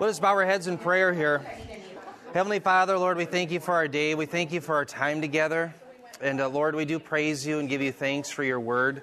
Let 0.00 0.08
us 0.08 0.18
bow 0.18 0.28
our 0.28 0.46
heads 0.46 0.66
in 0.66 0.78
prayer 0.78 1.12
here. 1.12 1.44
Heavenly 2.32 2.58
Father, 2.58 2.96
Lord, 2.96 3.18
we 3.18 3.26
thank 3.26 3.50
you 3.50 3.60
for 3.60 3.74
our 3.74 3.86
day. 3.86 4.14
We 4.14 4.24
thank 4.24 4.50
you 4.50 4.62
for 4.62 4.74
our 4.74 4.86
time 4.86 5.20
together. 5.20 5.74
And 6.22 6.40
uh, 6.40 6.48
Lord, 6.48 6.74
we 6.74 6.86
do 6.86 6.98
praise 6.98 7.46
you 7.46 7.58
and 7.58 7.68
give 7.68 7.82
you 7.82 7.92
thanks 7.92 8.30
for 8.30 8.42
your 8.42 8.60
word, 8.60 9.02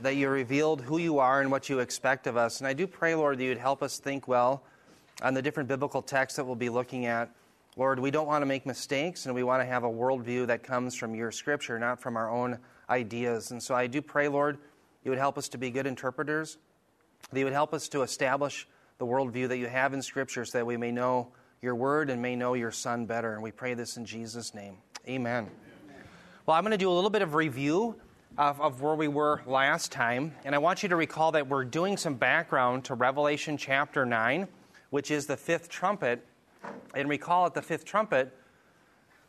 that 0.00 0.16
you 0.16 0.30
revealed 0.30 0.80
who 0.80 0.96
you 0.96 1.18
are 1.18 1.42
and 1.42 1.50
what 1.50 1.68
you 1.68 1.80
expect 1.80 2.26
of 2.26 2.38
us. 2.38 2.60
And 2.60 2.66
I 2.66 2.72
do 2.72 2.86
pray, 2.86 3.14
Lord, 3.14 3.36
that 3.36 3.44
you'd 3.44 3.58
help 3.58 3.82
us 3.82 3.98
think 3.98 4.26
well 4.26 4.62
on 5.20 5.34
the 5.34 5.42
different 5.42 5.68
biblical 5.68 6.00
texts 6.00 6.38
that 6.38 6.46
we'll 6.46 6.54
be 6.54 6.70
looking 6.70 7.04
at. 7.04 7.28
Lord, 7.76 7.98
we 7.98 8.10
don't 8.10 8.26
want 8.26 8.40
to 8.40 8.46
make 8.46 8.64
mistakes, 8.64 9.26
and 9.26 9.34
we 9.34 9.42
want 9.42 9.60
to 9.60 9.66
have 9.66 9.84
a 9.84 9.90
worldview 9.90 10.46
that 10.46 10.62
comes 10.62 10.94
from 10.94 11.14
your 11.14 11.30
scripture, 11.30 11.78
not 11.78 12.00
from 12.00 12.16
our 12.16 12.30
own 12.30 12.58
ideas. 12.88 13.50
And 13.50 13.62
so 13.62 13.74
I 13.74 13.86
do 13.86 14.00
pray, 14.00 14.28
Lord, 14.28 14.56
you 15.04 15.10
would 15.10 15.18
help 15.18 15.36
us 15.36 15.50
to 15.50 15.58
be 15.58 15.70
good 15.70 15.86
interpreters, 15.86 16.56
that 17.30 17.38
you 17.38 17.44
would 17.44 17.52
help 17.52 17.74
us 17.74 17.86
to 17.88 18.00
establish 18.00 18.66
the 18.98 19.06
worldview 19.06 19.48
that 19.48 19.58
you 19.58 19.66
have 19.66 19.94
in 19.94 20.02
Scripture 20.02 20.44
so 20.44 20.58
that 20.58 20.64
we 20.64 20.76
may 20.76 20.92
know 20.92 21.28
your 21.60 21.74
word 21.74 22.10
and 22.10 22.20
may 22.20 22.36
know 22.36 22.54
your 22.54 22.70
Son 22.70 23.06
better. 23.06 23.34
And 23.34 23.42
we 23.42 23.50
pray 23.50 23.74
this 23.74 23.96
in 23.96 24.04
Jesus' 24.04 24.54
name. 24.54 24.76
Amen. 25.08 25.48
Well, 26.46 26.56
I'm 26.56 26.64
going 26.64 26.72
to 26.72 26.78
do 26.78 26.90
a 26.90 26.92
little 26.92 27.10
bit 27.10 27.22
of 27.22 27.34
review 27.34 27.96
of, 28.36 28.60
of 28.60 28.80
where 28.82 28.94
we 28.94 29.08
were 29.08 29.42
last 29.46 29.92
time. 29.92 30.34
And 30.44 30.54
I 30.54 30.58
want 30.58 30.82
you 30.82 30.88
to 30.88 30.96
recall 30.96 31.32
that 31.32 31.48
we're 31.48 31.64
doing 31.64 31.96
some 31.96 32.14
background 32.14 32.84
to 32.86 32.94
Revelation 32.94 33.56
chapter 33.56 34.04
9, 34.04 34.48
which 34.90 35.10
is 35.10 35.26
the 35.26 35.36
fifth 35.36 35.68
trumpet. 35.68 36.26
And 36.94 37.08
recall 37.08 37.46
at 37.46 37.54
the 37.54 37.62
fifth 37.62 37.84
trumpet, 37.84 38.36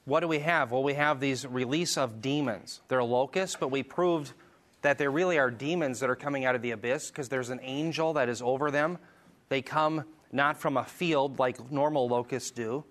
what 0.06 0.20
do 0.20 0.28
we 0.28 0.40
have? 0.40 0.72
Well, 0.72 0.84
we 0.84 0.96
have 0.96 1.20
these 1.20 1.46
release 1.48 1.98
of 1.98 2.22
demons. 2.22 2.82
They're 2.88 3.04
locusts, 3.04 3.58
but 3.60 3.70
we 3.70 3.84
proved 3.84 4.34
that 4.82 4.98
there 4.98 5.12
really 5.12 5.38
are 5.38 5.50
demons 5.50 6.00
that 6.02 6.10
are 6.10 6.16
coming 6.16 6.46
out 6.46 6.56
of 6.56 6.62
the 6.62 6.72
abyss 6.72 7.10
because 7.10 7.30
there's 7.30 7.50
an 7.50 7.60
angel 7.64 8.14
that 8.14 8.28
is 8.28 8.42
over 8.42 8.70
them 8.70 9.00
they 9.50 9.62
come 9.62 10.06
not 10.32 10.58
from 10.58 10.78
a 10.78 10.84
field 10.84 11.40
like 11.40 11.72
normal 11.72 12.08
locusts 12.08 12.52
do, 12.52 12.84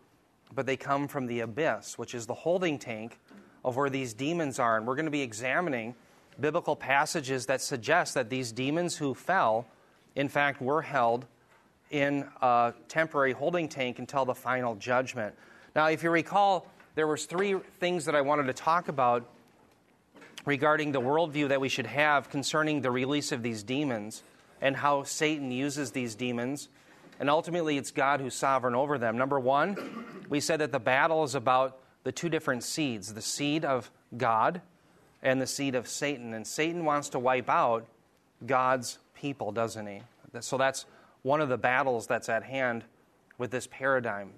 but 0.55 0.67
they 0.67 0.77
come 0.77 1.09
from 1.09 1.27
the 1.27 1.41
abyss, 1.41 1.99
which 1.99 2.15
is 2.15 2.27
the 2.27 2.35
holding 2.35 2.79
tank 2.79 3.19
of 3.65 3.77
where 3.77 3.91
these 3.91 4.15
demons 4.15 4.59
are. 4.59 4.77
And 4.77 4.87
we're 4.87 4.95
going 4.95 5.07
to 5.07 5.11
be 5.11 5.23
examining 5.23 5.95
biblical 6.41 6.77
passages 6.77 7.47
that 7.47 7.61
suggest 7.61 8.15
that 8.15 8.31
these 8.31 8.53
demons 8.53 8.97
who 8.97 9.15
fell, 9.15 9.67
in 10.15 10.29
fact, 10.29 10.61
were 10.61 10.83
held 10.83 11.27
in 11.91 12.27
a 12.41 12.73
temporary 12.89 13.33
holding 13.33 13.69
tank 13.69 13.99
until 13.99 14.25
the 14.25 14.35
final 14.35 14.75
judgment. 14.77 15.35
Now, 15.77 15.87
if 15.87 16.03
you 16.03 16.11
recall, 16.11 16.67
there 16.95 17.07
was 17.07 17.27
three 17.27 17.55
things 17.81 18.05
that 18.05 18.15
I 18.15 18.21
wanted 18.21 18.45
to 18.45 18.53
talk 18.53 18.89
about 18.89 19.29
regarding 20.45 20.93
the 20.93 21.01
worldview 21.01 21.49
that 21.49 21.61
we 21.61 21.69
should 21.69 21.87
have 21.87 22.29
concerning 22.31 22.81
the 22.81 22.91
release 22.91 23.33
of 23.33 23.43
these 23.43 23.63
demons 23.63 24.23
and 24.63 24.77
how 24.77 25.03
Satan 25.03 25.51
uses 25.51 25.91
these 25.91 26.15
demons. 26.15 26.69
And 27.21 27.29
ultimately, 27.29 27.77
it's 27.77 27.91
God 27.91 28.21
who's 28.21 28.35
sovereign 28.35 28.75
over 28.75 28.97
them. 28.97 29.19
Number 29.19 29.39
one, 29.39 30.25
we 30.31 30.41
said 30.41 30.61
that 30.61 30.73
the 30.73 30.81
battle 30.81 31.25
is 31.25 31.35
about 31.35 31.79
the 32.05 32.13
two 32.13 32.29
different 32.29 32.65
seeds 32.65 33.13
the 33.13 33.21
seed 33.21 33.65
of 33.65 33.91
God 34.17 34.63
and 35.23 35.41
the 35.41 35.47
seed 35.47 35.75
of 35.75 35.87
Satan. 35.87 36.33
And 36.33 36.47
Satan 36.47 36.85
wants 36.85 37.11
to 37.11 37.19
wipe 37.19 37.51
out 37.51 37.87
God's 38.47 38.99
people, 39.15 39.53
doesn't 39.53 39.87
he? 39.87 40.01
So 40.41 40.57
that's 40.57 40.87
one 41.23 41.41
of 41.41 41.49
the 41.49 41.59
battles 41.59 42.07
that's 42.07 42.29
at 42.29 42.45
hand 42.45 42.85
with 43.39 43.51
this 43.51 43.67
paradigm. 43.67 44.31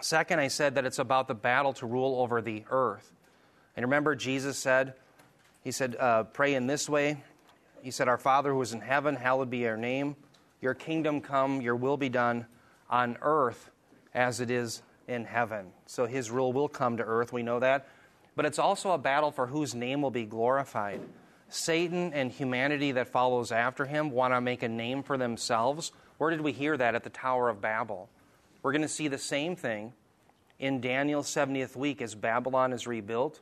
Second, 0.00 0.40
I 0.40 0.48
said 0.48 0.74
that 0.74 0.84
it's 0.84 0.98
about 0.98 1.28
the 1.28 1.34
battle 1.34 1.72
to 1.74 1.86
rule 1.86 2.20
over 2.20 2.40
the 2.42 2.64
earth. 2.70 3.12
And 3.76 3.84
remember, 3.84 4.14
Jesus 4.14 4.58
said, 4.58 4.94
He 5.62 5.72
said, 5.72 5.96
uh, 5.98 6.24
pray 6.24 6.54
in 6.54 6.66
this 6.66 6.88
way 6.88 7.22
he 7.84 7.90
said, 7.90 8.08
Our 8.08 8.16
Father 8.16 8.52
who 8.52 8.62
is 8.62 8.72
in 8.72 8.80
heaven, 8.80 9.14
hallowed 9.14 9.50
be 9.50 9.58
your 9.58 9.76
name. 9.76 10.16
Your 10.62 10.72
kingdom 10.72 11.20
come, 11.20 11.60
your 11.60 11.76
will 11.76 11.98
be 11.98 12.08
done 12.08 12.46
on 12.88 13.18
earth 13.20 13.70
as 14.14 14.40
it 14.40 14.50
is 14.50 14.80
in 15.06 15.26
heaven. 15.26 15.66
So 15.84 16.06
his 16.06 16.30
rule 16.30 16.54
will 16.54 16.70
come 16.70 16.96
to 16.96 17.02
earth, 17.04 17.30
we 17.30 17.42
know 17.42 17.60
that. 17.60 17.86
But 18.36 18.46
it's 18.46 18.58
also 18.58 18.92
a 18.92 18.98
battle 18.98 19.30
for 19.30 19.46
whose 19.46 19.74
name 19.74 20.00
will 20.00 20.10
be 20.10 20.24
glorified. 20.24 21.02
Satan 21.50 22.14
and 22.14 22.32
humanity 22.32 22.92
that 22.92 23.08
follows 23.08 23.52
after 23.52 23.84
him 23.84 24.10
want 24.10 24.32
to 24.32 24.40
make 24.40 24.62
a 24.62 24.68
name 24.68 25.02
for 25.02 25.18
themselves. 25.18 25.92
Where 26.16 26.30
did 26.30 26.40
we 26.40 26.52
hear 26.52 26.78
that? 26.78 26.94
At 26.94 27.04
the 27.04 27.10
Tower 27.10 27.50
of 27.50 27.60
Babel. 27.60 28.08
We're 28.62 28.72
going 28.72 28.80
to 28.80 28.88
see 28.88 29.08
the 29.08 29.18
same 29.18 29.56
thing 29.56 29.92
in 30.58 30.80
Daniel's 30.80 31.28
70th 31.28 31.76
week 31.76 32.00
as 32.00 32.14
Babylon 32.14 32.72
is 32.72 32.86
rebuilt. 32.86 33.40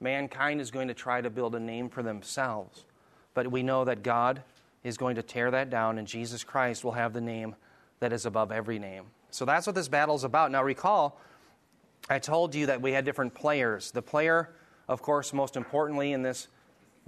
Mankind 0.00 0.62
is 0.62 0.70
going 0.70 0.88
to 0.88 0.94
try 0.94 1.20
to 1.20 1.28
build 1.28 1.54
a 1.54 1.60
name 1.60 1.90
for 1.90 2.02
themselves. 2.02 2.86
But 3.34 3.50
we 3.50 3.62
know 3.62 3.84
that 3.84 4.02
God 4.02 4.42
is 4.84 4.96
going 4.96 5.16
to 5.16 5.22
tear 5.22 5.50
that 5.50 5.70
down, 5.70 5.98
and 5.98 6.06
Jesus 6.06 6.44
Christ 6.44 6.84
will 6.84 6.92
have 6.92 7.12
the 7.12 7.20
name 7.20 7.54
that 8.00 8.12
is 8.12 8.26
above 8.26 8.50
every 8.50 8.78
name. 8.78 9.04
So 9.30 9.44
that's 9.44 9.66
what 9.66 9.74
this 9.74 9.88
battle 9.88 10.14
is 10.14 10.24
about. 10.24 10.50
Now, 10.50 10.62
recall, 10.62 11.20
I 12.10 12.18
told 12.18 12.54
you 12.54 12.66
that 12.66 12.82
we 12.82 12.92
had 12.92 13.04
different 13.04 13.34
players. 13.34 13.92
The 13.92 14.02
player, 14.02 14.50
of 14.88 15.02
course, 15.02 15.32
most 15.32 15.56
importantly 15.56 16.12
in 16.12 16.22
this 16.22 16.48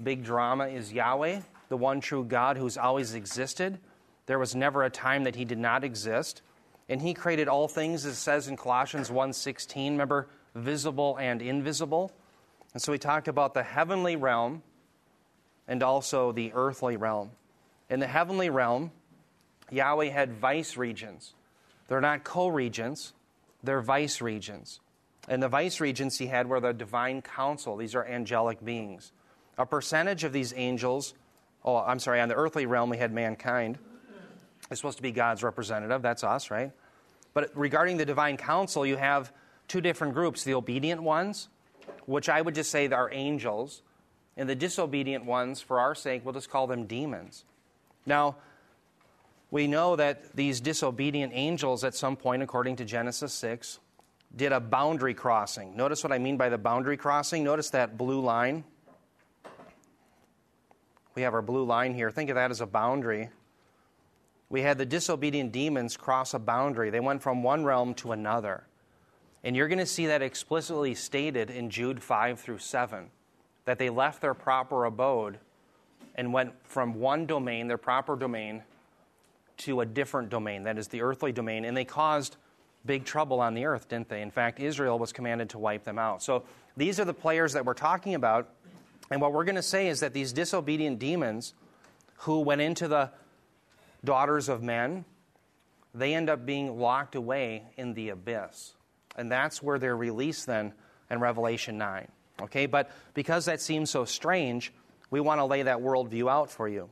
big 0.03 0.25
drama 0.25 0.69
is 0.69 0.93
Yahweh, 0.93 1.41
the 1.69 1.77
one 1.77 2.01
true 2.01 2.25
God 2.25 2.57
who's 2.57 2.79
always 2.79 3.15
existed. 3.15 3.79
There 4.27 4.39
was 4.39 4.55
never 4.55 4.85
a 4.85 4.91
time 4.91 5.25
that 5.25 5.35
he 5.35 5.45
did 5.45 5.59
not 5.59 5.85
exist. 5.85 6.43
And 6.89 7.03
he 7.03 7.15
created 7.15 7.49
all 7.49 7.69
things, 7.69 8.05
as 8.07 8.13
it 8.13 8.17
says 8.17 8.49
in 8.49 8.57
Colossians 8.57 9.11
1.16, 9.11 9.91
remember, 9.91 10.29
visible 10.55 11.17
and 11.17 11.43
invisible. 11.43 12.13
And 12.73 12.83
so 12.83 12.93
we 12.93 12.99
talked 12.99 13.29
about 13.29 13.55
the 13.55 13.63
heavenly 13.63 14.17
realm, 14.17 14.63
and 15.67 15.83
also 15.83 16.33
the 16.33 16.53
earthly 16.55 16.97
realm. 16.97 17.31
In 17.91 18.01
the 18.01 18.07
heavenly 18.07 18.51
realm, 18.51 18.93
Yahweh 19.71 20.11
had 20.11 20.33
vice 20.33 20.77
regents. 20.77 21.35
They're 21.89 22.01
not 22.01 22.25
co 22.25 22.49
regents, 22.49 23.13
they're 23.63 23.83
vice 23.83 24.21
regents. 24.21 24.81
And 25.29 25.43
the 25.43 25.49
vice 25.49 25.81
regents 25.81 26.19
he 26.19 26.27
had 26.27 26.49
were 26.49 26.61
the 26.61 26.73
divine 26.73 27.23
council. 27.23 27.77
These 27.77 27.95
are 27.95 28.05
angelic 28.05 28.63
beings. 28.63 29.13
A 29.57 29.65
percentage 29.65 30.25
of 30.25 30.33
these 30.33 30.53
angels, 30.55 31.15
oh, 31.65 31.77
I'm 31.77 31.99
sorry, 31.99 32.21
on 32.21 32.29
the 32.29 32.35
earthly 32.35 32.67
realm 32.67 32.91
we 32.91 32.99
had 32.99 33.13
mankind. 33.13 33.79
It's 34.71 34.81
supposed 34.81 34.99
to 34.99 35.03
be 35.03 35.13
God's 35.13 35.43
representative. 35.43 36.03
That's 36.03 36.25
us, 36.25 36.51
right? 36.51 36.73
But 37.33 37.51
regarding 37.55 37.97
the 37.97 38.05
divine 38.05 38.37
council, 38.37 38.87
you 38.87 38.97
have 38.97 39.33
two 39.69 39.81
different 39.81 40.15
groups 40.15 40.45
the 40.45 40.55
obedient 40.55 41.03
ones, 41.03 41.49
which 42.07 42.29
I 42.29 42.41
would 42.41 42.55
just 42.55 42.71
say 42.71 42.89
are 42.89 43.11
angels, 43.13 43.83
and 44.37 44.49
the 44.49 44.55
disobedient 44.55 45.25
ones, 45.25 45.61
for 45.61 45.79
our 45.79 45.95
sake, 45.95 46.25
we'll 46.25 46.35
just 46.35 46.51
call 46.51 46.67
them 46.67 46.87
demons. 46.87 47.45
Now, 48.07 48.37
we 49.51 49.67
know 49.67 49.95
that 49.97 50.35
these 50.35 50.61
disobedient 50.61 51.33
angels, 51.35 51.85
at 51.85 51.95
some 51.95 52.17
point, 52.17 52.43
according 52.43 52.77
to 52.77 52.85
Genesis 52.85 53.33
6, 53.35 53.79
did 54.35 54.51
a 54.51 54.59
boundary 54.59 55.15
crossing. 55.15 55.77
Notice 55.77 56.03
what 56.03 56.13
I 56.13 56.19
mean 56.19 56.37
by 56.37 56.49
the 56.49 56.59
boundary 56.59 56.97
crossing. 56.97 57.45
Notice 57.45 57.71
that 57.71 57.97
blue 57.97 58.21
line. 58.21 58.65
We 61.15 61.23
have 61.23 61.35
our 61.35 61.43
blue 61.43 61.65
line 61.65 61.95
here. 61.95 62.11
Think 62.11 62.31
of 62.31 62.35
that 62.35 62.51
as 62.51 62.61
a 62.61 62.67
boundary. 62.67 63.31
We 64.49 64.63
had 64.63 64.79
the 64.79 64.87
disobedient 64.87 65.53
demons 65.53 65.97
cross 65.97 66.35
a 66.35 66.39
boundary, 66.39 66.91
they 66.91 67.01
went 67.01 67.23
from 67.23 67.43
one 67.43 67.65
realm 67.65 67.95
to 67.95 68.13
another. 68.13 68.65
And 69.43 69.55
you're 69.55 69.69
going 69.69 69.79
to 69.79 69.87
see 69.87 70.07
that 70.07 70.23
explicitly 70.23 70.95
stated 70.95 71.51
in 71.51 71.71
Jude 71.71 72.03
5 72.03 72.41
through 72.41 72.59
7 72.59 73.11
that 73.65 73.79
they 73.79 73.91
left 73.91 74.21
their 74.21 74.35
proper 74.35 74.85
abode 74.85 75.39
and 76.15 76.33
went 76.33 76.53
from 76.65 76.95
one 76.95 77.27
domain, 77.27 77.67
their 77.67 77.79
proper 77.79 78.17
domain, 78.17 78.63
to 79.57 79.81
a 79.81 79.87
different 79.87 80.31
domain, 80.31 80.65
that 80.65 80.79
is 80.79 80.89
the 80.89 81.03
earthly 81.03 81.33
domain, 81.33 81.65
and 81.65 81.77
they 81.77 81.85
caused 81.85 82.37
big 82.85 83.05
trouble 83.05 83.41
on 83.41 83.55
the 83.55 83.65
earth, 83.65 83.89
didn't 83.89 84.09
they? 84.09 84.21
In 84.21 84.31
fact, 84.31 84.61
Israel 84.61 84.99
was 84.99 85.13
commanded 85.13 85.51
to 85.51 85.59
wipe 85.59 85.85
them 85.85 85.99
out. 85.99 86.23
So 86.23 86.45
these 86.77 87.01
are 87.01 87.05
the 87.05 87.15
players 87.15 87.53
that 87.55 87.65
we're 87.65 87.75
talking 87.75 88.15
about. 88.15 88.49
And 89.11 89.21
what 89.21 89.33
we're 89.33 89.45
going 89.45 89.55
to 89.55 89.63
say 89.63 89.89
is 89.89 90.01
that 90.01 90.13
these 90.13 90.33
disobedient 90.33 90.99
demons 90.99 91.55
who 92.19 92.41
went 92.41 92.61
into 92.61 92.89
the 92.89 93.11
daughters 94.05 94.49
of 94.49 94.63
men, 94.63 95.05
they 95.95 96.15
end 96.15 96.29
up 96.29 96.45
being 96.45 96.79
locked 96.79 97.15
away 97.15 97.63
in 97.77 97.95
the 97.95 98.11
abyss. 98.11 98.75
And 99.17 99.31
that's 99.31 99.63
where 99.63 99.79
they're 99.79 99.97
released 99.97 100.47
then 100.47 100.73
in 101.11 101.21
Revelation 101.21 101.79
9. 101.79 102.09
Okay, 102.43 102.67
but 102.67 102.91
because 103.15 103.45
that 103.45 103.61
seems 103.61 103.91
so 103.91 104.05
strange, 104.05 104.73
we 105.11 105.21
want 105.21 105.39
to 105.39 105.45
lay 105.45 105.63
that 105.63 105.79
worldview 105.79 106.31
out 106.31 106.51
for 106.51 106.69
you. 106.69 106.89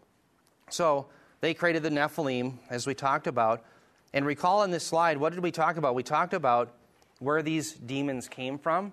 So 0.70 1.06
they 1.40 1.54
created 1.54 1.82
the 1.82 1.90
Nephilim, 1.90 2.58
as 2.70 2.86
we 2.86 2.94
talked 2.94 3.26
about. 3.26 3.64
And 4.12 4.24
recall 4.24 4.62
in 4.62 4.70
this 4.70 4.86
slide, 4.86 5.18
what 5.18 5.32
did 5.32 5.42
we 5.42 5.50
talk 5.50 5.76
about? 5.76 5.94
We 5.94 6.02
talked 6.02 6.34
about 6.34 6.74
where 7.18 7.42
these 7.42 7.72
demons 7.72 8.28
came 8.28 8.58
from. 8.58 8.92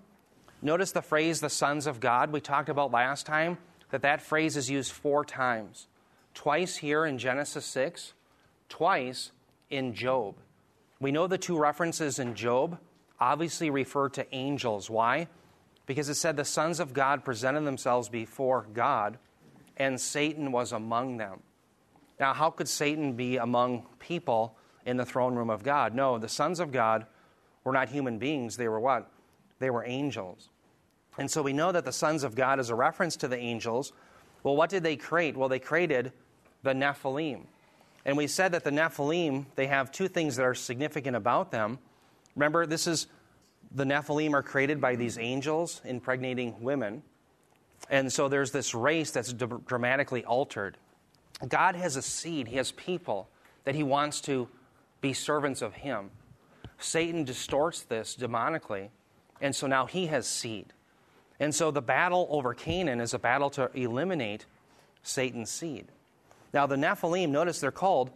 Notice 0.62 0.92
the 0.92 1.02
phrase, 1.02 1.40
the 1.40 1.50
sons 1.50 1.88
of 1.88 2.00
God, 2.00 2.32
we 2.32 2.42
talked 2.42 2.70
about 2.70 2.92
last 2.92 3.26
time, 3.26 3.58
that 3.92 4.02
that 4.02 4.22
phrase 4.22 4.58
is 4.58 4.70
used 4.70 4.92
four 4.92 5.24
times. 5.24 5.88
Twice 6.34 6.78
here 6.78 7.06
in 7.06 7.18
Genesis 7.18 7.66
6, 7.66 8.14
twice 8.68 9.32
in 9.70 9.94
Job. 9.94 10.36
We 11.00 11.12
know 11.12 11.28
the 11.28 11.38
two 11.38 11.58
references 11.58 12.20
in 12.20 12.36
Job 12.36 12.78
obviously 13.20 13.70
refer 13.70 14.10
to 14.10 14.36
angels. 14.36 14.90
Why? 14.90 15.28
Because 15.90 16.08
it 16.08 16.14
said 16.14 16.38
the 16.38 16.46
sons 16.46 16.80
of 16.80 16.94
God 16.94 17.26
presented 17.26 17.66
themselves 17.66 18.10
before 18.10 18.68
God, 18.74 19.18
and 19.76 20.00
Satan 20.00 20.52
was 20.52 20.72
among 20.72 21.18
them. 21.18 21.40
Now, 22.20 22.34
how 22.34 22.52
could 22.52 22.68
Satan 22.68 23.14
be 23.14 23.38
among 23.38 23.88
people 23.98 24.56
in 24.86 24.98
the 24.98 25.06
throne 25.06 25.36
room 25.36 25.50
of 25.50 25.64
God. 25.64 25.94
No, 25.94 26.18
the 26.18 26.28
sons 26.30 26.60
of 26.60 26.72
God 26.72 27.06
were 27.64 27.72
not 27.72 27.90
human 27.90 28.18
beings. 28.18 28.58
They 28.58 28.68
were 28.68 28.80
what? 28.80 29.10
They 29.60 29.70
were 29.70 29.86
angels. 29.86 30.50
And 31.18 31.30
so 31.30 31.42
we 31.42 31.54
know 31.54 31.72
that 31.72 31.86
the 31.86 31.92
sons 31.92 32.24
of 32.24 32.36
God 32.36 32.60
is 32.60 32.70
a 32.70 32.76
reference 32.76 33.16
to 33.18 33.28
the 33.28 33.38
angels. 33.38 33.94
Well, 34.44 34.56
what 34.56 34.70
did 34.70 34.84
they 34.84 34.96
create? 34.96 35.36
Well, 35.36 35.50
they 35.50 35.60
created 35.60 36.14
the 36.64 36.74
Nephilim. 36.74 37.42
And 38.06 38.16
we 38.16 38.28
said 38.28 38.54
that 38.54 38.64
the 38.64 38.72
Nephilim, 38.72 39.46
they 39.56 39.68
have 39.68 39.92
two 39.92 40.08
things 40.08 40.38
that 40.38 40.44
are 40.44 40.56
significant 40.56 41.16
about 41.16 41.52
them. 41.52 41.78
Remember, 42.36 42.66
this 42.66 42.88
is 42.88 43.08
the 43.72 43.84
Nephilim 43.84 44.34
are 44.34 44.44
created 44.44 44.82
by 44.82 44.96
these 44.96 45.18
angels 45.18 45.82
impregnating 45.86 46.62
women. 46.62 47.04
And 47.90 48.12
so 48.12 48.28
there's 48.28 48.52
this 48.52 48.74
race 48.74 49.12
that's 49.12 49.34
dramatically 49.34 50.26
altered. 50.26 50.78
God 51.48 51.76
has 51.76 51.96
a 51.96 52.02
seed, 52.02 52.48
He 52.48 52.58
has 52.58 52.72
people 52.72 53.30
that 53.64 53.76
He 53.76 53.84
wants 53.84 54.22
to 54.22 54.48
be 55.02 55.14
servants 55.14 55.62
of 55.62 55.74
Him. 55.74 56.12
Satan 56.80 57.26
distorts 57.26 57.82
this 57.82 58.16
demonically, 58.20 58.90
and 59.42 59.56
so 59.56 59.68
now 59.68 59.86
he 59.86 60.08
has 60.08 60.28
seed. 60.28 60.74
And 61.40 61.54
so 61.54 61.72
the 61.72 61.82
battle 61.82 62.28
over 62.30 62.54
Canaan 62.54 63.00
is 63.00 63.14
a 63.14 63.20
battle 63.20 63.50
to 63.52 63.70
eliminate 63.74 64.46
Satan's 65.04 65.52
seed. 65.52 65.88
Now, 66.54 66.66
the 66.66 66.76
Nephilim, 66.76 67.30
notice 67.30 67.60
they're 67.60 67.72
called 67.72 68.12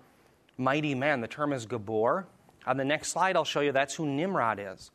mighty 0.58 0.96
men. 0.96 1.22
The 1.22 1.28
term 1.28 1.54
is 1.54 1.66
gibbor. 1.66 2.26
On 2.66 2.78
the 2.78 2.86
next 2.86 3.10
slide, 3.10 3.36
I'll 3.36 3.46
show 3.46 3.62
you 3.62 3.72
that's 3.72 3.96
who 3.96 4.06
Nimrod 4.06 4.60
is. 4.60 4.92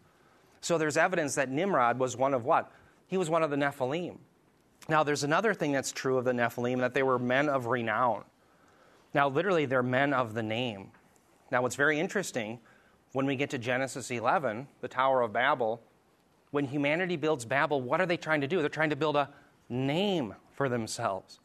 So 0.60 0.78
there's 0.78 0.96
evidence 0.96 1.34
that 1.36 1.50
Nimrod 1.50 1.98
was 1.98 2.16
one 2.16 2.34
of 2.34 2.44
what? 2.44 2.70
He 3.06 3.16
was 3.16 3.30
one 3.30 3.42
of 3.42 3.50
the 3.50 3.56
Nephilim. 3.56 4.18
Now, 4.88 5.02
there's 5.02 5.24
another 5.24 5.54
thing 5.54 5.72
that's 5.72 5.92
true 5.92 6.18
of 6.18 6.24
the 6.24 6.32
Nephilim 6.32 6.78
that 6.78 6.94
they 6.94 7.02
were 7.02 7.18
men 7.18 7.48
of 7.48 7.66
renown. 7.66 8.24
Now, 9.14 9.28
literally, 9.28 9.66
they're 9.66 9.82
men 9.82 10.12
of 10.12 10.34
the 10.34 10.42
name. 10.42 10.90
Now, 11.50 11.62
what's 11.62 11.76
very 11.76 11.98
interesting 11.98 12.58
when 13.12 13.26
we 13.26 13.36
get 13.36 13.50
to 13.50 13.58
Genesis 13.58 14.10
11, 14.10 14.66
the 14.80 14.88
Tower 14.88 15.22
of 15.22 15.32
Babel, 15.32 15.80
when 16.50 16.64
humanity 16.64 17.16
builds 17.16 17.44
Babel, 17.44 17.80
what 17.80 18.00
are 18.00 18.06
they 18.06 18.16
trying 18.16 18.40
to 18.40 18.46
do? 18.46 18.60
They're 18.60 18.68
trying 18.68 18.90
to 18.90 18.96
build 18.96 19.16
a 19.16 19.28
name 19.68 20.34
for 20.52 20.68
themselves. 20.68 21.40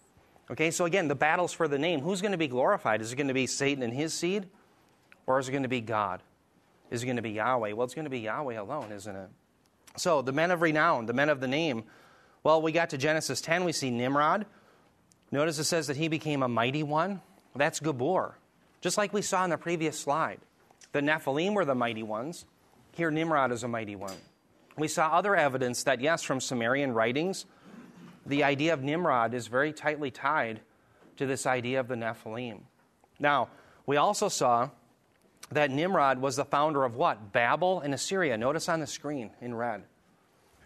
Okay, 0.52 0.72
so 0.72 0.86
again, 0.86 1.08
the 1.08 1.16
battle's 1.16 1.54
for 1.54 1.68
the 1.68 1.80
name. 1.80 2.02
Who's 2.02 2.22
going 2.22 2.32
to 2.34 2.38
be 2.38 2.48
glorified? 2.48 3.02
Is 3.02 3.14
it 3.14 3.16
going 3.16 3.28
to 3.28 3.34
be 3.34 3.48
Satan 3.48 3.84
and 3.84 3.94
his 3.94 4.14
seed? 4.14 4.48
Or 5.26 5.40
is 5.40 5.48
it 5.48 5.52
going 5.52 5.64
to 5.64 5.70
be 5.70 5.82
God? 5.82 6.22
Is 6.92 7.04
going 7.04 7.16
to 7.16 7.22
be 7.22 7.32
Yahweh? 7.32 7.72
Well, 7.74 7.86
it's 7.86 7.96
going 7.96 8.06
to 8.06 8.12
be 8.12 8.20
Yahweh 8.20 8.60
alone, 8.60 8.92
isn't 8.92 9.16
it? 9.16 9.30
So, 9.96 10.22
the 10.22 10.32
men 10.32 10.52
of 10.52 10.62
renown, 10.62 11.06
the 11.06 11.14
men 11.14 11.30
of 11.30 11.40
the 11.40 11.48
name, 11.48 11.84
well, 12.44 12.62
we 12.62 12.72
got 12.72 12.90
to 12.92 12.98
Genesis 12.98 13.42
10, 13.42 13.64
we 13.64 13.72
see 13.72 13.90
Nimrod. 13.90 14.46
Notice 15.32 15.60
it 15.60 15.64
says 15.64 15.88
that 15.88 15.98
he 15.98 16.08
became 16.08 16.44
a 16.44 16.48
mighty 16.48 16.84
one. 16.84 17.22
That's 17.56 17.80
gibbor, 17.80 18.34
just 18.82 18.98
like 18.98 19.14
we 19.14 19.22
saw 19.22 19.44
in 19.44 19.50
the 19.50 19.58
previous 19.58 20.00
slide. 20.00 20.40
The 20.92 21.02
Nephilim 21.02 21.54
were 21.54 21.66
the 21.66 21.76
mighty 21.76 22.04
ones. 22.04 22.46
Here, 22.94 23.10
Nimrod 23.10 23.52
is 23.52 23.64
a 23.64 23.68
mighty 23.68 23.96
one. 23.96 24.18
We 24.78 24.88
saw 24.88 25.08
other 25.08 25.36
evidence 25.36 25.84
that, 25.84 26.02
yes, 26.02 26.24
from 26.24 26.40
Sumerian 26.40 26.94
writings, 26.94 27.46
the 28.26 28.44
idea 28.44 28.74
of 28.74 28.84
Nimrod 28.84 29.34
is 29.34 29.48
very 29.48 29.74
tightly 29.74 30.12
tied 30.12 30.62
to 31.18 31.26
this 31.26 31.46
idea 31.46 31.80
of 31.80 31.88
the 31.88 31.96
Nephilim. 31.96 32.62
Now, 33.20 33.50
we 33.86 33.98
also 33.98 34.30
saw 34.30 34.70
that 35.52 35.72
Nimrod 35.72 36.20
was 36.20 36.36
the 36.36 36.46
founder 36.46 36.84
of 36.84 36.96
what? 36.96 37.32
Babel 37.32 37.82
and 37.82 37.94
Assyria. 37.94 38.38
Notice 38.38 38.70
on 38.70 38.80
the 38.80 38.88
screen 38.88 39.32
in 39.42 39.56
red. 39.56 39.84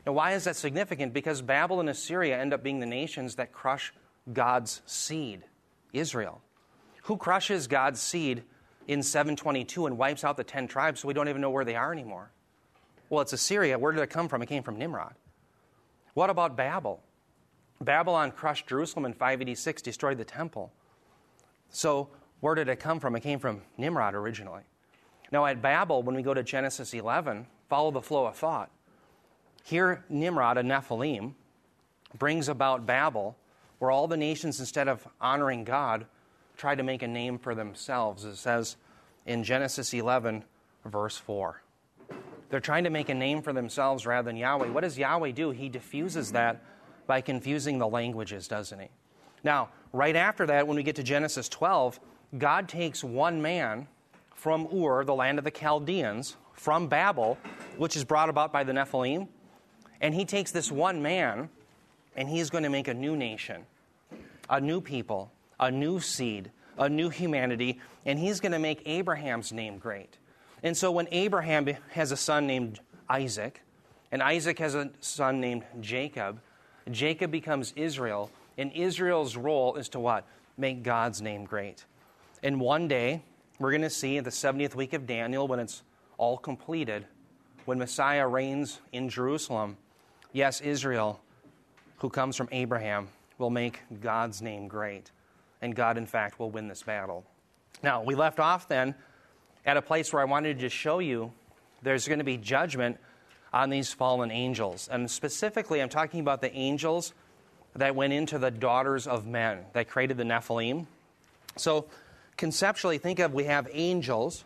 Now, 0.05 0.13
why 0.13 0.33
is 0.33 0.45
that 0.45 0.55
significant? 0.55 1.13
Because 1.13 1.41
Babel 1.41 1.79
and 1.79 1.89
Assyria 1.89 2.39
end 2.39 2.53
up 2.53 2.63
being 2.63 2.79
the 2.79 2.85
nations 2.85 3.35
that 3.35 3.51
crush 3.51 3.93
God's 4.31 4.81
seed, 4.85 5.43
Israel. 5.91 6.41
Who 7.03 7.17
crushes 7.17 7.67
God's 7.67 8.01
seed 8.01 8.43
in 8.87 9.03
722 9.03 9.85
and 9.85 9.97
wipes 9.97 10.23
out 10.23 10.37
the 10.37 10.43
10 10.43 10.67
tribes 10.67 11.01
so 11.01 11.07
we 11.07 11.13
don't 11.13 11.27
even 11.27 11.41
know 11.41 11.49
where 11.49 11.65
they 11.65 11.75
are 11.75 11.91
anymore? 11.91 12.31
Well, 13.09 13.21
it's 13.21 13.33
Assyria. 13.33 13.77
Where 13.77 13.91
did 13.91 14.01
it 14.01 14.09
come 14.09 14.27
from? 14.27 14.41
It 14.41 14.47
came 14.47 14.63
from 14.63 14.77
Nimrod. 14.77 15.13
What 16.13 16.29
about 16.29 16.55
Babel? 16.55 17.01
Babylon 17.79 18.31
crushed 18.31 18.67
Jerusalem 18.67 19.05
in 19.05 19.13
586, 19.13 19.81
destroyed 19.81 20.17
the 20.17 20.25
temple. 20.25 20.71
So, 21.69 22.09
where 22.39 22.55
did 22.55 22.69
it 22.69 22.79
come 22.79 22.99
from? 22.99 23.15
It 23.15 23.21
came 23.21 23.39
from 23.39 23.61
Nimrod 23.77 24.15
originally. 24.15 24.63
Now, 25.31 25.45
at 25.45 25.61
Babel, 25.61 26.03
when 26.03 26.15
we 26.15 26.21
go 26.21 26.33
to 26.33 26.43
Genesis 26.43 26.93
11, 26.93 27.47
follow 27.69 27.91
the 27.91 28.01
flow 28.01 28.25
of 28.25 28.35
thought. 28.35 28.69
Here, 29.63 30.05
Nimrod, 30.07 30.57
a 30.57 30.63
Nephilim, 30.63 31.33
brings 32.17 32.47
about 32.47 32.85
Babel, 32.85 33.35
where 33.79 33.91
all 33.91 34.07
the 34.07 34.17
nations, 34.17 34.59
instead 34.59 34.87
of 34.87 35.05
honoring 35.19 35.63
God, 35.65 36.05
try 36.55 36.75
to 36.75 36.83
make 36.83 37.03
a 37.03 37.07
name 37.07 37.37
for 37.37 37.53
themselves. 37.53 38.23
As 38.23 38.35
it 38.35 38.37
says 38.37 38.75
in 39.25 39.43
Genesis 39.43 39.93
11, 39.93 40.45
verse 40.85 41.17
4. 41.17 41.61
They're 42.49 42.59
trying 42.61 42.85
to 42.85 42.89
make 42.89 43.09
a 43.09 43.13
name 43.13 43.41
for 43.41 43.51
themselves 43.51 44.05
rather 44.05 44.25
than 44.25 44.37
Yahweh. 44.37 44.69
What 44.69 44.81
does 44.81 44.97
Yahweh 44.97 45.31
do? 45.31 45.51
He 45.51 45.67
diffuses 45.67 46.31
that 46.31 46.63
by 47.05 47.19
confusing 47.19 47.77
the 47.77 47.87
languages, 47.87 48.47
doesn't 48.47 48.79
he? 48.79 48.87
Now, 49.43 49.69
right 49.91 50.15
after 50.15 50.45
that, 50.45 50.67
when 50.67 50.77
we 50.77 50.83
get 50.83 50.95
to 50.95 51.03
Genesis 51.03 51.49
12, 51.49 51.99
God 52.35 52.67
takes 52.67 53.03
one 53.03 53.41
man 53.41 53.87
from 54.35 54.67
Ur, 54.73 55.03
the 55.03 55.15
land 55.15 55.37
of 55.37 55.45
the 55.45 55.51
Chaldeans, 55.51 56.35
from 56.53 56.87
Babel, 56.87 57.37
which 57.77 57.95
is 57.95 58.03
brought 58.03 58.29
about 58.29 58.51
by 58.51 58.63
the 58.63 58.73
Nephilim, 58.73 59.27
and 60.01 60.13
he 60.13 60.25
takes 60.25 60.51
this 60.51 60.71
one 60.71 61.01
man 61.01 61.49
and 62.15 62.27
he's 62.27 62.49
going 62.49 62.63
to 62.63 62.69
make 62.69 62.87
a 62.87 62.93
new 62.93 63.15
nation, 63.15 63.63
a 64.49 64.59
new 64.59 64.81
people, 64.81 65.31
a 65.59 65.71
new 65.71 65.99
seed, 65.99 66.51
a 66.77 66.89
new 66.89 67.09
humanity, 67.09 67.79
and 68.05 68.17
he's 68.17 68.39
going 68.39 68.51
to 68.51 68.59
make 68.59 68.81
Abraham's 68.85 69.53
name 69.53 69.77
great. 69.77 70.17
And 70.63 70.75
so 70.75 70.91
when 70.91 71.07
Abraham 71.11 71.67
has 71.91 72.11
a 72.11 72.17
son 72.17 72.47
named 72.47 72.79
Isaac, 73.07 73.61
and 74.11 74.23
Isaac 74.23 74.57
has 74.59 74.73
a 74.73 74.89
son 74.99 75.39
named 75.39 75.63
Jacob, 75.79 76.39
Jacob 76.89 77.29
becomes 77.29 77.71
Israel, 77.75 78.31
and 78.57 78.71
Israel's 78.73 79.37
role 79.37 79.75
is 79.75 79.89
to 79.89 79.99
what? 79.99 80.25
Make 80.57 80.81
God's 80.81 81.21
name 81.21 81.45
great. 81.45 81.85
And 82.43 82.59
one 82.59 82.87
day, 82.87 83.23
we're 83.59 83.71
going 83.71 83.81
to 83.81 83.89
see 83.89 84.19
the 84.19 84.29
70th 84.29 84.75
week 84.75 84.93
of 84.93 85.07
Daniel, 85.07 85.47
when 85.47 85.59
it's 85.59 85.83
all 86.17 86.37
completed, 86.37 87.05
when 87.65 87.79
Messiah 87.79 88.27
reigns 88.27 88.79
in 88.91 89.09
Jerusalem, 89.09 89.77
Yes, 90.33 90.61
Israel, 90.61 91.19
who 91.97 92.09
comes 92.09 92.35
from 92.35 92.49
Abraham, 92.51 93.07
will 93.37 93.49
make 93.49 93.81
God's 94.01 94.41
name 94.41 94.67
great. 94.67 95.09
And 95.61 95.75
God, 95.75 95.97
in 95.97 96.05
fact, 96.05 96.39
will 96.39 96.51
win 96.51 96.67
this 96.67 96.83
battle. 96.83 97.25
Now, 97.81 98.03
we 98.03 98.13
left 98.13 98.39
off 98.39 98.67
then 98.67 98.93
at 99.65 99.77
a 99.77 99.81
place 99.81 100.13
where 100.13 100.21
I 100.21 100.25
wanted 100.25 100.59
to 100.59 100.69
show 100.69 100.99
you 100.99 101.31
there's 101.81 102.07
going 102.07 102.19
to 102.19 102.25
be 102.25 102.37
judgment 102.37 102.97
on 103.53 103.69
these 103.69 103.93
fallen 103.93 104.29
angels. 104.29 104.87
And 104.91 105.09
specifically, 105.09 105.81
I'm 105.81 105.89
talking 105.89 106.19
about 106.19 106.41
the 106.41 106.53
angels 106.53 107.13
that 107.75 107.95
went 107.95 108.13
into 108.13 108.37
the 108.37 108.51
daughters 108.51 109.07
of 109.07 109.25
men 109.25 109.59
that 109.73 109.89
created 109.89 110.17
the 110.17 110.23
Nephilim. 110.23 110.85
So, 111.55 111.85
conceptually, 112.37 112.97
think 112.97 113.19
of 113.19 113.33
we 113.33 113.45
have 113.45 113.67
angels 113.71 114.45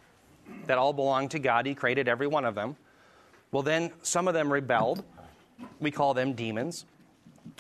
that 0.65 0.77
all 0.77 0.93
belong 0.93 1.29
to 1.29 1.39
God. 1.39 1.65
He 1.65 1.75
created 1.75 2.07
every 2.07 2.27
one 2.27 2.45
of 2.45 2.55
them. 2.55 2.75
Well, 3.51 3.63
then 3.63 3.91
some 4.01 4.27
of 4.27 4.33
them 4.33 4.51
rebelled 4.51 5.03
we 5.79 5.91
call 5.91 6.13
them 6.13 6.33
demons. 6.33 6.85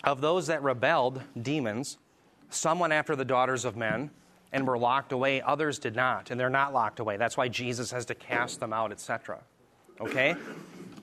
Of 0.03 0.21
those 0.21 0.47
that 0.47 0.63
rebelled, 0.63 1.21
demons, 1.39 1.97
some 2.49 2.79
went 2.79 2.93
after 2.93 3.15
the 3.15 3.25
daughters 3.25 3.65
of 3.65 3.75
men 3.75 4.11
and 4.51 4.67
were 4.67 4.77
locked 4.77 5.11
away, 5.11 5.41
others 5.41 5.79
did 5.79 5.95
not, 5.95 6.29
and 6.29 6.39
they're 6.39 6.49
not 6.49 6.73
locked 6.73 6.99
away. 6.99 7.17
That's 7.17 7.37
why 7.37 7.47
Jesus 7.47 7.91
has 7.91 8.05
to 8.05 8.15
cast 8.15 8.59
them 8.59 8.73
out, 8.73 8.91
etc. 8.91 9.39
Okay? 9.99 10.35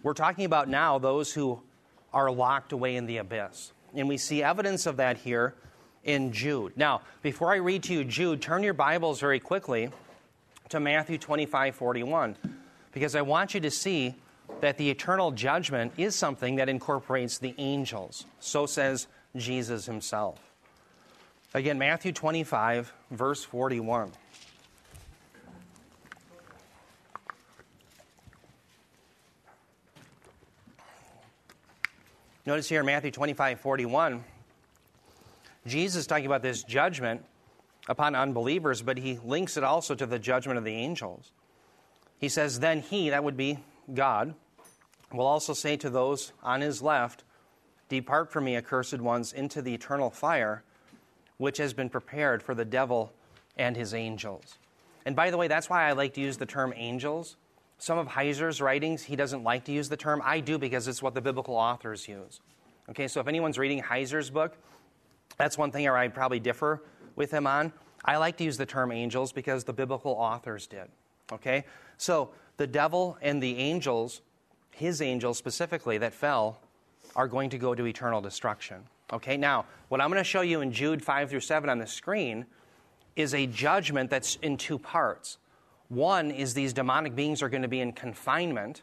We're 0.03 0.15
talking 0.15 0.45
about 0.45 0.69
now 0.69 0.99
those 0.99 1.33
who 1.33 1.61
are 2.13 2.31
locked 2.31 2.73
away 2.73 2.97
in 2.97 3.07
the 3.07 3.19
abyss. 3.19 3.73
And 3.95 4.09
we 4.09 4.17
see 4.17 4.43
evidence 4.43 4.87
of 4.87 4.99
that 4.99 5.17
here 5.19 5.55
in 6.05 6.33
Jude. 6.33 6.77
Now, 6.77 7.03
before 7.23 7.53
I 7.53 7.57
read 7.57 7.83
to 7.85 7.93
you 7.93 8.05
Jude, 8.05 8.41
turn 8.41 8.63
your 8.63 8.75
Bibles 8.75 9.21
very 9.21 9.41
quickly 9.41 9.91
to 10.69 10.81
Matthew 10.81 11.19
25 11.19 11.75
41, 11.75 12.37
because 12.93 13.15
I 13.15 13.23
want 13.23 13.55
you 13.55 13.61
to 13.61 13.71
see 13.71 14.15
that 14.61 14.77
the 14.79 14.91
eternal 14.91 15.31
judgment 15.31 15.93
is 15.97 16.15
something 16.15 16.57
that 16.57 16.69
incorporates 16.69 17.39
the 17.39 17.55
angels. 17.59 18.27
So 18.41 18.67
says 18.67 19.07
Jesus 19.37 19.87
himself. 19.87 20.41
Again, 21.55 21.79
Matthew 21.79 22.13
25, 22.13 22.93
verse 23.11 23.45
41. 23.45 24.13
Notice 32.49 32.69
here 32.69 32.83
Matthew 32.83 33.11
25, 33.11 33.61
41, 33.61 34.25
Jesus 35.69 36.01
is 36.01 36.07
talking 36.07 36.27
about 36.27 36.43
this 36.43 36.63
judgment 36.63 37.25
upon 37.89 38.15
unbelievers, 38.15 38.83
but 38.83 38.99
he 38.99 39.19
links 39.25 39.57
it 39.57 39.65
also 39.65 39.95
to 39.95 40.07
the 40.07 40.19
judgment 40.19 40.59
of 40.59 40.65
the 40.65 40.75
angels. 40.75 41.33
He 42.19 42.29
says, 42.29 42.61
Then 42.61 42.83
he, 42.83 43.11
that 43.11 43.25
would 43.25 43.37
be 43.37 43.59
God, 43.95 44.35
will 45.13 45.27
also 45.27 45.55
say 45.55 45.77
to 45.77 45.91
those 45.91 46.33
on 46.43 46.61
his 46.61 46.83
left, 46.83 47.25
Depart 47.89 48.31
from 48.31 48.45
me, 48.45 48.57
accursed 48.57 49.01
ones, 49.01 49.33
into 49.33 49.63
the 49.63 49.73
eternal 49.73 50.11
fire, 50.11 50.63
which 51.39 51.57
has 51.59 51.73
been 51.73 51.89
prepared 51.89 52.43
for 52.43 52.55
the 52.55 52.65
devil 52.65 53.13
and 53.57 53.77
his 53.77 53.95
angels. 53.95 54.59
And 55.07 55.17
by 55.17 55.31
the 55.31 55.39
way, 55.39 55.49
that's 55.49 55.71
why 55.71 55.89
I 55.89 55.93
like 55.93 56.15
to 56.15 56.21
use 56.21 56.37
the 56.37 56.45
term 56.45 56.75
angels. 56.77 57.37
Some 57.79 57.97
of 57.97 58.09
Heiser's 58.09 58.61
writings, 58.61 59.05
he 59.05 59.17
doesn't 59.17 59.43
like 59.43 59.65
to 59.65 59.73
use 59.73 59.89
the 59.89 59.97
term. 59.97 60.21
I 60.25 60.41
do 60.41 60.59
because 60.59 60.87
it's 60.87 61.03
what 61.03 61.15
the 61.15 61.23
biblical 61.23 61.55
authors 61.55 62.07
use. 62.07 62.41
Okay, 62.91 63.09
so 63.09 63.21
if 63.21 63.29
anyone's 63.29 63.57
reading 63.57 63.81
Heiser's 63.83 64.29
book, 64.29 64.57
that's 65.39 65.57
one 65.57 65.71
thing 65.71 65.85
where 65.85 65.97
I 65.97 66.09
probably 66.09 66.41
differ 66.41 66.83
with 67.17 67.31
him 67.31 67.47
on. 67.47 67.73
I 68.05 68.17
like 68.17 68.37
to 68.39 68.45
use 68.45 68.57
the 68.57 68.67
term 68.67 68.93
angels 68.93 69.33
because 69.33 69.65
the 69.65 69.73
biblical 69.73 70.13
authors 70.13 70.67
did. 70.67 70.89
Okay? 71.33 71.65
So 71.97 72.31
the 72.57 72.67
devil 72.67 73.17
and 73.23 73.43
the 73.43 73.57
angels, 73.57 74.21
his 74.71 75.01
angels 75.01 75.39
specifically 75.39 75.99
that 75.99 76.13
fell, 76.13 76.61
are 77.17 77.29
going 77.29 77.51
to 77.51 77.59
go 77.59 77.75
to 77.75 77.87
eternal 77.87 78.21
destruction. 78.21 78.83
Okay, 79.13 79.37
now, 79.37 79.65
what 79.89 80.01
I'm 80.01 80.11
going 80.11 80.21
to 80.21 80.25
show 80.25 80.43
you 80.43 80.61
in 80.61 80.71
Jude 80.71 81.03
5 81.03 81.31
through 81.31 81.41
7 81.41 81.71
on 81.71 81.79
the 81.79 81.87
screen 81.87 82.45
is 83.17 83.33
a 83.33 83.47
judgment 83.47 84.11
that's 84.11 84.37
in 84.37 84.57
two 84.57 84.79
parts. 84.79 85.39
One 85.89 86.31
is 86.31 86.53
these 86.53 86.73
demonic 86.73 87.17
beings 87.17 87.43
are 87.43 87.49
going 87.49 87.63
to 87.63 87.69
be 87.69 87.81
in 87.81 87.93
confinement, 87.93 88.83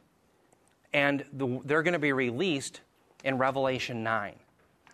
and 0.94 1.24
the, 1.32 1.62
they're 1.64 1.84
going 1.84 1.94
to 1.94 2.00
be 2.00 2.12
released 2.12 2.82
in 3.24 3.38
Revelation 3.38 4.04
9. 4.04 4.34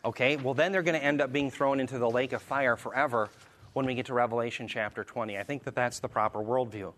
Okay, 0.04 0.36
well, 0.38 0.56
then 0.56 0.72
they're 0.72 0.82
going 0.82 1.00
to 1.00 1.04
end 1.04 1.22
up 1.22 1.32
being 1.32 1.52
thrown 1.52 1.80
into 1.80 2.00
the 2.00 2.10
lake 2.10 2.34
of 2.34 2.42
fire 2.42 2.76
forever 2.76 3.30
when 3.74 3.86
we 3.86 3.94
get 3.94 4.08
to 4.08 4.14
Revelation 4.14 4.68
chapter 4.68 5.04
20. 5.04 5.38
I 5.38 5.44
think 5.44 5.64
that 5.64 5.76
that's 5.76 6.00
the 6.00 6.08
proper 6.08 6.40
worldview. 6.40 6.94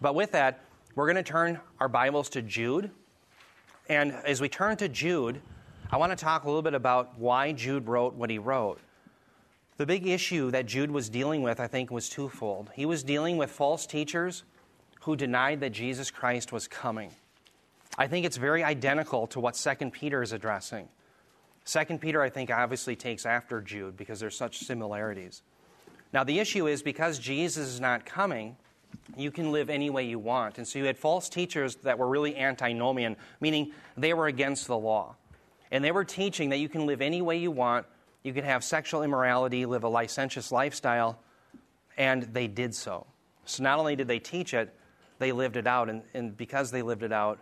But 0.00 0.14
with 0.14 0.32
that, 0.32 0.64
we're 0.94 1.06
going 1.06 1.16
to 1.16 1.22
turn 1.22 1.60
our 1.78 1.88
Bibles 1.88 2.28
to 2.30 2.42
Jude. 2.42 2.90
And 3.88 4.12
as 4.12 4.40
we 4.40 4.48
turn 4.48 4.76
to 4.78 4.88
Jude, 4.88 5.40
I 5.90 5.96
want 5.98 6.10
to 6.10 6.16
talk 6.16 6.44
a 6.44 6.46
little 6.48 6.62
bit 6.62 6.74
about 6.74 7.16
why 7.18 7.52
Jude 7.52 7.86
wrote 7.86 8.14
what 8.14 8.28
he 8.28 8.38
wrote. 8.38 8.80
The 9.76 9.86
big 9.86 10.08
issue 10.08 10.50
that 10.50 10.66
Jude 10.66 10.90
was 10.90 11.08
dealing 11.08 11.42
with, 11.42 11.60
I 11.60 11.68
think, 11.68 11.92
was 11.92 12.08
twofold. 12.08 12.70
He 12.74 12.84
was 12.84 13.04
dealing 13.04 13.36
with 13.36 13.50
false 13.52 13.86
teachers 13.86 14.42
who 15.02 15.14
denied 15.14 15.60
that 15.60 15.70
Jesus 15.70 16.10
Christ 16.10 16.52
was 16.52 16.66
coming. 16.66 17.12
I 17.96 18.08
think 18.08 18.26
it's 18.26 18.36
very 18.36 18.64
identical 18.64 19.28
to 19.28 19.38
what 19.38 19.54
2 19.54 19.90
Peter 19.90 20.22
is 20.22 20.32
addressing. 20.32 20.88
2 21.68 21.98
Peter, 21.98 22.22
I 22.22 22.30
think, 22.30 22.50
obviously 22.50 22.96
takes 22.96 23.26
after 23.26 23.60
Jude 23.60 23.96
because 23.96 24.20
there's 24.20 24.36
such 24.36 24.60
similarities. 24.60 25.42
Now, 26.14 26.24
the 26.24 26.38
issue 26.38 26.66
is 26.66 26.82
because 26.82 27.18
Jesus 27.18 27.68
is 27.68 27.80
not 27.80 28.06
coming, 28.06 28.56
you 29.18 29.30
can 29.30 29.52
live 29.52 29.68
any 29.68 29.90
way 29.90 30.04
you 30.04 30.18
want. 30.18 30.56
And 30.56 30.66
so 30.66 30.78
you 30.78 30.86
had 30.86 30.96
false 30.96 31.28
teachers 31.28 31.76
that 31.76 31.98
were 31.98 32.08
really 32.08 32.36
antinomian, 32.36 33.16
meaning 33.40 33.72
they 33.98 34.14
were 34.14 34.28
against 34.28 34.66
the 34.66 34.78
law. 34.78 35.16
And 35.70 35.84
they 35.84 35.92
were 35.92 36.04
teaching 36.04 36.48
that 36.50 36.56
you 36.56 36.70
can 36.70 36.86
live 36.86 37.02
any 37.02 37.20
way 37.20 37.36
you 37.36 37.50
want, 37.50 37.84
you 38.22 38.32
can 38.32 38.44
have 38.44 38.64
sexual 38.64 39.02
immorality, 39.02 39.66
live 39.66 39.84
a 39.84 39.88
licentious 39.88 40.50
lifestyle, 40.50 41.18
and 41.98 42.22
they 42.22 42.46
did 42.46 42.74
so. 42.74 43.06
So 43.44 43.62
not 43.62 43.78
only 43.78 43.94
did 43.94 44.08
they 44.08 44.18
teach 44.18 44.54
it, 44.54 44.74
they 45.18 45.32
lived 45.32 45.56
it 45.56 45.66
out. 45.66 45.90
And, 45.90 46.02
and 46.14 46.34
because 46.34 46.70
they 46.70 46.82
lived 46.82 47.02
it 47.02 47.12
out 47.12 47.38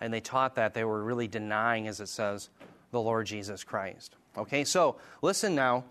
and 0.00 0.12
they 0.12 0.20
taught 0.20 0.54
that, 0.54 0.74
they 0.74 0.84
were 0.84 1.02
really 1.02 1.26
denying, 1.26 1.88
as 1.88 2.00
it 2.00 2.08
says, 2.08 2.48
the 2.90 3.00
Lord 3.00 3.26
Jesus 3.26 3.64
Christ. 3.64 4.16
Okay, 4.36 4.64
so 4.64 4.96
listen 5.22 5.54
now 5.54 5.84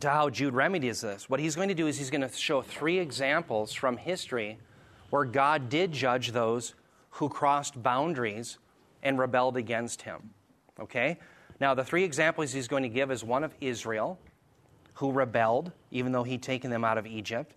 to 0.00 0.10
how 0.10 0.28
Jude 0.28 0.54
remedies 0.54 1.00
this. 1.00 1.28
What 1.28 1.40
he's 1.40 1.56
going 1.56 1.68
to 1.68 1.74
do 1.74 1.86
is 1.86 1.98
he's 1.98 2.10
going 2.10 2.22
to 2.22 2.28
show 2.28 2.62
three 2.62 2.98
examples 2.98 3.72
from 3.72 3.96
history 3.96 4.58
where 5.10 5.24
God 5.24 5.68
did 5.68 5.92
judge 5.92 6.32
those 6.32 6.74
who 7.10 7.28
crossed 7.28 7.82
boundaries 7.82 8.58
and 9.02 9.18
rebelled 9.18 9.56
against 9.56 10.02
him. 10.02 10.30
Okay? 10.78 11.18
Now, 11.60 11.74
the 11.74 11.84
three 11.84 12.04
examples 12.04 12.52
he's 12.52 12.68
going 12.68 12.82
to 12.82 12.88
give 12.88 13.10
is 13.10 13.24
one 13.24 13.44
of 13.44 13.54
Israel, 13.60 14.18
who 14.94 15.12
rebelled, 15.12 15.72
even 15.90 16.12
though 16.12 16.22
he'd 16.22 16.42
taken 16.42 16.70
them 16.70 16.84
out 16.84 16.98
of 16.98 17.06
Egypt. 17.06 17.54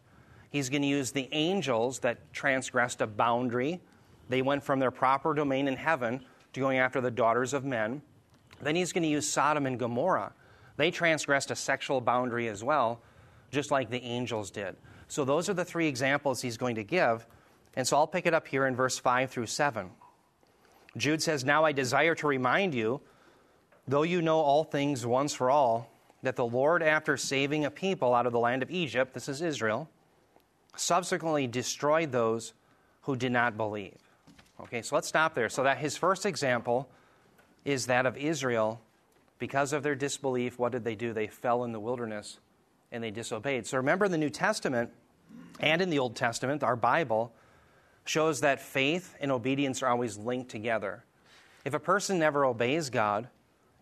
He's 0.50 0.70
going 0.70 0.82
to 0.82 0.88
use 0.88 1.12
the 1.12 1.28
angels 1.32 2.00
that 2.00 2.34
transgressed 2.34 3.02
a 3.02 3.08
boundary. 3.08 3.82
They 4.30 4.42
went 4.42 4.64
from 4.64 4.80
their 4.80 4.92
proper 4.92 5.34
domain 5.34 5.68
in 5.68 5.76
heaven 5.76 6.24
to 6.54 6.60
going 6.60 6.80
after 6.80 7.02
the 7.02 7.12
daughters 7.12 7.54
of 7.54 7.66
men. 7.66 8.02
Then 8.62 8.76
he's 8.76 8.94
going 8.94 9.04
to 9.04 9.10
use 9.10 9.30
Sodom 9.30 9.66
and 9.66 9.80
Gomorrah 9.80 10.34
they 10.80 10.92
transgressed 10.92 11.52
a 11.52 11.58
sexual 11.58 12.00
boundary 12.00 12.48
as 12.48 12.64
well, 12.64 13.02
just 13.52 13.70
like 13.70 13.90
the 13.90 14.02
angels 14.02 14.50
did. 14.50 14.78
So 15.10 15.26
those 15.26 15.50
are 15.50 15.54
the 15.54 15.66
three 15.66 15.90
examples 15.90 16.42
he's 16.42 16.56
going 16.56 16.76
to 16.76 16.86
give. 16.86 17.28
And 17.76 17.86
so 17.86 17.98
I'll 17.98 18.08
pick 18.08 18.26
it 18.26 18.34
up 18.34 18.48
here 18.48 18.66
in 18.66 18.78
verse 18.78 18.98
5 18.98 19.30
through 19.30 19.48
7. 19.48 19.90
Jude 20.96 21.22
says, 21.22 21.44
Now 21.44 21.66
I 21.66 21.74
desire 21.74 22.16
to 22.16 22.28
remind 22.28 22.74
you, 22.74 23.02
though 23.90 24.04
you 24.04 24.22
know 24.22 24.40
all 24.40 24.64
things 24.64 25.06
once 25.06 25.34
for 25.34 25.52
all, 25.52 25.92
that 26.24 26.38
the 26.38 26.46
Lord, 26.46 26.82
after 26.82 27.18
saving 27.18 27.66
a 27.66 27.72
people 27.72 28.16
out 28.16 28.26
of 28.26 28.32
the 28.32 28.40
land 28.40 28.64
of 28.64 28.72
Egypt, 28.72 29.14
this 29.14 29.28
is 29.28 29.42
Israel, 29.42 29.90
subsequently 30.78 31.46
destroyed 31.46 32.14
those 32.14 32.54
who 33.02 33.18
did 33.18 33.34
not 33.34 33.58
believe. 33.58 33.98
Okay, 34.62 34.82
so 34.82 34.96
let's 34.96 35.10
stop 35.10 35.36
there. 35.36 35.50
So 35.50 35.64
that 35.64 35.80
his 35.80 35.98
first 35.98 36.26
example 36.26 36.90
is 37.70 37.86
that 37.86 38.06
of 38.06 38.18
Israel 38.18 38.82
because 39.38 39.74
of 39.74 39.84
their 39.84 39.96
disbelief, 39.96 40.58
what 40.58 40.72
did 40.72 40.84
they 40.84 40.96
do? 40.96 41.14
They 41.14 41.28
fell 41.28 41.64
in 41.64 41.72
the 41.72 41.80
wilderness 41.80 42.40
and 42.92 43.04
they 43.04 43.12
disobeyed. 43.12 43.68
So 43.68 43.78
remember, 43.78 44.06
in 44.06 44.12
the 44.12 44.18
New 44.18 44.30
Testament 44.30 44.90
and 45.60 45.82
in 45.82 45.90
the 45.90 46.00
Old 46.00 46.16
Testament, 46.16 46.64
our 46.64 46.76
Bible 46.76 47.32
shows 48.06 48.42
that 48.42 48.60
faith 48.60 49.16
and 49.22 49.32
obedience 49.32 49.84
are 49.84 49.90
always 49.90 50.18
linked 50.18 50.50
together. 50.50 51.04
If 51.64 51.74
a 51.76 51.80
person 51.80 52.18
never 52.18 52.44
obeys 52.44 52.90
God, 52.90 53.28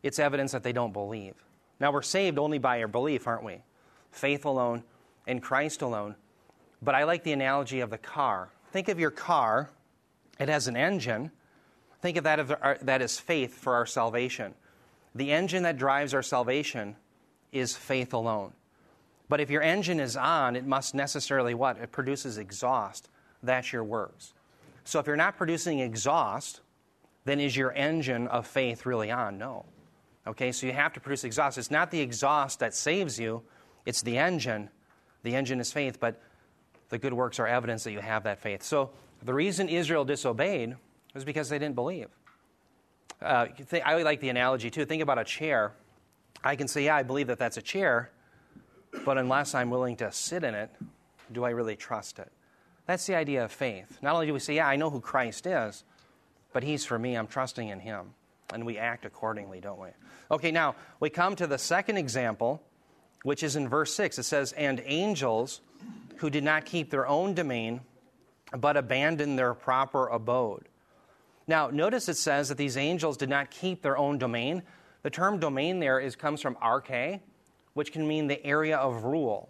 it's 0.04 0.20
evidence 0.20 0.52
that 0.52 0.64
they 0.64 0.74
don't 0.74 0.92
believe. 0.92 1.36
Now, 1.80 1.92
we're 1.92 2.02
saved 2.02 2.38
only 2.38 2.58
by 2.58 2.82
our 2.82 2.88
belief, 2.88 3.26
aren't 3.26 3.44
we? 3.44 3.62
Faith 4.12 4.46
alone 4.46 4.84
and 5.28 5.42
Christ 5.42 5.82
alone. 5.82 6.16
But 6.82 6.96
I 6.96 7.06
like 7.06 7.24
the 7.24 7.34
analogy 7.34 7.80
of 7.80 7.90
the 7.90 7.98
car. 7.98 8.50
Think 8.72 8.90
of 8.90 9.00
your 9.00 9.12
car, 9.12 9.70
it 10.40 10.50
has 10.50 10.68
an 10.68 10.76
engine. 10.76 11.32
Think 12.08 12.16
of 12.16 12.24
that, 12.24 12.40
as, 12.40 12.78
that 12.84 13.02
as 13.02 13.20
faith 13.20 13.54
for 13.56 13.74
our 13.74 13.86
salvation. 13.86 14.54
The 15.14 15.34
engine 15.34 15.64
that 15.64 15.78
drives 15.78 16.14
our 16.14 16.24
salvation 16.24 16.96
is 17.52 17.76
faith 17.76 18.14
alone. 18.14 18.54
But 19.28 19.42
if 19.42 19.50
your 19.50 19.62
engine 19.62 20.00
is 20.00 20.16
on, 20.16 20.56
it 20.56 20.66
must 20.66 20.96
necessarily 20.96 21.54
what? 21.54 21.78
It 21.80 21.92
produces 21.92 22.38
exhaust. 22.38 23.10
That's 23.44 23.74
your 23.74 23.84
works. 23.84 24.34
So 24.86 25.00
if 25.02 25.06
you're 25.06 25.18
not 25.18 25.36
producing 25.36 25.80
exhaust, 25.80 26.62
then 27.26 27.42
is 27.42 27.58
your 27.58 27.74
engine 27.74 28.30
of 28.30 28.48
faith 28.48 28.86
really 28.86 29.12
on? 29.12 29.38
No. 29.38 29.66
Okay, 30.26 30.54
so 30.54 30.66
you 30.66 30.72
have 30.72 30.94
to 30.94 31.02
produce 31.02 31.26
exhaust. 31.26 31.58
It's 31.58 31.70
not 31.70 31.92
the 31.92 32.00
exhaust 32.00 32.60
that 32.60 32.74
saves 32.74 33.20
you, 33.20 33.44
it's 33.86 34.02
the 34.02 34.18
engine. 34.18 34.70
The 35.24 35.36
engine 35.36 35.60
is 35.60 35.74
faith, 35.74 36.00
but 36.00 36.22
the 36.88 37.00
good 37.00 37.12
works 37.12 37.38
are 37.38 37.48
evidence 37.48 37.84
that 37.84 37.92
you 37.92 38.00
have 38.00 38.24
that 38.24 38.40
faith. 38.40 38.64
So 38.64 38.92
the 39.22 39.34
reason 39.34 39.68
Israel 39.68 40.06
disobeyed 40.06 40.78
was 41.18 41.26
because 41.26 41.50
they 41.50 41.60
didn't 41.60 41.76
believe. 41.76 42.08
Uh, 43.22 43.48
I 43.84 44.02
like 44.04 44.20
the 44.20 44.30
analogy 44.30 44.70
too. 44.70 44.86
Think 44.86 45.02
about 45.02 45.18
a 45.18 45.24
chair. 45.24 45.74
I 46.44 46.56
can 46.56 46.68
say, 46.68 46.86
yeah, 46.86 46.96
I 46.96 47.04
believe 47.04 47.28
that 47.28 47.40
that's 47.40 47.58
a 47.58 47.62
chair, 47.62 48.12
but 49.04 49.18
unless 49.18 49.56
I'm 49.56 49.70
willing 49.70 49.96
to 49.98 50.12
sit 50.12 50.44
in 50.44 50.54
it, 50.54 50.70
do 51.32 51.44
I 51.44 51.50
really 51.50 51.76
trust 51.76 52.20
it? 52.20 52.32
That's 52.86 53.06
the 53.06 53.16
idea 53.16 53.44
of 53.44 53.52
faith. 53.52 53.98
Not 54.02 54.14
only 54.14 54.28
do 54.28 54.34
we 54.34 54.40
say, 54.40 54.56
yeah, 54.56 54.68
I 54.68 54.76
know 54.76 54.90
who 54.90 55.02
Christ 55.02 55.46
is, 55.46 55.84
but 56.54 56.64
He's 56.64 56.86
for 56.86 56.98
me, 56.98 57.16
I'm 57.16 57.28
trusting 57.28 57.68
in 57.68 57.80
Him. 57.80 58.14
And 58.54 58.66
we 58.66 58.78
act 58.78 59.06
accordingly, 59.06 59.60
don't 59.60 59.80
we? 59.80 59.90
Okay, 60.32 60.52
now 60.52 60.76
we 61.00 61.10
come 61.10 61.36
to 61.36 61.48
the 61.48 61.58
second 61.58 61.98
example, 61.98 62.62
which 63.24 63.44
is 63.44 63.58
in 63.58 63.68
verse 63.68 63.94
6. 63.94 64.20
It 64.20 64.24
says, 64.24 64.54
And 64.54 64.82
angels 64.86 65.60
who 66.18 66.30
did 66.30 66.46
not 66.46 66.66
keep 66.66 66.90
their 66.90 67.08
own 67.08 67.34
domain, 67.34 67.82
but 68.58 68.78
abandoned 68.78 69.38
their 69.38 69.54
proper 69.54 70.08
abode. 70.08 70.70
Now, 71.48 71.70
notice 71.70 72.10
it 72.10 72.18
says 72.18 72.50
that 72.50 72.58
these 72.58 72.76
angels 72.76 73.18
did 73.18 73.30
not 73.30 73.50
keep 73.50 73.82
their 73.82 73.98
own 73.98 74.18
domain. 74.18 74.64
The 75.04 75.10
term 75.10 75.40
domain 75.40 75.80
there 75.80 76.00
is, 76.00 76.16
comes 76.16 76.42
from 76.42 76.56
arche, 76.56 77.22
which 77.74 77.92
can 77.92 78.08
mean 78.08 78.28
the 78.28 78.44
area 78.46 78.78
of 78.78 79.06
rule. 79.06 79.50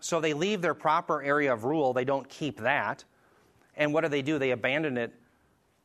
So 0.00 0.20
they 0.20 0.32
leave 0.32 0.62
their 0.62 0.74
proper 0.74 1.22
area 1.22 1.52
of 1.52 1.64
rule, 1.64 1.92
they 1.92 2.04
don't 2.04 2.28
keep 2.28 2.60
that. 2.60 3.04
And 3.76 3.94
what 3.94 4.02
do 4.02 4.08
they 4.08 4.22
do? 4.22 4.38
They 4.38 4.50
abandon 4.50 4.98
it 4.98 5.12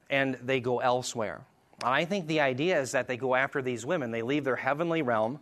and 0.10 0.36
they 0.44 0.60
go 0.60 0.80
elsewhere. 0.80 1.42
I 1.84 2.06
think 2.06 2.28
the 2.28 2.40
idea 2.40 2.80
is 2.80 2.92
that 2.92 3.08
they 3.08 3.18
go 3.18 3.36
after 3.36 3.62
these 3.62 3.86
women. 3.86 4.12
They 4.12 4.22
leave 4.22 4.44
their 4.44 4.56
heavenly 4.56 5.02
realm 5.02 5.40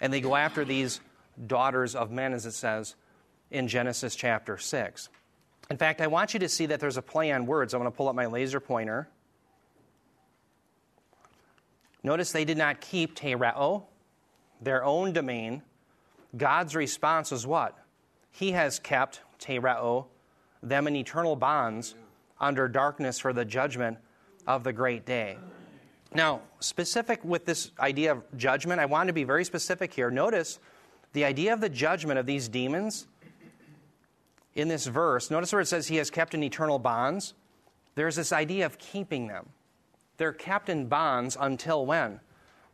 and 0.00 0.12
they 0.12 0.20
go 0.20 0.36
after 0.36 0.64
these 0.64 1.00
daughters 1.46 1.94
of 1.94 2.10
men, 2.10 2.32
as 2.32 2.46
it 2.46 2.52
says 2.52 2.94
in 3.50 3.68
Genesis 3.68 4.14
chapter 4.14 4.58
6. 4.58 5.08
In 5.70 5.76
fact, 5.76 6.00
I 6.00 6.06
want 6.06 6.34
you 6.34 6.40
to 6.40 6.48
see 6.48 6.66
that 6.66 6.80
there's 6.80 6.96
a 6.96 7.02
play 7.02 7.30
on 7.32 7.46
words. 7.46 7.74
I'm 7.74 7.80
going 7.80 7.90
to 7.90 7.96
pull 7.96 8.08
up 8.08 8.14
my 8.14 8.26
laser 8.26 8.60
pointer. 8.60 9.08
Notice 12.08 12.32
they 12.32 12.46
did 12.46 12.56
not 12.56 12.80
keep 12.80 13.14
tereo, 13.14 13.82
their 14.62 14.82
own 14.82 15.12
domain. 15.12 15.60
God's 16.34 16.74
response 16.74 17.32
is 17.32 17.46
what? 17.46 17.76
He 18.30 18.52
has 18.52 18.78
kept 18.78 19.20
tereo, 19.38 20.06
them 20.62 20.86
in 20.86 20.96
eternal 20.96 21.36
bonds 21.36 21.94
under 22.40 22.66
darkness 22.66 23.18
for 23.18 23.34
the 23.34 23.44
judgment 23.44 23.98
of 24.46 24.64
the 24.64 24.72
great 24.72 25.04
day. 25.04 25.36
Now, 26.14 26.40
specific 26.60 27.22
with 27.26 27.44
this 27.44 27.72
idea 27.78 28.12
of 28.12 28.24
judgment, 28.38 28.80
I 28.80 28.86
want 28.86 29.08
to 29.08 29.12
be 29.12 29.24
very 29.24 29.44
specific 29.44 29.92
here. 29.92 30.10
Notice 30.10 30.60
the 31.12 31.26
idea 31.26 31.52
of 31.52 31.60
the 31.60 31.68
judgment 31.68 32.18
of 32.18 32.24
these 32.24 32.48
demons 32.48 33.06
in 34.54 34.68
this 34.68 34.86
verse, 34.86 35.30
notice 35.30 35.52
where 35.52 35.60
it 35.60 35.68
says 35.68 35.88
he 35.88 35.96
has 35.96 36.08
kept 36.08 36.32
in 36.32 36.42
eternal 36.42 36.78
bonds. 36.78 37.34
There's 37.96 38.16
this 38.16 38.32
idea 38.32 38.64
of 38.64 38.78
keeping 38.78 39.26
them. 39.26 39.50
They're 40.18 40.32
kept 40.32 40.68
in 40.68 40.86
bonds 40.86 41.36
until 41.40 41.86
when? 41.86 42.20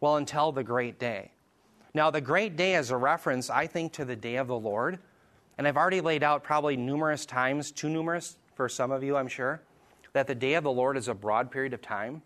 Well, 0.00 0.16
until 0.16 0.50
the 0.50 0.64
great 0.64 0.98
day. 0.98 1.30
Now, 1.94 2.10
the 2.10 2.20
great 2.20 2.56
day 2.56 2.74
is 2.74 2.90
a 2.90 2.96
reference, 2.96 3.48
I 3.48 3.68
think, 3.68 3.92
to 3.92 4.04
the 4.04 4.16
day 4.16 4.36
of 4.36 4.48
the 4.48 4.58
Lord. 4.58 4.98
And 5.56 5.68
I've 5.68 5.76
already 5.76 6.00
laid 6.00 6.24
out 6.24 6.42
probably 6.42 6.76
numerous 6.76 7.24
times, 7.24 7.70
too 7.70 7.88
numerous 7.88 8.36
for 8.54 8.68
some 8.68 8.90
of 8.90 9.04
you, 9.04 9.16
I'm 9.16 9.28
sure, 9.28 9.62
that 10.12 10.26
the 10.26 10.34
day 10.34 10.54
of 10.54 10.64
the 10.64 10.72
Lord 10.72 10.96
is 10.96 11.06
a 11.06 11.14
broad 11.14 11.50
period 11.50 11.72
of 11.72 11.80
time. 11.80 12.22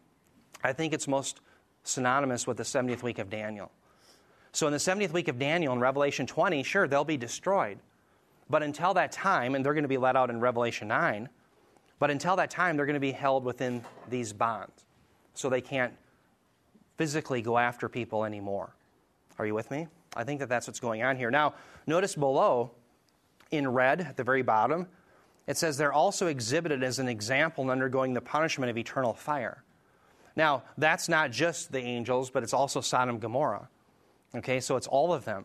I 0.64 0.72
think 0.72 0.92
it's 0.92 1.06
most 1.06 1.40
synonymous 1.82 2.46
with 2.46 2.56
the 2.56 2.62
70th 2.62 3.02
week 3.02 3.18
of 3.18 3.28
Daniel. 3.28 3.70
So, 4.52 4.66
in 4.66 4.72
the 4.72 4.78
70th 4.78 5.12
week 5.12 5.28
of 5.28 5.38
Daniel 5.38 5.74
in 5.74 5.80
Revelation 5.80 6.26
20, 6.26 6.62
sure, 6.62 6.88
they'll 6.88 7.04
be 7.04 7.18
destroyed. 7.18 7.78
But 8.48 8.62
until 8.62 8.94
that 8.94 9.12
time, 9.12 9.54
and 9.54 9.64
they're 9.64 9.74
going 9.74 9.84
to 9.84 9.88
be 9.88 9.98
let 9.98 10.16
out 10.16 10.30
in 10.30 10.40
Revelation 10.40 10.88
9, 10.88 11.28
but 11.98 12.10
until 12.10 12.36
that 12.36 12.50
time, 12.50 12.76
they're 12.76 12.86
going 12.86 12.94
to 12.94 13.00
be 13.00 13.12
held 13.12 13.44
within 13.44 13.84
these 14.08 14.32
bonds. 14.32 14.86
So 15.38 15.48
they 15.48 15.60
can't 15.60 15.94
physically 16.96 17.42
go 17.42 17.58
after 17.58 17.88
people 17.88 18.24
anymore. 18.24 18.74
Are 19.38 19.46
you 19.46 19.54
with 19.54 19.70
me? 19.70 19.86
I 20.16 20.24
think 20.24 20.40
that 20.40 20.48
that's 20.48 20.66
what's 20.66 20.80
going 20.80 21.04
on 21.04 21.16
here. 21.16 21.30
Now, 21.30 21.54
notice 21.86 22.16
below, 22.16 22.72
in 23.52 23.68
red 23.68 24.00
at 24.00 24.16
the 24.16 24.24
very 24.24 24.42
bottom, 24.42 24.88
it 25.46 25.56
says 25.56 25.76
they're 25.76 25.92
also 25.92 26.26
exhibited 26.26 26.82
as 26.82 26.98
an 26.98 27.06
example 27.06 27.62
in 27.62 27.70
undergoing 27.70 28.14
the 28.14 28.20
punishment 28.20 28.68
of 28.68 28.76
eternal 28.76 29.14
fire. 29.14 29.62
Now, 30.34 30.64
that's 30.76 31.08
not 31.08 31.30
just 31.30 31.70
the 31.70 31.78
angels, 31.78 32.30
but 32.30 32.42
it's 32.42 32.52
also 32.52 32.80
Sodom 32.80 33.10
and 33.10 33.20
Gomorrah. 33.20 33.68
Okay, 34.34 34.58
so 34.58 34.74
it's 34.74 34.88
all 34.88 35.12
of 35.12 35.24
them. 35.24 35.44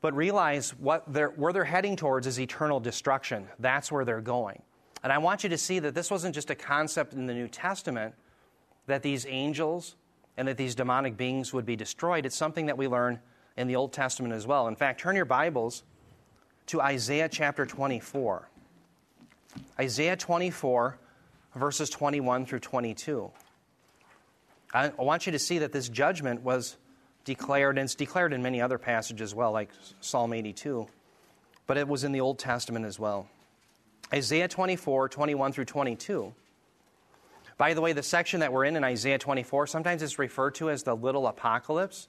But 0.00 0.12
realize 0.16 0.70
what 0.70 1.04
they're, 1.06 1.30
where 1.30 1.52
they're 1.52 1.62
heading 1.62 1.94
towards 1.94 2.26
is 2.26 2.40
eternal 2.40 2.80
destruction. 2.80 3.46
That's 3.60 3.92
where 3.92 4.04
they're 4.04 4.20
going. 4.20 4.60
And 5.04 5.12
I 5.12 5.18
want 5.18 5.44
you 5.44 5.50
to 5.50 5.58
see 5.58 5.78
that 5.78 5.94
this 5.94 6.10
wasn't 6.10 6.34
just 6.34 6.50
a 6.50 6.56
concept 6.56 7.12
in 7.12 7.26
the 7.26 7.34
New 7.34 7.46
Testament 7.46 8.16
that 8.86 9.02
these 9.02 9.26
angels 9.28 9.96
and 10.36 10.48
that 10.48 10.56
these 10.56 10.74
demonic 10.74 11.16
beings 11.16 11.52
would 11.52 11.66
be 11.66 11.76
destroyed. 11.76 12.26
It's 12.26 12.36
something 12.36 12.66
that 12.66 12.76
we 12.76 12.88
learn 12.88 13.20
in 13.56 13.68
the 13.68 13.76
Old 13.76 13.92
Testament 13.92 14.34
as 14.34 14.46
well. 14.46 14.68
In 14.68 14.76
fact, 14.76 15.00
turn 15.00 15.16
your 15.16 15.24
Bibles 15.24 15.84
to 16.66 16.80
Isaiah 16.80 17.28
chapter 17.28 17.64
24. 17.64 18.48
Isaiah 19.78 20.16
24, 20.16 20.98
verses 21.54 21.90
21 21.90 22.46
through 22.46 22.60
22. 22.60 23.30
I 24.72 24.88
want 24.98 25.26
you 25.26 25.32
to 25.32 25.38
see 25.38 25.58
that 25.58 25.70
this 25.70 25.88
judgment 25.88 26.42
was 26.42 26.76
declared, 27.24 27.78
and 27.78 27.84
it's 27.84 27.94
declared 27.94 28.32
in 28.32 28.42
many 28.42 28.60
other 28.60 28.76
passages 28.76 29.30
as 29.30 29.34
well, 29.34 29.52
like 29.52 29.70
Psalm 30.00 30.32
82, 30.32 30.88
but 31.68 31.76
it 31.76 31.86
was 31.86 32.02
in 32.02 32.10
the 32.10 32.20
Old 32.20 32.40
Testament 32.40 32.84
as 32.84 32.98
well. 32.98 33.28
Isaiah 34.12 34.48
24, 34.48 35.08
21 35.08 35.52
through 35.52 35.64
22. 35.64 36.34
By 37.56 37.74
the 37.74 37.80
way, 37.80 37.92
the 37.92 38.02
section 38.02 38.40
that 38.40 38.52
we're 38.52 38.64
in 38.64 38.76
in 38.76 38.84
Isaiah 38.84 39.18
24, 39.18 39.68
sometimes 39.68 40.02
it's 40.02 40.18
referred 40.18 40.56
to 40.56 40.70
as 40.70 40.82
the 40.82 40.94
little 40.94 41.26
apocalypse. 41.26 42.08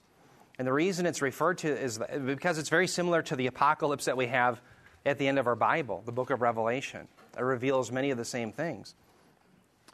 And 0.58 0.66
the 0.66 0.72
reason 0.72 1.06
it's 1.06 1.22
referred 1.22 1.58
to 1.58 1.68
is 1.68 2.00
because 2.24 2.58
it's 2.58 2.68
very 2.68 2.88
similar 2.88 3.22
to 3.22 3.36
the 3.36 3.46
apocalypse 3.46 4.06
that 4.06 4.16
we 4.16 4.26
have 4.26 4.60
at 5.04 5.18
the 5.18 5.28
end 5.28 5.38
of 5.38 5.46
our 5.46 5.54
Bible, 5.54 6.02
the 6.04 6.12
book 6.12 6.30
of 6.30 6.42
Revelation. 6.42 7.06
It 7.38 7.42
reveals 7.42 7.92
many 7.92 8.10
of 8.10 8.18
the 8.18 8.24
same 8.24 8.52
things. 8.52 8.94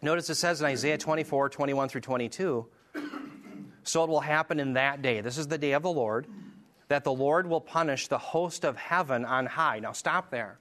Notice 0.01 0.31
it 0.31 0.37
says 0.37 0.61
in 0.61 0.67
Isaiah 0.67 0.99
24, 0.99 1.49
21 1.49 1.89
through 1.89 2.01
22, 2.01 2.67
so 3.85 4.05
it 4.05 4.09
will 4.09 4.21
happen 4.21 4.61
in 4.61 4.75
that 4.75 5.03
day, 5.03 5.21
this 5.21 5.39
is 5.39 5.49
the 5.49 5.59
day 5.59 5.73
of 5.73 5.83
the 5.83 5.91
Lord, 5.91 6.27
that 6.89 7.05
the 7.05 7.13
Lord 7.13 7.47
will 7.47 7.61
punish 7.61 8.09
the 8.09 8.19
host 8.19 8.65
of 8.65 8.77
heaven 8.77 9.25
on 9.25 9.47
high. 9.47 9.81
Now 9.81 9.93
stop 9.93 10.31
there. 10.31 10.59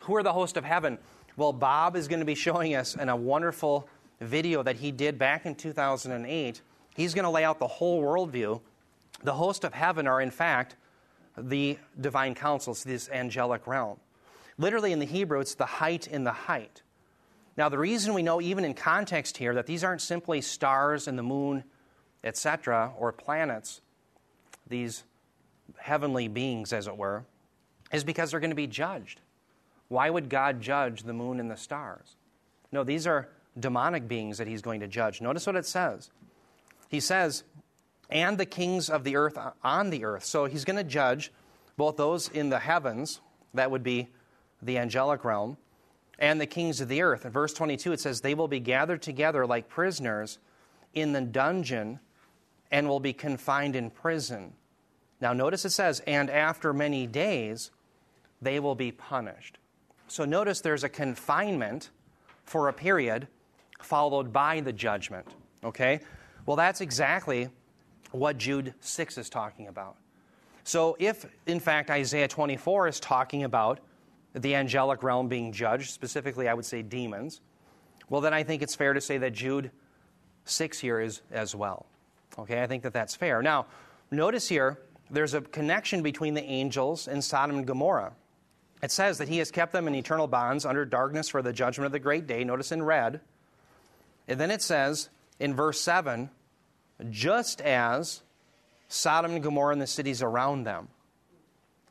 Who 0.00 0.16
are 0.16 0.22
the 0.22 0.32
host 0.32 0.56
of 0.56 0.64
heaven? 0.64 0.98
Well, 1.36 1.52
Bob 1.52 1.96
is 1.96 2.08
going 2.08 2.20
to 2.20 2.26
be 2.26 2.34
showing 2.34 2.74
us 2.74 2.94
in 2.94 3.08
a 3.08 3.16
wonderful 3.16 3.88
video 4.22 4.62
that 4.62 4.76
he 4.76 4.90
did 4.90 5.18
back 5.18 5.46
in 5.46 5.54
2008. 5.54 6.60
He's 6.94 7.14
going 7.14 7.24
to 7.24 7.30
lay 7.30 7.44
out 7.44 7.58
the 7.58 7.66
whole 7.66 8.02
worldview. 8.02 8.60
The 9.22 9.34
host 9.34 9.64
of 9.64 9.74
heaven 9.74 10.06
are, 10.06 10.20
in 10.20 10.30
fact, 10.30 10.76
the 11.36 11.78
divine 12.00 12.34
councils, 12.34 12.84
this 12.84 13.08
angelic 13.10 13.66
realm. 13.66 13.98
Literally 14.58 14.92
in 14.92 14.98
the 14.98 15.06
Hebrew, 15.06 15.40
it's 15.40 15.54
the 15.54 15.66
height 15.66 16.06
in 16.06 16.24
the 16.24 16.32
height. 16.32 16.82
Now, 17.56 17.68
the 17.68 17.78
reason 17.78 18.14
we 18.14 18.22
know, 18.22 18.40
even 18.40 18.64
in 18.64 18.74
context 18.74 19.36
here, 19.36 19.54
that 19.54 19.66
these 19.66 19.84
aren't 19.84 20.00
simply 20.00 20.40
stars 20.40 21.06
and 21.08 21.18
the 21.18 21.22
moon, 21.22 21.64
etc., 22.24 22.92
or 22.98 23.12
planets, 23.12 23.80
these 24.66 25.04
heavenly 25.78 26.28
beings, 26.28 26.72
as 26.72 26.86
it 26.86 26.96
were, 26.96 27.24
is 27.92 28.04
because 28.04 28.30
they're 28.30 28.40
going 28.40 28.50
to 28.50 28.56
be 28.56 28.66
judged. 28.66 29.20
Why 29.88 30.08
would 30.08 30.30
God 30.30 30.60
judge 30.60 31.02
the 31.02 31.12
moon 31.12 31.40
and 31.40 31.50
the 31.50 31.56
stars? 31.56 32.16
No, 32.70 32.84
these 32.84 33.06
are 33.06 33.28
demonic 33.58 34.08
beings 34.08 34.38
that 34.38 34.46
he's 34.46 34.62
going 34.62 34.80
to 34.80 34.88
judge. 34.88 35.20
Notice 35.20 35.46
what 35.46 35.56
it 35.56 35.66
says. 35.66 36.10
He 36.88 37.00
says, 37.00 37.44
and 38.10 38.36
the 38.36 38.46
kings 38.46 38.90
of 38.90 39.04
the 39.04 39.16
earth 39.16 39.38
on 39.64 39.90
the 39.90 40.04
earth. 40.04 40.24
So 40.24 40.44
he's 40.44 40.64
going 40.64 40.76
to 40.76 40.84
judge 40.84 41.32
both 41.76 41.96
those 41.96 42.28
in 42.28 42.50
the 42.50 42.58
heavens, 42.58 43.20
that 43.54 43.70
would 43.70 43.82
be 43.82 44.08
the 44.60 44.78
angelic 44.78 45.24
realm, 45.24 45.56
and 46.18 46.40
the 46.40 46.46
kings 46.46 46.80
of 46.80 46.88
the 46.88 47.02
earth. 47.02 47.24
In 47.24 47.32
verse 47.32 47.52
22, 47.54 47.92
it 47.92 48.00
says, 48.00 48.20
They 48.20 48.34
will 48.34 48.48
be 48.48 48.60
gathered 48.60 49.02
together 49.02 49.46
like 49.46 49.68
prisoners 49.68 50.38
in 50.94 51.12
the 51.12 51.22
dungeon 51.22 51.98
and 52.70 52.88
will 52.88 53.00
be 53.00 53.12
confined 53.12 53.74
in 53.74 53.90
prison. 53.90 54.52
Now, 55.20 55.32
notice 55.32 55.64
it 55.64 55.70
says, 55.70 56.00
And 56.06 56.28
after 56.28 56.72
many 56.72 57.06
days, 57.06 57.70
they 58.40 58.60
will 58.60 58.74
be 58.74 58.92
punished. 58.92 59.58
So, 60.08 60.24
notice 60.24 60.60
there's 60.60 60.84
a 60.84 60.88
confinement 60.88 61.90
for 62.44 62.68
a 62.68 62.72
period 62.72 63.28
followed 63.84 64.32
by 64.32 64.60
the 64.60 64.72
judgment. 64.72 65.26
Okay? 65.64 66.00
Well, 66.46 66.56
that's 66.56 66.80
exactly 66.80 67.48
what 68.10 68.38
Jude 68.38 68.74
6 68.80 69.18
is 69.18 69.30
talking 69.30 69.68
about. 69.68 69.96
So, 70.64 70.96
if 70.98 71.26
in 71.46 71.60
fact 71.60 71.90
Isaiah 71.90 72.28
24 72.28 72.88
is 72.88 73.00
talking 73.00 73.44
about 73.44 73.80
the 74.34 74.54
angelic 74.54 75.02
realm 75.02 75.28
being 75.28 75.52
judged, 75.52 75.90
specifically, 75.90 76.48
I 76.48 76.54
would 76.54 76.64
say 76.64 76.82
demons, 76.82 77.40
well, 78.08 78.20
then 78.20 78.34
I 78.34 78.42
think 78.42 78.62
it's 78.62 78.74
fair 78.74 78.92
to 78.92 79.00
say 79.00 79.18
that 79.18 79.32
Jude 79.32 79.70
6 80.44 80.78
here 80.78 81.00
is 81.00 81.22
as 81.30 81.54
well. 81.54 81.86
Okay, 82.38 82.62
I 82.62 82.66
think 82.66 82.82
that 82.82 82.92
that's 82.92 83.14
fair. 83.14 83.42
Now, 83.42 83.66
notice 84.10 84.48
here, 84.48 84.78
there's 85.10 85.34
a 85.34 85.40
connection 85.40 86.02
between 86.02 86.34
the 86.34 86.42
angels 86.42 87.08
and 87.08 87.22
Sodom 87.22 87.58
and 87.58 87.66
Gomorrah. 87.66 88.12
It 88.82 88.90
says 88.90 89.18
that 89.18 89.28
he 89.28 89.38
has 89.38 89.50
kept 89.50 89.72
them 89.72 89.86
in 89.86 89.94
eternal 89.94 90.26
bonds 90.26 90.64
under 90.64 90.84
darkness 90.84 91.28
for 91.28 91.42
the 91.42 91.52
judgment 91.52 91.86
of 91.86 91.92
the 91.92 91.98
great 91.98 92.26
day. 92.26 92.42
Notice 92.44 92.72
in 92.72 92.82
red. 92.82 93.20
And 94.32 94.40
then 94.40 94.50
it 94.50 94.62
says 94.62 95.10
in 95.38 95.54
verse 95.54 95.78
7 95.78 96.30
just 97.10 97.60
as 97.60 98.22
Sodom 98.88 99.32
and 99.32 99.42
Gomorrah 99.42 99.74
and 99.74 99.82
the 99.82 99.86
cities 99.86 100.22
around 100.22 100.64
them. 100.64 100.88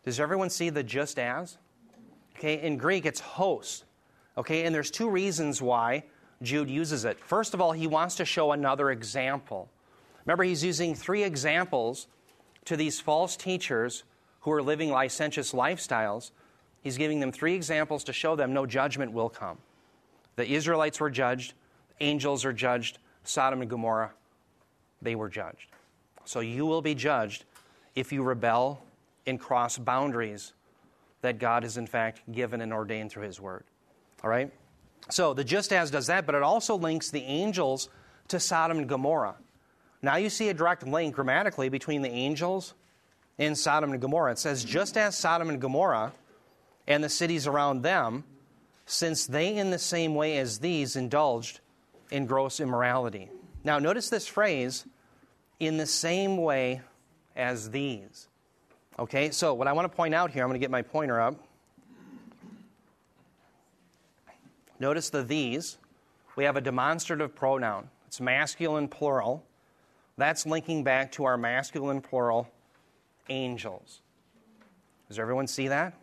Does 0.04 0.20
everyone 0.20 0.50
see 0.50 0.72
the 0.72 0.82
just 0.82 1.20
as? 1.20 1.60
Okay, 2.36 2.60
in 2.60 2.78
Greek 2.78 3.06
it's 3.06 3.20
hos. 3.20 3.84
Okay, 4.40 4.64
and 4.64 4.74
there's 4.74 4.90
two 4.90 5.08
reasons 5.08 5.62
why 5.62 6.06
Jude 6.42 6.68
uses 6.68 7.06
it. 7.06 7.20
First 7.20 7.54
of 7.54 7.62
all, 7.62 7.74
he 7.74 7.86
wants 7.86 8.16
to 8.16 8.26
show 8.26 8.54
another 8.54 8.90
example. 8.90 9.70
Remember, 10.26 10.44
he's 10.44 10.64
using 10.64 10.96
three 10.96 11.24
examples 11.24 12.08
to 12.66 12.76
these 12.76 13.00
false 13.00 13.38
teachers 13.38 14.04
who 14.40 14.52
are 14.52 14.64
living 14.64 14.90
licentious 14.90 15.54
lifestyles. 15.54 16.32
He's 16.82 16.98
giving 16.98 17.20
them 17.20 17.32
three 17.32 17.54
examples 17.54 18.04
to 18.06 18.14
show 18.14 18.36
them 18.36 18.52
no 18.52 18.66
judgment 18.66 19.12
will 19.12 19.30
come. 19.30 19.60
The 20.38 20.52
Israelites 20.52 21.00
were 21.00 21.12
judged, 21.12 21.54
angels 22.02 22.44
are 22.44 22.54
judged, 22.54 22.98
Sodom 23.24 23.62
and 23.62 23.70
Gomorrah, 23.70 24.12
they 25.02 25.16
were 25.16 25.30
judged. 25.30 25.68
So 26.26 26.40
you 26.40 26.66
will 26.66 26.82
be 26.82 26.96
judged 26.96 27.46
if 27.96 28.12
you 28.12 28.24
rebel 28.24 28.84
and 29.26 29.40
cross 29.40 29.78
boundaries 29.78 30.54
that 31.22 31.40
God 31.40 31.64
has 31.64 31.78
in 31.78 31.88
fact 31.88 32.22
given 32.32 32.62
and 32.62 32.74
ordained 32.74 33.12
through 33.12 33.26
His 33.26 33.40
Word. 33.40 33.64
All 34.24 34.30
right? 34.30 34.52
So 35.10 35.34
the 35.34 35.44
just 35.44 35.74
as 35.74 35.92
does 35.92 36.08
that, 36.08 36.26
but 36.26 36.36
it 36.36 36.44
also 36.44 36.76
links 36.76 37.10
the 37.12 37.24
angels 37.24 37.90
to 38.28 38.40
Sodom 38.40 38.80
and 38.80 38.90
Gomorrah. 38.90 39.36
Now 40.02 40.16
you 40.16 40.30
see 40.30 40.50
a 40.50 40.54
direct 40.54 40.88
link 40.88 41.16
grammatically 41.16 41.70
between 41.70 42.02
the 42.02 42.10
angels 42.10 42.74
and 43.38 43.58
Sodom 43.58 43.92
and 43.92 44.02
Gomorrah. 44.02 44.32
It 44.32 44.40
says, 44.40 44.64
just 44.64 44.98
as 44.98 45.18
Sodom 45.18 45.50
and 45.50 45.60
Gomorrah 45.60 46.14
and 46.88 47.04
the 47.04 47.10
cities 47.10 47.48
around 47.48 47.82
them, 47.82 48.24
since 48.86 49.26
they 49.28 49.56
in 49.56 49.70
the 49.70 49.80
same 49.80 50.16
way 50.16 50.38
as 50.38 50.60
these 50.60 50.96
indulged 50.96 51.60
in 52.12 52.26
gross 52.26 52.60
immorality. 52.60 53.30
Now 53.64 53.80
notice 53.80 54.10
this 54.10 54.28
phrase, 54.28 54.86
in 55.60 55.78
the 55.78 55.86
same 55.86 56.38
way 56.38 56.82
as 57.36 57.70
these. 57.72 58.28
Okay, 59.00 59.32
so 59.32 59.54
what 59.54 59.68
I 59.68 59.74
want 59.74 59.90
to 59.92 59.96
point 59.96 60.14
out 60.14 60.32
here, 60.32 60.44
I'm 60.44 60.50
going 60.50 60.60
to 60.60 60.64
get 60.64 60.72
my 60.72 60.82
pointer 60.82 61.20
up. 61.20 61.36
Notice 64.80 65.10
the 65.10 65.24
these. 65.24 65.78
We 66.36 66.44
have 66.44 66.58
a 66.58 66.62
demonstrative 66.62 67.36
pronoun. 67.36 67.90
It's 68.08 68.20
masculine 68.20 68.88
plural. 68.88 69.44
That's 70.18 70.46
linking 70.46 70.84
back 70.84 71.12
to 71.14 71.24
our 71.26 71.38
masculine 71.38 72.02
plural, 72.02 72.50
angels. 73.30 74.02
Does 75.08 75.20
everyone 75.20 75.48
see 75.48 75.68
that? 75.68 75.94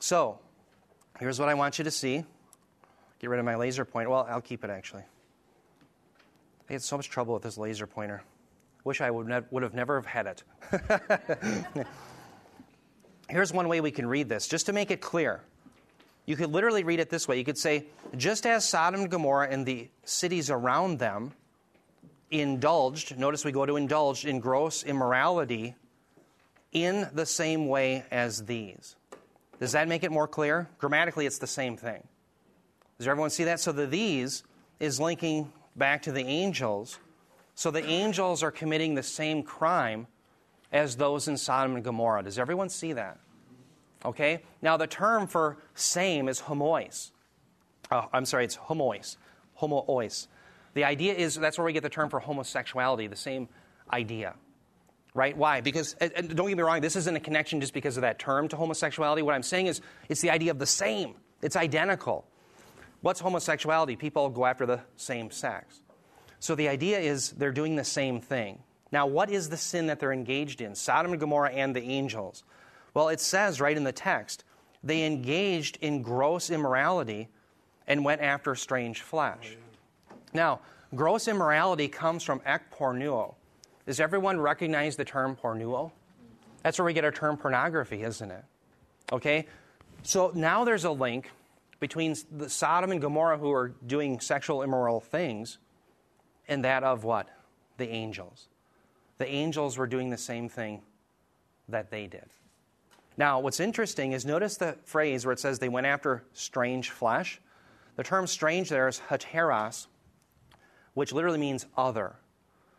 So, 0.00 0.38
Here's 1.18 1.40
what 1.40 1.48
I 1.48 1.54
want 1.54 1.78
you 1.78 1.84
to 1.84 1.90
see. 1.90 2.24
Get 3.18 3.30
rid 3.30 3.38
of 3.38 3.46
my 3.46 3.56
laser 3.56 3.84
pointer. 3.84 4.10
Well, 4.10 4.26
I'll 4.28 4.40
keep 4.40 4.64
it 4.64 4.70
actually. 4.70 5.04
I 6.68 6.72
had 6.72 6.82
so 6.82 6.96
much 6.96 7.08
trouble 7.08 7.34
with 7.34 7.42
this 7.42 7.56
laser 7.56 7.86
pointer. 7.86 8.22
Wish 8.84 9.00
I 9.00 9.10
would, 9.10 9.26
ne- 9.26 9.42
would 9.50 9.62
have 9.62 9.74
never 9.74 9.96
have 9.96 10.06
had 10.06 10.26
it. 10.26 10.42
Here's 13.28 13.52
one 13.52 13.68
way 13.68 13.80
we 13.80 13.90
can 13.90 14.06
read 14.06 14.28
this, 14.28 14.46
just 14.46 14.66
to 14.66 14.72
make 14.72 14.90
it 14.90 15.00
clear. 15.00 15.40
You 16.26 16.36
could 16.36 16.50
literally 16.50 16.84
read 16.84 17.00
it 17.00 17.08
this 17.08 17.26
way. 17.26 17.38
You 17.38 17.44
could 17.44 17.58
say, 17.58 17.86
just 18.16 18.46
as 18.46 18.68
Sodom 18.68 19.02
and 19.02 19.10
Gomorrah 19.10 19.48
and 19.48 19.64
the 19.64 19.88
cities 20.04 20.50
around 20.50 20.98
them 20.98 21.32
indulged, 22.30 23.16
notice 23.16 23.44
we 23.44 23.52
go 23.52 23.64
to 23.64 23.76
indulged 23.76 24.24
in 24.24 24.40
gross 24.40 24.82
immorality 24.82 25.76
in 26.72 27.08
the 27.14 27.26
same 27.26 27.68
way 27.68 28.04
as 28.10 28.44
these. 28.44 28.96
Does 29.60 29.72
that 29.72 29.88
make 29.88 30.04
it 30.04 30.12
more 30.12 30.28
clear? 30.28 30.68
Grammatically, 30.78 31.26
it's 31.26 31.38
the 31.38 31.46
same 31.46 31.76
thing. 31.76 32.06
Does 32.98 33.08
everyone 33.08 33.30
see 33.30 33.44
that? 33.44 33.60
So 33.60 33.72
the 33.72 33.86
these 33.86 34.42
is 34.80 35.00
linking 35.00 35.52
back 35.74 36.02
to 36.02 36.12
the 36.12 36.22
angels. 36.22 36.98
So 37.54 37.70
the 37.70 37.84
angels 37.84 38.42
are 38.42 38.50
committing 38.50 38.94
the 38.94 39.02
same 39.02 39.42
crime 39.42 40.06
as 40.72 40.96
those 40.96 41.28
in 41.28 41.36
Sodom 41.36 41.74
and 41.74 41.84
Gomorrah. 41.84 42.22
Does 42.22 42.38
everyone 42.38 42.68
see 42.68 42.92
that? 42.94 43.18
Okay? 44.04 44.42
Now, 44.62 44.76
the 44.76 44.86
term 44.86 45.26
for 45.26 45.58
same 45.74 46.28
is 46.28 46.40
homois. 46.40 47.10
Oh, 47.90 48.08
I'm 48.12 48.24
sorry, 48.24 48.44
it's 48.44 48.56
homois. 48.56 49.16
Homois. 49.60 50.26
The 50.74 50.84
idea 50.84 51.14
is 51.14 51.36
that's 51.36 51.56
where 51.56 51.64
we 51.64 51.72
get 51.72 51.82
the 51.82 51.88
term 51.88 52.10
for 52.10 52.20
homosexuality, 52.20 53.06
the 53.06 53.16
same 53.16 53.48
idea. 53.92 54.34
Right? 55.14 55.36
Why? 55.36 55.62
Because, 55.62 55.94
don't 55.94 56.48
get 56.48 56.56
me 56.56 56.62
wrong, 56.62 56.82
this 56.82 56.96
isn't 56.96 57.16
a 57.16 57.20
connection 57.20 57.60
just 57.60 57.72
because 57.72 57.96
of 57.96 58.02
that 58.02 58.18
term 58.18 58.48
to 58.48 58.56
homosexuality. 58.56 59.22
What 59.22 59.34
I'm 59.34 59.42
saying 59.42 59.66
is 59.68 59.80
it's 60.10 60.20
the 60.20 60.30
idea 60.30 60.50
of 60.50 60.58
the 60.58 60.66
same, 60.66 61.14
it's 61.40 61.56
identical. 61.56 62.26
What's 63.06 63.20
homosexuality? 63.20 63.94
People 63.94 64.28
go 64.30 64.46
after 64.46 64.66
the 64.66 64.80
same 64.96 65.30
sex. 65.30 65.80
So 66.40 66.56
the 66.56 66.66
idea 66.66 66.98
is 66.98 67.30
they're 67.30 67.52
doing 67.52 67.76
the 67.76 67.84
same 67.84 68.20
thing. 68.20 68.58
Now, 68.90 69.06
what 69.06 69.30
is 69.30 69.48
the 69.48 69.56
sin 69.56 69.86
that 69.86 70.00
they're 70.00 70.12
engaged 70.12 70.60
in? 70.60 70.74
Sodom 70.74 71.12
and 71.12 71.20
Gomorrah 71.20 71.52
and 71.52 71.76
the 71.76 71.82
angels. 71.82 72.42
Well, 72.94 73.08
it 73.10 73.20
says 73.20 73.60
right 73.60 73.76
in 73.76 73.84
the 73.84 73.92
text, 73.92 74.42
they 74.82 75.04
engaged 75.04 75.78
in 75.80 76.02
gross 76.02 76.50
immorality 76.50 77.28
and 77.86 78.04
went 78.04 78.22
after 78.22 78.56
strange 78.56 79.02
flesh. 79.02 79.56
Now, 80.34 80.58
gross 80.92 81.28
immorality 81.28 81.86
comes 81.86 82.24
from 82.24 82.40
ek 82.44 82.74
pornuo. 82.76 83.36
Does 83.86 84.00
everyone 84.00 84.40
recognize 84.40 84.96
the 84.96 85.04
term 85.04 85.36
pornuo? 85.36 85.92
That's 86.64 86.76
where 86.76 86.86
we 86.86 86.92
get 86.92 87.04
our 87.04 87.12
term 87.12 87.36
pornography, 87.36 88.02
isn't 88.02 88.32
it? 88.32 88.44
Okay? 89.12 89.46
So 90.02 90.32
now 90.34 90.64
there's 90.64 90.84
a 90.84 90.90
link 90.90 91.30
between 91.80 92.16
the 92.30 92.48
Sodom 92.48 92.90
and 92.90 93.00
Gomorrah 93.00 93.38
who 93.38 93.52
are 93.52 93.74
doing 93.86 94.20
sexual 94.20 94.62
immoral 94.62 95.00
things 95.00 95.58
and 96.48 96.64
that 96.64 96.82
of 96.84 97.04
what? 97.04 97.28
The 97.76 97.88
angels. 97.88 98.48
The 99.18 99.28
angels 99.28 99.78
were 99.78 99.86
doing 99.86 100.10
the 100.10 100.18
same 100.18 100.48
thing 100.48 100.82
that 101.68 101.90
they 101.90 102.06
did. 102.06 102.28
Now, 103.16 103.40
what's 103.40 103.60
interesting 103.60 104.12
is 104.12 104.26
notice 104.26 104.56
the 104.56 104.76
phrase 104.84 105.24
where 105.24 105.32
it 105.32 105.38
says 105.38 105.58
they 105.58 105.68
went 105.68 105.86
after 105.86 106.24
strange 106.32 106.90
flesh. 106.90 107.40
The 107.96 108.02
term 108.02 108.26
strange 108.26 108.68
there 108.68 108.88
is 108.88 109.00
heteros, 109.08 109.86
which 110.94 111.12
literally 111.12 111.38
means 111.38 111.66
other. 111.76 112.16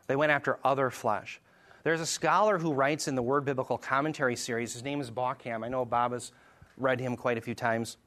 They 0.06 0.16
went 0.16 0.32
after 0.32 0.60
other 0.64 0.90
flesh. 0.92 1.42
There's 1.84 2.02
a 2.02 2.06
scholar 2.06 2.60
who 2.60 2.74
writes 2.74 3.08
in 3.08 3.16
the 3.16 3.22
Word 3.22 3.46
Biblical 3.46 3.78
Commentary 3.78 4.36
series. 4.36 4.74
His 4.74 4.84
name 4.84 5.02
is 5.02 5.10
Bauckham. 5.10 5.66
I 5.66 5.70
know 5.70 5.86
Bob 5.86 6.12
has 6.12 6.32
read 6.78 7.00
him 7.00 7.16
quite 7.16 7.38
a 7.38 7.42
few 7.42 7.56
times. 7.56 7.98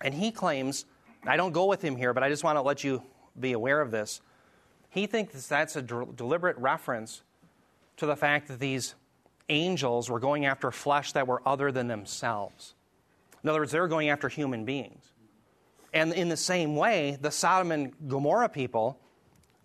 And 0.00 0.14
he 0.14 0.30
claims, 0.30 0.86
I 1.26 1.36
don't 1.36 1.52
go 1.52 1.66
with 1.66 1.82
him 1.82 1.96
here, 1.96 2.14
but 2.14 2.22
I 2.22 2.28
just 2.28 2.44
want 2.44 2.56
to 2.56 2.62
let 2.62 2.84
you 2.84 3.02
be 3.38 3.52
aware 3.52 3.80
of 3.80 3.90
this. 3.90 4.20
He 4.88 5.06
thinks 5.06 5.46
that's 5.46 5.76
a 5.76 5.82
deliberate 5.82 6.56
reference 6.58 7.22
to 7.98 8.06
the 8.06 8.16
fact 8.16 8.48
that 8.48 8.58
these 8.58 8.94
angels 9.48 10.08
were 10.08 10.20
going 10.20 10.46
after 10.46 10.70
flesh 10.70 11.12
that 11.12 11.26
were 11.26 11.42
other 11.46 11.70
than 11.70 11.88
themselves. 11.88 12.74
In 13.42 13.50
other 13.50 13.60
words, 13.60 13.72
they 13.72 13.80
were 13.80 13.88
going 13.88 14.08
after 14.08 14.28
human 14.28 14.64
beings. 14.64 15.04
And 15.92 16.12
in 16.12 16.28
the 16.28 16.36
same 16.36 16.76
way, 16.76 17.18
the 17.20 17.30
Sodom 17.30 17.72
and 17.72 17.92
Gomorrah 18.08 18.48
people, 18.48 18.98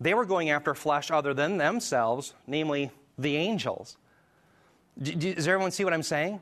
they 0.00 0.12
were 0.14 0.24
going 0.24 0.50
after 0.50 0.74
flesh 0.74 1.10
other 1.10 1.34
than 1.34 1.56
themselves, 1.56 2.34
namely 2.46 2.90
the 3.16 3.36
angels. 3.36 3.96
Does 5.00 5.46
everyone 5.46 5.70
see 5.70 5.84
what 5.84 5.92
I'm 5.92 6.02
saying? 6.02 6.40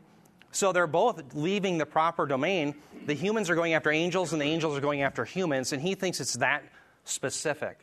So 0.54 0.70
they're 0.70 0.86
both 0.86 1.34
leaving 1.34 1.78
the 1.78 1.86
proper 1.86 2.26
domain. 2.26 2.76
The 3.06 3.14
humans 3.14 3.50
are 3.50 3.56
going 3.56 3.74
after 3.74 3.90
angels, 3.90 4.32
and 4.32 4.40
the 4.40 4.46
angels 4.46 4.78
are 4.78 4.80
going 4.80 5.02
after 5.02 5.24
humans, 5.24 5.72
and 5.72 5.82
he 5.82 5.96
thinks 5.96 6.20
it's 6.20 6.34
that 6.34 6.62
specific. 7.02 7.80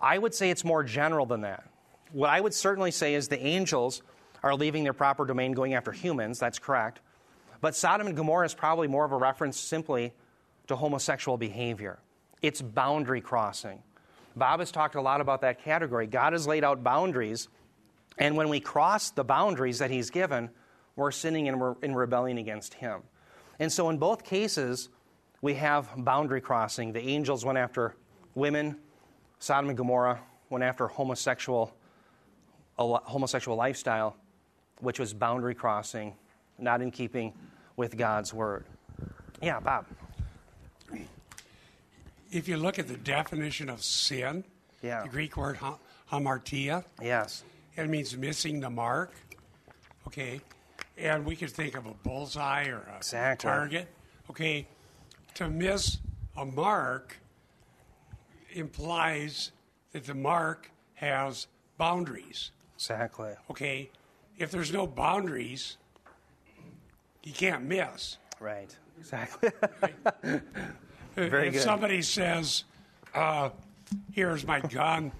I 0.00 0.18
would 0.18 0.34
say 0.34 0.50
it's 0.50 0.64
more 0.64 0.82
general 0.82 1.26
than 1.26 1.42
that. 1.42 1.64
What 2.10 2.28
I 2.28 2.40
would 2.40 2.54
certainly 2.54 2.90
say 2.90 3.14
is 3.14 3.28
the 3.28 3.40
angels 3.40 4.02
are 4.42 4.56
leaving 4.56 4.82
their 4.82 4.92
proper 4.92 5.24
domain 5.24 5.52
going 5.52 5.74
after 5.74 5.92
humans. 5.92 6.40
That's 6.40 6.58
correct. 6.58 6.98
But 7.60 7.76
Sodom 7.76 8.08
and 8.08 8.16
Gomorrah 8.16 8.46
is 8.46 8.54
probably 8.54 8.88
more 8.88 9.04
of 9.04 9.12
a 9.12 9.16
reference 9.16 9.56
simply 9.56 10.12
to 10.66 10.74
homosexual 10.74 11.38
behavior. 11.38 12.00
It's 12.42 12.60
boundary 12.60 13.20
crossing. 13.20 13.80
Bob 14.34 14.58
has 14.58 14.72
talked 14.72 14.96
a 14.96 15.00
lot 15.00 15.20
about 15.20 15.42
that 15.42 15.62
category. 15.62 16.08
God 16.08 16.32
has 16.32 16.48
laid 16.48 16.64
out 16.64 16.82
boundaries, 16.82 17.46
and 18.18 18.36
when 18.36 18.48
we 18.48 18.58
cross 18.58 19.10
the 19.10 19.22
boundaries 19.22 19.78
that 19.78 19.92
He's 19.92 20.10
given, 20.10 20.50
we're 20.96 21.10
sinning 21.10 21.48
and 21.48 21.60
we're 21.60 21.74
in 21.82 21.94
rebellion 21.94 22.38
against 22.38 22.74
Him. 22.74 23.02
And 23.58 23.70
so, 23.70 23.90
in 23.90 23.98
both 23.98 24.24
cases, 24.24 24.88
we 25.40 25.54
have 25.54 25.88
boundary 25.96 26.40
crossing. 26.40 26.92
The 26.92 27.00
angels 27.00 27.44
went 27.44 27.58
after 27.58 27.94
women, 28.34 28.76
Sodom 29.38 29.68
and 29.70 29.76
Gomorrah 29.76 30.20
went 30.50 30.64
after 30.64 30.86
homosexual, 30.86 31.74
homosexual 32.78 33.56
lifestyle, 33.56 34.16
which 34.80 34.98
was 34.98 35.12
boundary 35.12 35.54
crossing, 35.54 36.14
not 36.58 36.80
in 36.82 36.90
keeping 36.90 37.32
with 37.76 37.96
God's 37.96 38.32
word. 38.32 38.64
Yeah, 39.40 39.60
Bob. 39.60 39.86
If 42.30 42.48
you 42.48 42.56
look 42.56 42.78
at 42.78 42.88
the 42.88 42.96
definition 42.96 43.68
of 43.68 43.82
sin, 43.82 44.44
yeah. 44.80 45.02
the 45.02 45.08
Greek 45.08 45.36
word 45.36 45.58
hamartia, 46.10 46.84
yes, 47.02 47.42
it 47.76 47.88
means 47.88 48.16
missing 48.16 48.60
the 48.60 48.70
mark. 48.70 49.12
Okay, 50.06 50.40
and 50.96 51.24
we 51.24 51.36
could 51.36 51.50
think 51.50 51.76
of 51.76 51.86
a 51.86 51.94
bullseye 51.94 52.68
or 52.68 52.86
a 52.92 52.96
exactly. 52.96 53.48
target. 53.48 53.88
Okay, 54.30 54.66
to 55.34 55.48
miss 55.48 55.98
a 56.36 56.44
mark 56.44 57.16
implies 58.52 59.52
that 59.92 60.04
the 60.04 60.14
mark 60.14 60.70
has 60.94 61.46
boundaries. 61.78 62.50
Exactly. 62.76 63.32
Okay, 63.50 63.90
if 64.38 64.50
there's 64.50 64.72
no 64.72 64.86
boundaries, 64.86 65.76
you 67.22 67.32
can't 67.32 67.64
miss. 67.64 68.18
Right. 68.40 68.76
Exactly. 68.98 69.50
Very 71.16 71.48
if 71.48 71.54
good. 71.54 71.62
somebody 71.62 72.02
says, 72.02 72.64
uh, 73.14 73.50
"Here's 74.12 74.46
my 74.46 74.60
gun," 74.60 75.12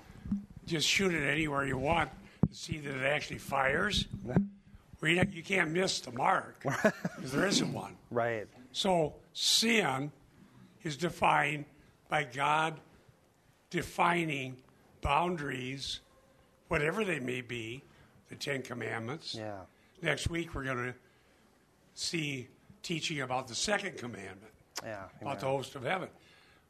just 0.66 0.88
shoot 0.88 1.12
it 1.12 1.26
anywhere 1.26 1.66
you 1.66 1.78
want 1.78 2.10
to 2.48 2.54
see 2.54 2.78
that 2.78 2.94
it 2.94 3.04
actually 3.04 3.38
fires. 3.38 4.06
You 5.02 5.42
can't 5.42 5.72
miss 5.72 6.00
the 6.00 6.12
mark 6.12 6.62
because 6.62 7.32
there 7.32 7.46
isn't 7.46 7.72
one. 7.74 7.96
Right. 8.10 8.46
So 8.72 9.14
sin 9.32 10.12
is 10.82 10.96
defined 10.96 11.64
by 12.08 12.24
God 12.24 12.80
defining 13.70 14.56
boundaries, 15.00 16.00
whatever 16.68 17.04
they 17.04 17.18
may 17.18 17.40
be, 17.40 17.82
the 18.28 18.36
Ten 18.36 18.62
Commandments. 18.62 19.34
Yeah. 19.34 19.60
Next 20.02 20.28
week 20.28 20.54
we're 20.54 20.64
going 20.64 20.92
to 20.92 20.94
see 21.94 22.48
teaching 22.82 23.22
about 23.22 23.48
the 23.48 23.54
second 23.54 23.96
commandment. 23.96 24.52
Yeah. 24.84 25.04
About 25.20 25.40
the 25.40 25.46
host 25.46 25.74
of 25.74 25.84
heaven. 25.84 26.08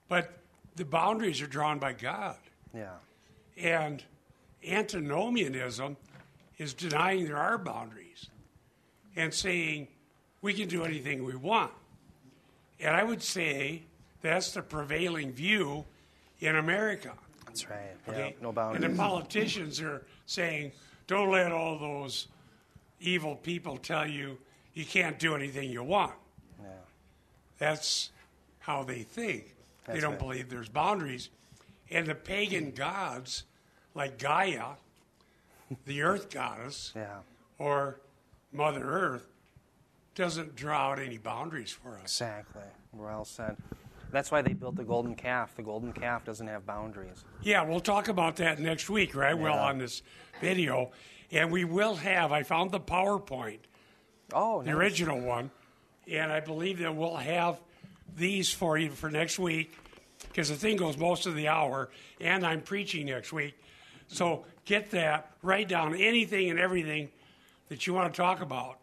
But 0.08 0.32
the 0.76 0.84
boundaries 0.84 1.40
are 1.42 1.46
drawn 1.46 1.78
by 1.78 1.92
God. 1.92 2.36
Yeah. 2.74 2.92
And 3.56 4.02
antinomianism 4.66 5.96
is 6.58 6.74
denying 6.74 7.24
there 7.24 7.36
are 7.36 7.58
boundaries 7.58 8.01
and 9.16 9.32
saying 9.32 9.88
we 10.40 10.52
can 10.52 10.68
do 10.68 10.84
anything 10.84 11.24
we 11.24 11.36
want. 11.36 11.72
And 12.80 12.96
I 12.96 13.04
would 13.04 13.22
say 13.22 13.82
that's 14.20 14.52
the 14.52 14.62
prevailing 14.62 15.32
view 15.32 15.84
in 16.40 16.56
America. 16.56 17.12
That's 17.46 17.68
right. 17.68 17.96
Okay? 18.08 18.34
Yeah, 18.36 18.42
no 18.42 18.52
boundaries. 18.52 18.84
And 18.84 18.94
the 18.94 18.98
politicians 18.98 19.80
are 19.80 20.04
saying, 20.26 20.72
don't 21.06 21.30
let 21.30 21.52
all 21.52 21.78
those 21.78 22.28
evil 23.00 23.36
people 23.36 23.76
tell 23.76 24.06
you 24.06 24.38
you 24.74 24.84
can't 24.84 25.18
do 25.18 25.34
anything 25.34 25.70
you 25.70 25.82
want. 25.82 26.14
Yeah. 26.60 26.68
That's 27.58 28.10
how 28.60 28.84
they 28.84 29.02
think. 29.02 29.54
That's 29.84 29.96
they 29.96 30.00
don't 30.00 30.12
right. 30.12 30.20
believe 30.20 30.48
there's 30.48 30.68
boundaries. 30.68 31.28
And 31.90 32.06
the 32.06 32.14
pagan 32.14 32.70
gods, 32.70 33.44
like 33.94 34.18
Gaia, 34.18 34.76
the 35.84 36.02
earth 36.02 36.30
goddess, 36.30 36.92
yeah. 36.96 37.18
or 37.58 38.00
Mother 38.52 38.82
Earth, 38.84 39.26
doesn't 40.14 40.54
draw 40.54 40.90
out 40.92 40.98
any 40.98 41.18
boundaries 41.18 41.72
for 41.72 41.96
us. 41.96 42.02
Exactly. 42.04 42.62
Well 42.92 43.24
said. 43.24 43.56
That's 44.10 44.30
why 44.30 44.42
they 44.42 44.52
built 44.52 44.76
the 44.76 44.84
golden 44.84 45.14
calf. 45.14 45.54
The 45.56 45.62
golden 45.62 45.92
calf 45.94 46.24
doesn't 46.26 46.46
have 46.46 46.66
boundaries. 46.66 47.24
Yeah, 47.42 47.62
we'll 47.64 47.80
talk 47.80 48.08
about 48.08 48.36
that 48.36 48.58
next 48.58 48.90
week, 48.90 49.14
right? 49.14 49.36
Well, 49.36 49.58
on 49.58 49.78
this 49.78 50.02
video. 50.40 50.90
And 51.30 51.50
we 51.50 51.64
will 51.64 51.94
have, 51.94 52.30
I 52.30 52.42
found 52.42 52.72
the 52.72 52.80
PowerPoint, 52.80 53.60
Oh, 54.34 54.60
the 54.60 54.66
nice. 54.66 54.74
original 54.76 55.18
one, 55.18 55.50
and 56.10 56.30
I 56.30 56.40
believe 56.40 56.78
that 56.80 56.94
we'll 56.94 57.16
have 57.16 57.58
these 58.14 58.52
for 58.52 58.76
you 58.76 58.90
for 58.90 59.10
next 59.10 59.38
week 59.38 59.74
because 60.28 60.50
the 60.50 60.56
thing 60.56 60.76
goes 60.76 60.98
most 60.98 61.24
of 61.26 61.34
the 61.34 61.48
hour, 61.48 61.88
and 62.20 62.44
I'm 62.46 62.60
preaching 62.60 63.06
next 63.06 63.32
week. 63.32 63.54
So 64.08 64.44
get 64.66 64.90
that, 64.90 65.30
write 65.42 65.68
down 65.68 65.94
anything 65.94 66.50
and 66.50 66.58
everything 66.58 67.08
that 67.72 67.86
you 67.86 67.94
want 67.94 68.12
to 68.12 68.14
talk 68.14 68.42
about. 68.42 68.76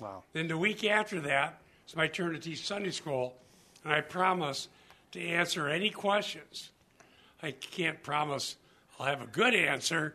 Wow. 0.00 0.22
Then 0.32 0.46
the 0.46 0.56
week 0.56 0.84
after 0.84 1.18
that, 1.22 1.60
it's 1.84 1.96
my 1.96 2.06
turn 2.06 2.32
to 2.32 2.38
teach 2.38 2.64
Sunday 2.64 2.92
school, 2.92 3.34
and 3.82 3.92
I 3.92 4.00
promise 4.02 4.68
to 5.10 5.20
answer 5.20 5.68
any 5.68 5.90
questions. 5.90 6.70
I 7.42 7.50
can't 7.50 8.00
promise 8.04 8.54
I'll 9.00 9.06
have 9.06 9.20
a 9.20 9.26
good 9.26 9.52
answer, 9.52 10.14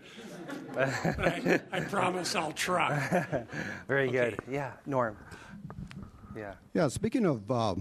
but 0.74 0.88
I, 1.20 1.60
I 1.74 1.82
promise 1.82 2.34
I'll 2.34 2.54
try. 2.54 3.44
Very 3.90 4.10
good. 4.10 4.40
Yeah, 4.50 4.72
Norm. 4.86 5.18
Yeah. 6.34 6.54
Yeah, 6.74 6.88
speaking 6.88 7.26
of 7.26 7.52
uh, 7.52 7.76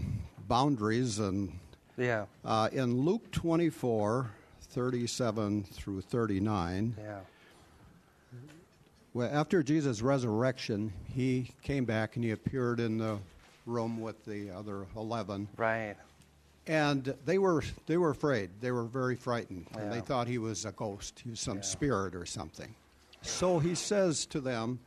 boundaries, 0.49 1.21
and 1.21 1.57
Yeah. 1.97 2.25
uh, 2.45 2.71
in 2.73 3.03
Luke 3.03 3.31
24, 3.31 4.33
37 4.63 5.63
through 5.63 6.01
39, 6.01 6.97
Yeah. 6.99 7.21
Well, 9.13 9.29
after 9.33 9.63
Jesus' 9.63 10.03
resurrection, 10.03 10.93
he 11.13 11.51
came 11.63 11.85
back 11.85 12.17
and 12.17 12.25
he 12.25 12.31
appeared 12.31 12.81
in 12.81 12.99
the 12.99 13.19
room 13.67 14.01
with 14.01 14.25
the 14.25 14.51
other 14.51 14.87
11. 14.97 15.49
Right. 15.57 15.97
And 16.67 17.15
they 17.25 17.39
were, 17.39 17.65
they 17.87 17.97
were 17.97 18.11
afraid. 18.11 18.51
They 18.61 18.71
were 18.71 18.85
very 18.85 19.17
frightened. 19.17 19.67
And 19.77 19.93
they 19.93 20.01
thought 20.01 20.29
he 20.29 20.39
was 20.39 20.65
a 20.65 20.73
ghost, 20.73 21.21
he 21.25 21.31
was 21.31 21.41
some 21.41 21.63
spirit 21.63 22.15
or 22.15 22.25
something. 22.25 22.75
So 23.23 23.59
he 23.59 23.75
says 23.75 24.27
to 24.27 24.41
them, 24.41 24.79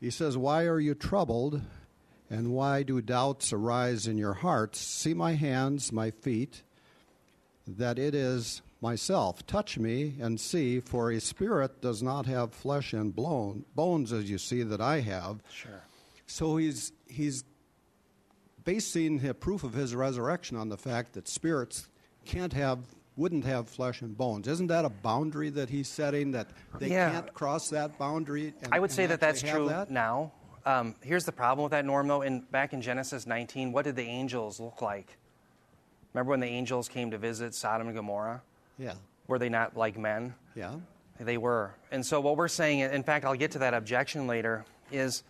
he 0.00 0.10
says, 0.10 0.36
Why 0.36 0.64
are 0.64 0.80
you 0.80 0.94
troubled? 0.94 1.60
And 2.28 2.52
why 2.52 2.82
do 2.82 3.00
doubts 3.00 3.52
arise 3.52 4.06
in 4.08 4.18
your 4.18 4.34
hearts? 4.34 4.80
See 4.80 5.14
my 5.14 5.34
hands, 5.34 5.92
my 5.92 6.10
feet, 6.10 6.62
that 7.68 7.98
it 7.98 8.14
is 8.14 8.62
myself. 8.80 9.46
Touch 9.46 9.78
me 9.78 10.14
and 10.20 10.38
see, 10.40 10.80
for 10.80 11.10
a 11.10 11.20
spirit 11.20 11.80
does 11.80 12.02
not 12.02 12.26
have 12.26 12.52
flesh 12.52 12.92
and 12.92 13.14
blown, 13.14 13.64
bones 13.74 14.12
as 14.12 14.30
you 14.30 14.38
see 14.38 14.62
that 14.62 14.80
I 14.80 15.00
have. 15.00 15.42
Sure. 15.52 15.82
So 16.26 16.56
he's 16.56 16.92
he's 17.08 17.44
basing 18.64 19.18
the 19.18 19.32
proof 19.34 19.62
of 19.64 19.72
his 19.74 19.94
resurrection 19.94 20.56
on 20.56 20.68
the 20.68 20.76
fact 20.76 21.12
that 21.14 21.28
spirits 21.28 21.88
can't 22.24 22.52
have 22.52 22.80
wouldn't 23.16 23.44
have 23.44 23.66
flesh 23.68 24.02
and 24.02 24.16
bones. 24.16 24.46
Isn't 24.46 24.66
that 24.66 24.84
a 24.84 24.90
boundary 24.90 25.48
that 25.50 25.70
he's 25.70 25.88
setting 25.88 26.32
that 26.32 26.48
they 26.78 26.88
Yeah. 26.90 27.10
can't 27.12 27.32
cross 27.32 27.70
that 27.70 27.96
boundary? 27.98 28.52
And, 28.62 28.74
I 28.74 28.78
would 28.78 28.90
and 28.90 28.94
say 28.96 29.06
that 29.06 29.20
that's 29.20 29.40
true 29.40 29.68
that? 29.68 29.90
now. 29.90 30.32
Um, 30.66 30.96
here's 31.00 31.24
the 31.24 31.32
problem 31.32 31.62
with 31.62 31.70
that, 31.70 31.84
Norm, 31.86 32.08
though. 32.08 32.20
In, 32.22 32.40
back 32.40 32.72
in 32.74 32.82
Genesis 32.82 33.26
19, 33.26 33.72
what 33.72 33.84
did 33.84 33.96
the 33.96 34.02
angels 34.02 34.60
look 34.60 34.82
like? 34.82 35.16
Remember 36.12 36.30
when 36.30 36.40
the 36.40 36.46
angels 36.48 36.88
came 36.88 37.10
to 37.12 37.18
visit 37.18 37.54
Sodom 37.54 37.86
and 37.86 37.96
Gomorrah? 37.96 38.42
Yeah, 38.78 38.94
Were 39.26 39.38
they 39.38 39.48
not 39.48 39.76
like 39.76 39.98
men? 39.98 40.34
yeah, 40.54 40.74
They 41.18 41.38
were. 41.38 41.74
And 41.90 42.04
so 42.04 42.20
what 42.20 42.36
we're 42.36 42.48
saying, 42.48 42.80
in 42.80 43.02
fact, 43.02 43.24
I'll 43.24 43.34
get 43.34 43.52
to 43.52 43.58
that 43.60 43.74
objection 43.74 44.26
later, 44.26 44.64
is 44.92 45.22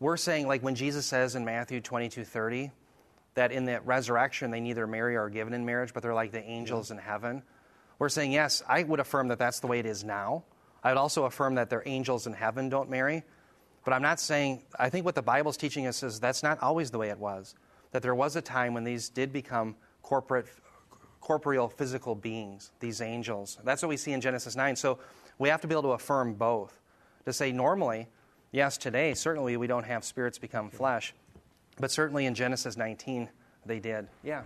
we're 0.00 0.16
saying, 0.16 0.46
like 0.46 0.62
when 0.62 0.74
Jesus 0.74 1.06
says 1.06 1.34
in 1.34 1.44
Matthew 1.44 1.80
22 1.80 2.24
30, 2.24 2.70
that 3.34 3.52
in 3.52 3.66
the 3.66 3.80
resurrection 3.82 4.50
they 4.50 4.60
neither 4.60 4.86
marry 4.86 5.14
or 5.16 5.24
are 5.24 5.30
given 5.30 5.52
in 5.52 5.64
marriage, 5.64 5.92
but 5.92 6.02
they're 6.02 6.14
like 6.14 6.32
the 6.32 6.42
angels 6.42 6.90
in 6.90 6.98
heaven. 6.98 7.42
We're 7.98 8.08
saying, 8.08 8.32
yes, 8.32 8.62
I 8.68 8.82
would 8.82 9.00
affirm 9.00 9.28
that 9.28 9.38
that's 9.38 9.60
the 9.60 9.66
way 9.66 9.78
it 9.78 9.86
is 9.86 10.04
now. 10.04 10.44
I 10.82 10.90
would 10.90 10.98
also 10.98 11.24
affirm 11.24 11.54
that 11.56 11.70
their 11.70 11.82
angels 11.86 12.26
in 12.26 12.32
heaven 12.32 12.68
don't 12.68 12.90
marry. 12.90 13.24
But 13.84 13.92
I'm 13.92 14.02
not 14.02 14.20
saying, 14.20 14.64
I 14.78 14.90
think 14.90 15.04
what 15.04 15.14
the 15.14 15.22
Bible's 15.22 15.56
teaching 15.56 15.86
us 15.86 16.02
is 16.02 16.18
that's 16.18 16.42
not 16.42 16.60
always 16.62 16.90
the 16.90 16.98
way 16.98 17.10
it 17.10 17.18
was. 17.18 17.54
That 17.92 18.02
there 18.02 18.14
was 18.14 18.36
a 18.36 18.42
time 18.42 18.74
when 18.74 18.84
these 18.84 19.08
did 19.08 19.32
become 19.32 19.76
corporate, 20.02 20.46
corporeal, 21.20 21.68
physical 21.68 22.14
beings, 22.14 22.70
these 22.80 23.00
angels. 23.00 23.58
That's 23.64 23.82
what 23.82 23.88
we 23.88 23.96
see 23.96 24.12
in 24.12 24.20
Genesis 24.20 24.56
9. 24.56 24.76
So 24.76 24.98
we 25.38 25.48
have 25.48 25.60
to 25.62 25.66
be 25.66 25.74
able 25.74 25.82
to 25.82 25.88
affirm 25.90 26.34
both. 26.34 26.80
To 27.24 27.32
say, 27.32 27.50
normally, 27.50 28.06
yes, 28.52 28.78
today, 28.78 29.12
certainly 29.14 29.56
we 29.56 29.66
don't 29.66 29.84
have 29.84 30.04
spirits 30.04 30.38
become 30.38 30.70
flesh. 30.70 31.12
But 31.78 31.90
certainly 31.90 32.26
in 32.26 32.34
Genesis 32.34 32.76
19, 32.76 33.28
they 33.66 33.80
did. 33.80 34.06
Yeah. 34.22 34.42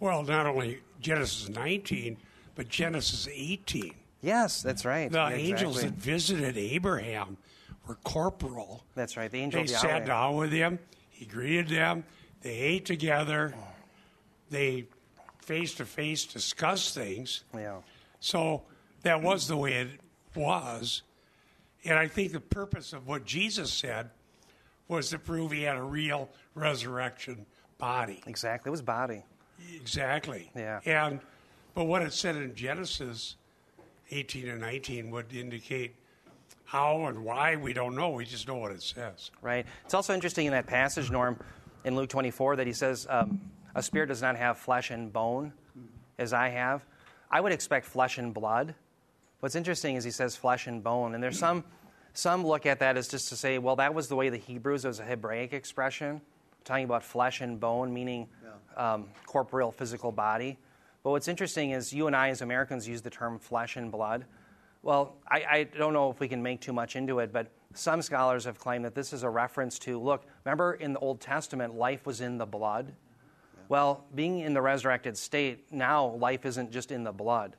Well, 0.00 0.22
not 0.22 0.46
only 0.46 0.80
Genesis 1.00 1.48
19, 1.48 2.16
but 2.54 2.68
Genesis 2.68 3.28
18. 3.32 3.94
Yes, 4.22 4.62
that's 4.62 4.84
right. 4.84 5.10
The 5.10 5.18
Yeah, 5.18 5.30
angels 5.30 5.76
exactly. 5.76 5.96
that 5.96 6.04
visited 6.04 6.58
Abraham 6.58 7.36
were 7.86 7.94
corporal. 8.04 8.84
That's 8.94 9.16
right. 9.16 9.30
The 9.30 9.38
angel 9.38 9.62
They 9.62 9.68
sat 9.68 10.06
down 10.06 10.36
with 10.36 10.52
him. 10.52 10.78
He 11.08 11.24
greeted 11.24 11.68
them. 11.68 12.04
They 12.42 12.50
ate 12.50 12.84
together. 12.86 13.54
Oh. 13.56 13.62
They 14.50 14.86
face 15.50 15.74
to 15.74 15.84
face 15.84 16.26
discuss 16.26 16.94
things. 16.94 17.42
Yeah. 17.52 17.78
So 18.20 18.62
that 19.02 19.20
was 19.20 19.48
the 19.48 19.56
way 19.56 19.72
it 19.72 19.88
was. 20.36 21.02
And 21.84 21.98
I 21.98 22.06
think 22.06 22.30
the 22.30 22.38
purpose 22.38 22.92
of 22.92 23.08
what 23.08 23.24
Jesus 23.24 23.72
said 23.72 24.10
was 24.86 25.10
to 25.10 25.18
prove 25.18 25.50
he 25.50 25.62
had 25.64 25.76
a 25.76 25.82
real 25.82 26.28
resurrection 26.54 27.46
body. 27.78 28.22
Exactly. 28.28 28.68
It 28.68 28.70
was 28.70 28.80
body. 28.80 29.24
Exactly. 29.74 30.52
Yeah. 30.54 30.78
And 30.86 31.18
but 31.74 31.84
what 31.84 32.02
it 32.02 32.12
said 32.12 32.36
in 32.36 32.54
Genesis 32.54 33.34
18 34.12 34.48
and 34.48 34.60
19 34.60 35.10
would 35.10 35.32
indicate 35.34 35.96
how 36.64 37.06
and 37.06 37.24
why 37.24 37.56
we 37.56 37.72
don't 37.72 37.96
know. 37.96 38.10
We 38.10 38.24
just 38.24 38.46
know 38.46 38.54
what 38.54 38.70
it 38.70 38.82
says. 38.84 39.32
right? 39.42 39.66
It's 39.84 39.94
also 39.94 40.14
interesting 40.14 40.46
in 40.46 40.52
that 40.52 40.68
passage, 40.68 41.10
Norm, 41.10 41.40
in 41.84 41.96
Luke 41.96 42.08
24, 42.08 42.54
that 42.56 42.68
he 42.68 42.72
says, 42.72 43.08
um, 43.10 43.40
A 43.74 43.82
spirit 43.82 44.06
does 44.06 44.22
not 44.22 44.36
have 44.36 44.58
flesh 44.58 44.90
and 44.90 45.12
bone 45.12 45.52
as 46.18 46.32
I 46.32 46.48
have. 46.48 46.84
I 47.30 47.40
would 47.40 47.52
expect 47.52 47.86
flesh 47.86 48.18
and 48.18 48.34
blood. 48.34 48.74
What's 49.40 49.54
interesting 49.54 49.96
is 49.96 50.04
he 50.04 50.10
says 50.10 50.36
flesh 50.36 50.66
and 50.66 50.82
bone. 50.82 51.14
And 51.14 51.22
there's 51.22 51.38
some, 51.38 51.64
some 52.12 52.46
look 52.46 52.66
at 52.66 52.78
that 52.80 52.96
as 52.96 53.08
just 53.08 53.28
to 53.28 53.36
say, 53.36 53.58
well, 53.58 53.76
that 53.76 53.94
was 53.94 54.08
the 54.08 54.16
way 54.16 54.28
the 54.28 54.36
Hebrews, 54.36 54.84
it 54.84 54.88
was 54.88 55.00
a 55.00 55.04
Hebraic 55.04 55.52
expression, 55.52 56.20
talking 56.64 56.84
about 56.84 57.04
flesh 57.04 57.40
and 57.40 57.58
bone, 57.58 57.92
meaning 57.92 58.28
um, 58.76 59.08
corporeal, 59.26 59.72
physical 59.72 60.12
body. 60.12 60.58
But 61.02 61.10
what's 61.10 61.28
interesting 61.28 61.70
is 61.70 61.92
you 61.92 62.06
and 62.06 62.14
I, 62.14 62.28
as 62.28 62.42
Americans, 62.42 62.86
use 62.86 63.00
the 63.00 63.10
term 63.10 63.38
flesh 63.38 63.76
and 63.76 63.90
blood. 63.90 64.26
Well, 64.82 65.16
I, 65.28 65.44
I 65.50 65.64
don't 65.64 65.92
know 65.92 66.10
if 66.10 66.20
we 66.20 66.28
can 66.28 66.42
make 66.42 66.60
too 66.60 66.72
much 66.72 66.96
into 66.96 67.20
it, 67.20 67.32
but 67.32 67.46
some 67.74 68.02
scholars 68.02 68.44
have 68.44 68.58
claimed 68.58 68.84
that 68.84 68.94
this 68.94 69.12
is 69.12 69.22
a 69.22 69.30
reference 69.30 69.78
to 69.80 69.98
look, 69.98 70.24
remember 70.44 70.74
in 70.74 70.92
the 70.92 70.98
Old 70.98 71.20
Testament, 71.20 71.74
life 71.74 72.04
was 72.04 72.20
in 72.20 72.36
the 72.36 72.46
blood? 72.46 72.92
Well, 73.70 74.02
being 74.16 74.40
in 74.40 74.52
the 74.52 74.60
resurrected 74.60 75.16
state, 75.16 75.72
now 75.72 76.16
life 76.16 76.44
isn't 76.44 76.72
just 76.72 76.90
in 76.90 77.04
the 77.04 77.12
blood. 77.12 77.54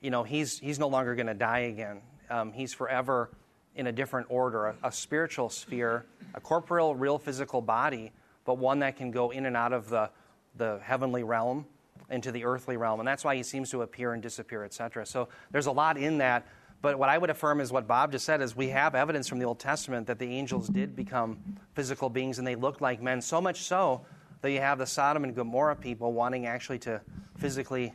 You 0.00 0.10
know, 0.10 0.22
he's, 0.22 0.58
he's 0.58 0.78
no 0.78 0.88
longer 0.88 1.14
going 1.14 1.26
to 1.26 1.34
die 1.34 1.58
again. 1.58 2.00
Um, 2.30 2.50
he's 2.50 2.72
forever 2.72 3.28
in 3.76 3.86
a 3.86 3.92
different 3.92 4.28
order, 4.30 4.68
a, 4.68 4.76
a 4.84 4.90
spiritual 4.90 5.50
sphere, 5.50 6.06
a 6.32 6.40
corporeal, 6.40 6.94
real 6.94 7.18
physical 7.18 7.60
body, 7.60 8.10
but 8.46 8.56
one 8.56 8.78
that 8.78 8.96
can 8.96 9.10
go 9.10 9.32
in 9.32 9.44
and 9.44 9.54
out 9.54 9.74
of 9.74 9.90
the, 9.90 10.08
the 10.56 10.80
heavenly 10.82 11.24
realm 11.24 11.66
into 12.08 12.32
the 12.32 12.46
earthly 12.46 12.78
realm. 12.78 12.98
And 12.98 13.06
that's 13.06 13.22
why 13.22 13.36
he 13.36 13.42
seems 13.42 13.68
to 13.72 13.82
appear 13.82 14.14
and 14.14 14.22
disappear, 14.22 14.64
etc. 14.64 15.04
So 15.04 15.28
there's 15.50 15.66
a 15.66 15.72
lot 15.72 15.98
in 15.98 16.16
that. 16.18 16.46
But 16.80 16.98
what 16.98 17.10
I 17.10 17.18
would 17.18 17.28
affirm 17.28 17.60
is 17.60 17.70
what 17.70 17.86
Bob 17.86 18.12
just 18.12 18.24
said 18.24 18.40
is 18.40 18.56
we 18.56 18.70
have 18.70 18.94
evidence 18.94 19.28
from 19.28 19.38
the 19.38 19.44
Old 19.44 19.58
Testament 19.58 20.06
that 20.06 20.18
the 20.18 20.34
angels 20.34 20.68
did 20.68 20.96
become 20.96 21.38
physical 21.74 22.08
beings 22.08 22.38
and 22.38 22.46
they 22.46 22.54
looked 22.54 22.80
like 22.80 23.02
men, 23.02 23.20
so 23.20 23.42
much 23.42 23.60
so 23.60 24.06
that 24.42 24.50
you 24.50 24.60
have 24.60 24.78
the 24.78 24.86
Sodom 24.86 25.24
and 25.24 25.34
Gomorrah 25.34 25.76
people 25.76 26.12
wanting 26.12 26.46
actually 26.46 26.78
to 26.80 27.00
physically 27.36 27.94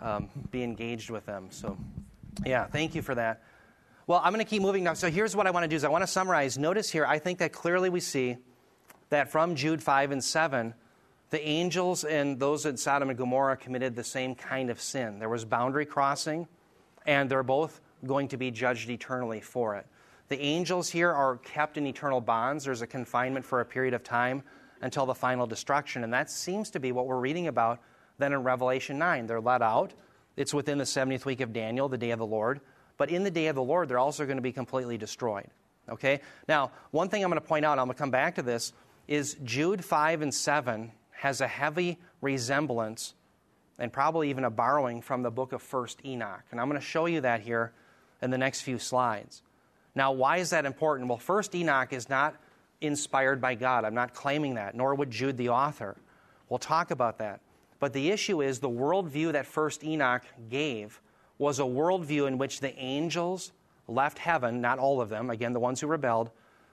um, 0.00 0.28
be 0.50 0.62
engaged 0.62 1.10
with 1.10 1.26
them. 1.26 1.48
So, 1.50 1.76
yeah, 2.44 2.66
thank 2.66 2.94
you 2.94 3.02
for 3.02 3.14
that. 3.14 3.42
Well, 4.06 4.20
I'm 4.22 4.32
going 4.32 4.44
to 4.44 4.48
keep 4.48 4.62
moving 4.62 4.84
now. 4.84 4.94
So 4.94 5.10
here's 5.10 5.34
what 5.34 5.46
I 5.46 5.50
want 5.50 5.64
to 5.64 5.68
do 5.68 5.76
is 5.76 5.84
I 5.84 5.88
want 5.88 6.02
to 6.02 6.06
summarize. 6.06 6.56
Notice 6.56 6.90
here, 6.90 7.04
I 7.04 7.18
think 7.18 7.38
that 7.40 7.52
clearly 7.52 7.90
we 7.90 8.00
see 8.00 8.36
that 9.08 9.30
from 9.30 9.56
Jude 9.56 9.82
5 9.82 10.12
and 10.12 10.22
7, 10.22 10.74
the 11.30 11.44
angels 11.46 12.04
and 12.04 12.38
those 12.38 12.66
in 12.66 12.76
Sodom 12.76 13.08
and 13.08 13.18
Gomorrah 13.18 13.56
committed 13.56 13.96
the 13.96 14.04
same 14.04 14.34
kind 14.34 14.70
of 14.70 14.80
sin. 14.80 15.18
There 15.18 15.28
was 15.28 15.44
boundary 15.44 15.86
crossing, 15.86 16.46
and 17.04 17.28
they're 17.28 17.42
both 17.42 17.80
going 18.06 18.28
to 18.28 18.36
be 18.36 18.50
judged 18.50 18.88
eternally 18.90 19.40
for 19.40 19.74
it. 19.74 19.86
The 20.28 20.40
angels 20.40 20.88
here 20.88 21.10
are 21.10 21.38
kept 21.38 21.76
in 21.76 21.86
eternal 21.86 22.20
bonds. 22.20 22.64
There's 22.64 22.82
a 22.82 22.86
confinement 22.86 23.44
for 23.44 23.60
a 23.60 23.64
period 23.64 23.94
of 23.94 24.04
time 24.04 24.42
until 24.80 25.06
the 25.06 25.14
final 25.14 25.46
destruction. 25.46 26.04
And 26.04 26.12
that 26.12 26.30
seems 26.30 26.70
to 26.70 26.80
be 26.80 26.92
what 26.92 27.06
we're 27.06 27.18
reading 27.18 27.46
about 27.46 27.80
then 28.18 28.32
in 28.32 28.42
Revelation 28.42 28.98
9. 28.98 29.26
They're 29.26 29.40
let 29.40 29.62
out. 29.62 29.92
It's 30.36 30.52
within 30.54 30.78
the 30.78 30.84
70th 30.84 31.24
week 31.24 31.40
of 31.40 31.52
Daniel, 31.52 31.88
the 31.88 31.98
day 31.98 32.10
of 32.10 32.18
the 32.18 32.26
Lord. 32.26 32.60
But 32.98 33.10
in 33.10 33.24
the 33.24 33.30
day 33.30 33.46
of 33.46 33.54
the 33.54 33.62
Lord, 33.62 33.88
they're 33.88 33.98
also 33.98 34.24
going 34.24 34.38
to 34.38 34.42
be 34.42 34.52
completely 34.52 34.98
destroyed. 34.98 35.48
Okay? 35.88 36.20
Now, 36.48 36.72
one 36.90 37.08
thing 37.08 37.22
I'm 37.22 37.30
going 37.30 37.40
to 37.40 37.46
point 37.46 37.64
out, 37.64 37.78
I'm 37.78 37.86
going 37.86 37.94
to 37.94 37.98
come 37.98 38.10
back 38.10 38.36
to 38.36 38.42
this, 38.42 38.72
is 39.08 39.36
Jude 39.44 39.84
5 39.84 40.22
and 40.22 40.34
7 40.34 40.92
has 41.10 41.40
a 41.40 41.46
heavy 41.46 41.98
resemblance 42.20 43.14
and 43.78 43.92
probably 43.92 44.30
even 44.30 44.44
a 44.44 44.50
borrowing 44.50 45.02
from 45.02 45.22
the 45.22 45.30
book 45.30 45.52
of 45.52 45.62
1st 45.62 46.04
Enoch. 46.04 46.42
And 46.50 46.60
I'm 46.60 46.68
going 46.68 46.80
to 46.80 46.86
show 46.86 47.06
you 47.06 47.20
that 47.22 47.40
here 47.40 47.72
in 48.22 48.30
the 48.30 48.38
next 48.38 48.62
few 48.62 48.78
slides. 48.78 49.42
Now, 49.94 50.12
why 50.12 50.38
is 50.38 50.50
that 50.50 50.64
important? 50.64 51.08
Well, 51.08 51.18
1st 51.18 51.54
Enoch 51.56 51.92
is 51.92 52.08
not 52.08 52.36
inspired 52.80 53.40
by 53.40 53.54
God. 53.54 53.84
I'm 53.84 53.94
not 53.94 54.14
claiming 54.14 54.54
that, 54.54 54.74
nor 54.74 54.94
would 54.94 55.10
Jude 55.10 55.36
the 55.36 55.48
author. 55.48 55.96
We'll 56.48 56.58
talk 56.58 56.90
about 56.90 57.18
that. 57.18 57.40
But 57.78 57.92
the 57.92 58.10
issue 58.10 58.42
is 58.42 58.58
the 58.58 58.70
worldview 58.70 59.32
that 59.32 59.46
1st 59.46 59.84
Enoch 59.84 60.22
gave 60.48 61.00
was 61.38 61.58
a 61.58 61.64
worldview 61.64 62.26
in 62.26 62.38
which 62.38 62.60
the 62.60 62.74
angels 62.78 63.52
left 63.88 64.18
heaven, 64.18 64.60
not 64.60 64.78
all 64.78 65.00
of 65.00 65.08
them, 65.08 65.30
again, 65.30 65.52
the 65.52 65.60
ones 65.60 65.80
who 65.80 65.86
rebelled, 65.86 66.30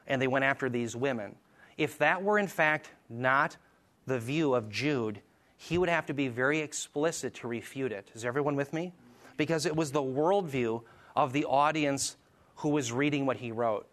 and 0.08 0.22
they 0.22 0.28
went 0.28 0.46
after 0.46 0.70
these 0.70 0.96
women. 0.96 1.36
If 1.78 1.98
that 1.98 2.24
were 2.24 2.40
in 2.40 2.48
fact 2.48 2.90
not 3.10 3.58
the 4.06 4.20
view 4.20 4.54
of 4.54 4.70
Jude, 4.70 5.22
he 5.58 5.78
would 5.78 5.90
have 5.90 6.06
to 6.08 6.14
be 6.14 6.28
very 6.28 6.60
explicit 6.60 7.34
to 7.36 7.48
refute 7.48 7.92
it. 7.92 8.12
Is 8.14 8.26
everyone 8.26 8.56
with 8.56 8.74
me? 8.74 8.94
Because 9.38 9.66
it 9.66 9.76
was 9.76 9.92
the 9.92 10.02
worldview 10.02 10.82
of 11.16 11.34
the 11.34 11.46
audience 11.46 12.18
who 12.58 12.70
was 12.70 12.92
reading 12.92 13.26
what 13.26 13.38
he 13.38 13.52
wrote. 13.52 13.88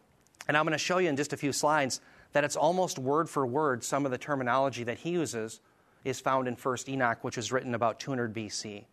And 0.49 0.57
I'm 0.57 0.65
going 0.65 0.73
to 0.73 0.79
show 0.79 0.99
you 0.99 1.09
in 1.09 1.17
just 1.17 1.33
a 1.33 1.37
few 1.37 1.53
slides 1.53 2.01
that 2.33 2.45
it's 2.45 2.57
almost 2.57 2.99
word 2.99 3.29
for 3.29 3.47
word 3.47 3.85
some 3.85 4.05
of 4.05 4.11
the 4.11 4.19
terminology 4.19 4.85
that 4.85 4.99
he 4.99 5.11
uses 5.11 5.61
is 6.05 6.21
found 6.21 6.49
in 6.49 6.57
1st 6.57 6.89
Enoch, 6.89 7.23
which 7.23 7.37
was 7.37 7.53
written 7.53 7.75
about 7.75 8.01
200 8.01 8.35
BC, 8.35 8.85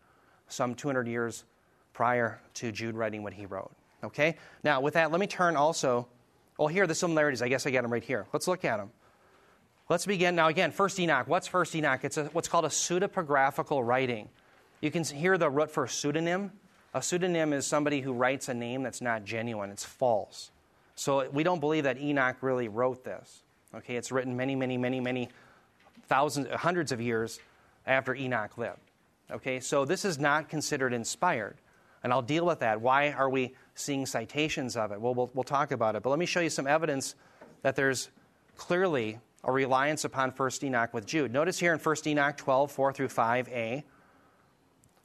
some 0.47 0.75
200 0.75 1.07
years 1.07 1.45
prior 1.93 2.39
to 2.55 2.71
Jude 2.71 2.95
writing 2.95 3.23
what 3.23 3.33
he 3.33 3.45
wrote. 3.45 3.71
Okay? 4.03 4.35
Now, 4.63 4.81
with 4.81 4.95
that, 4.95 5.11
let 5.11 5.19
me 5.19 5.27
turn 5.27 5.55
also. 5.55 6.07
Well, 6.57 6.67
here 6.67 6.83
are 6.83 6.87
the 6.87 6.95
similarities. 6.95 7.41
I 7.41 7.47
guess 7.47 7.65
I 7.65 7.71
got 7.71 7.83
them 7.83 7.93
right 7.93 8.03
here. 8.03 8.27
Let's 8.33 8.47
look 8.47 8.65
at 8.65 8.77
them. 8.77 8.91
Let's 9.89 10.05
begin. 10.05 10.35
Now, 10.35 10.47
again, 10.47 10.71
First 10.71 10.99
Enoch. 10.99 11.27
What's 11.27 11.47
First 11.47 11.75
Enoch? 11.75 12.03
It's 12.03 12.17
a, 12.17 12.25
what's 12.25 12.47
called 12.47 12.65
a 12.65 12.69
pseudepigraphical 12.69 13.85
writing. 13.85 14.29
You 14.81 14.91
can 14.91 15.03
hear 15.03 15.37
the 15.37 15.49
root 15.49 15.71
for 15.71 15.87
pseudonym. 15.87 16.51
A 16.93 17.01
pseudonym 17.01 17.53
is 17.53 17.65
somebody 17.65 18.01
who 18.01 18.11
writes 18.11 18.49
a 18.49 18.53
name 18.53 18.83
that's 18.83 19.01
not 19.01 19.23
genuine, 19.23 19.69
it's 19.69 19.85
false. 19.85 20.51
So 20.97 21.29
we 21.29 21.43
don't 21.43 21.59
believe 21.59 21.83
that 21.83 21.99
Enoch 21.99 22.37
really 22.41 22.67
wrote 22.67 23.03
this. 23.03 23.43
Okay, 23.75 23.95
it's 23.95 24.11
written 24.11 24.35
many, 24.35 24.55
many, 24.55 24.77
many, 24.77 24.99
many 24.99 25.29
thousands, 26.07 26.47
hundreds 26.49 26.91
of 26.91 26.99
years 26.99 27.39
after 27.85 28.15
Enoch 28.15 28.57
lived. 28.57 28.79
Okay, 29.29 29.59
so 29.59 29.85
this 29.85 30.05
is 30.05 30.17
not 30.17 30.49
considered 30.49 30.93
inspired. 30.93 31.57
And 32.03 32.11
I'll 32.11 32.23
deal 32.23 32.45
with 32.45 32.59
that. 32.59 32.81
Why 32.81 33.11
are 33.11 33.29
we 33.29 33.53
seeing 33.75 34.07
citations 34.07 34.75
of 34.75 34.91
it? 34.91 34.99
Well, 34.99 35.13
we'll, 35.13 35.29
we'll 35.35 35.43
talk 35.43 35.71
about 35.71 35.95
it. 35.95 36.01
But 36.01 36.09
let 36.09 36.19
me 36.19 36.25
show 36.25 36.39
you 36.39 36.49
some 36.49 36.65
evidence 36.65 37.13
that 37.61 37.75
there's 37.75 38.09
clearly 38.55 39.19
a 39.43 39.51
reliance 39.51 40.03
upon 40.03 40.31
1st 40.31 40.63
Enoch 40.63 40.93
with 40.95 41.05
Jude. 41.05 41.31
Notice 41.31 41.59
here 41.59 41.73
in 41.73 41.79
1st 41.79 42.07
Enoch 42.07 42.37
12, 42.37 42.71
4 42.71 42.93
through 42.93 43.09
5a, 43.09 43.83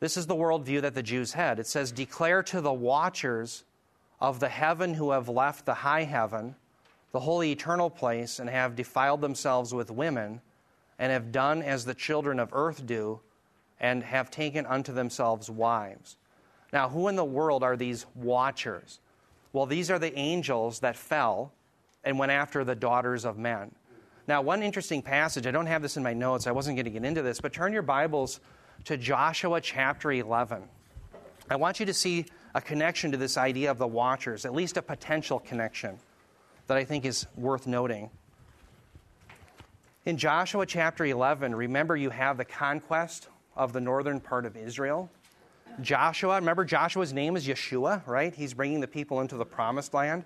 this 0.00 0.16
is 0.16 0.26
the 0.26 0.34
worldview 0.34 0.80
that 0.80 0.94
the 0.94 1.02
Jews 1.02 1.34
had. 1.34 1.58
It 1.58 1.66
says, 1.66 1.92
Declare 1.92 2.44
to 2.44 2.62
the 2.62 2.72
watchers 2.72 3.64
of 4.22 4.38
the 4.38 4.48
heaven 4.48 4.94
who 4.94 5.10
have 5.10 5.28
left 5.28 5.66
the 5.66 5.74
high 5.74 6.04
heaven, 6.04 6.54
the 7.10 7.18
holy 7.18 7.50
eternal 7.50 7.90
place, 7.90 8.38
and 8.38 8.48
have 8.48 8.76
defiled 8.76 9.20
themselves 9.20 9.74
with 9.74 9.90
women, 9.90 10.40
and 10.96 11.10
have 11.10 11.32
done 11.32 11.60
as 11.60 11.84
the 11.84 11.92
children 11.92 12.38
of 12.38 12.48
earth 12.52 12.86
do, 12.86 13.18
and 13.80 14.04
have 14.04 14.30
taken 14.30 14.64
unto 14.66 14.92
themselves 14.92 15.50
wives. 15.50 16.16
Now, 16.72 16.88
who 16.88 17.08
in 17.08 17.16
the 17.16 17.24
world 17.24 17.64
are 17.64 17.76
these 17.76 18.06
watchers? 18.14 19.00
Well, 19.52 19.66
these 19.66 19.90
are 19.90 19.98
the 19.98 20.16
angels 20.16 20.78
that 20.78 20.94
fell 20.94 21.52
and 22.04 22.16
went 22.16 22.30
after 22.30 22.62
the 22.62 22.76
daughters 22.76 23.24
of 23.24 23.38
men. 23.38 23.74
Now, 24.28 24.40
one 24.40 24.62
interesting 24.62 25.02
passage, 25.02 25.48
I 25.48 25.50
don't 25.50 25.66
have 25.66 25.82
this 25.82 25.96
in 25.96 26.02
my 26.04 26.14
notes, 26.14 26.46
I 26.46 26.52
wasn't 26.52 26.76
going 26.76 26.84
to 26.84 26.92
get 26.92 27.04
into 27.04 27.22
this, 27.22 27.40
but 27.40 27.52
turn 27.52 27.72
your 27.72 27.82
Bibles 27.82 28.38
to 28.84 28.96
Joshua 28.96 29.60
chapter 29.60 30.12
11. 30.12 30.62
I 31.52 31.56
want 31.56 31.80
you 31.80 31.84
to 31.84 31.92
see 31.92 32.24
a 32.54 32.62
connection 32.62 33.12
to 33.12 33.18
this 33.18 33.36
idea 33.36 33.70
of 33.70 33.76
the 33.76 33.86
watchers, 33.86 34.46
at 34.46 34.54
least 34.54 34.78
a 34.78 34.82
potential 34.82 35.38
connection 35.38 35.98
that 36.66 36.78
I 36.78 36.84
think 36.84 37.04
is 37.04 37.26
worth 37.36 37.66
noting. 37.66 38.08
In 40.06 40.16
Joshua 40.16 40.64
chapter 40.64 41.04
11, 41.04 41.54
remember 41.54 41.94
you 41.94 42.08
have 42.08 42.38
the 42.38 42.46
conquest 42.46 43.28
of 43.54 43.74
the 43.74 43.82
northern 43.82 44.18
part 44.18 44.46
of 44.46 44.56
Israel. 44.56 45.10
Joshua, 45.82 46.36
remember 46.36 46.64
Joshua's 46.64 47.12
name 47.12 47.36
is 47.36 47.46
Yeshua, 47.46 48.00
right? 48.06 48.34
He's 48.34 48.54
bringing 48.54 48.80
the 48.80 48.88
people 48.88 49.20
into 49.20 49.36
the 49.36 49.44
promised 49.44 49.92
land, 49.92 50.24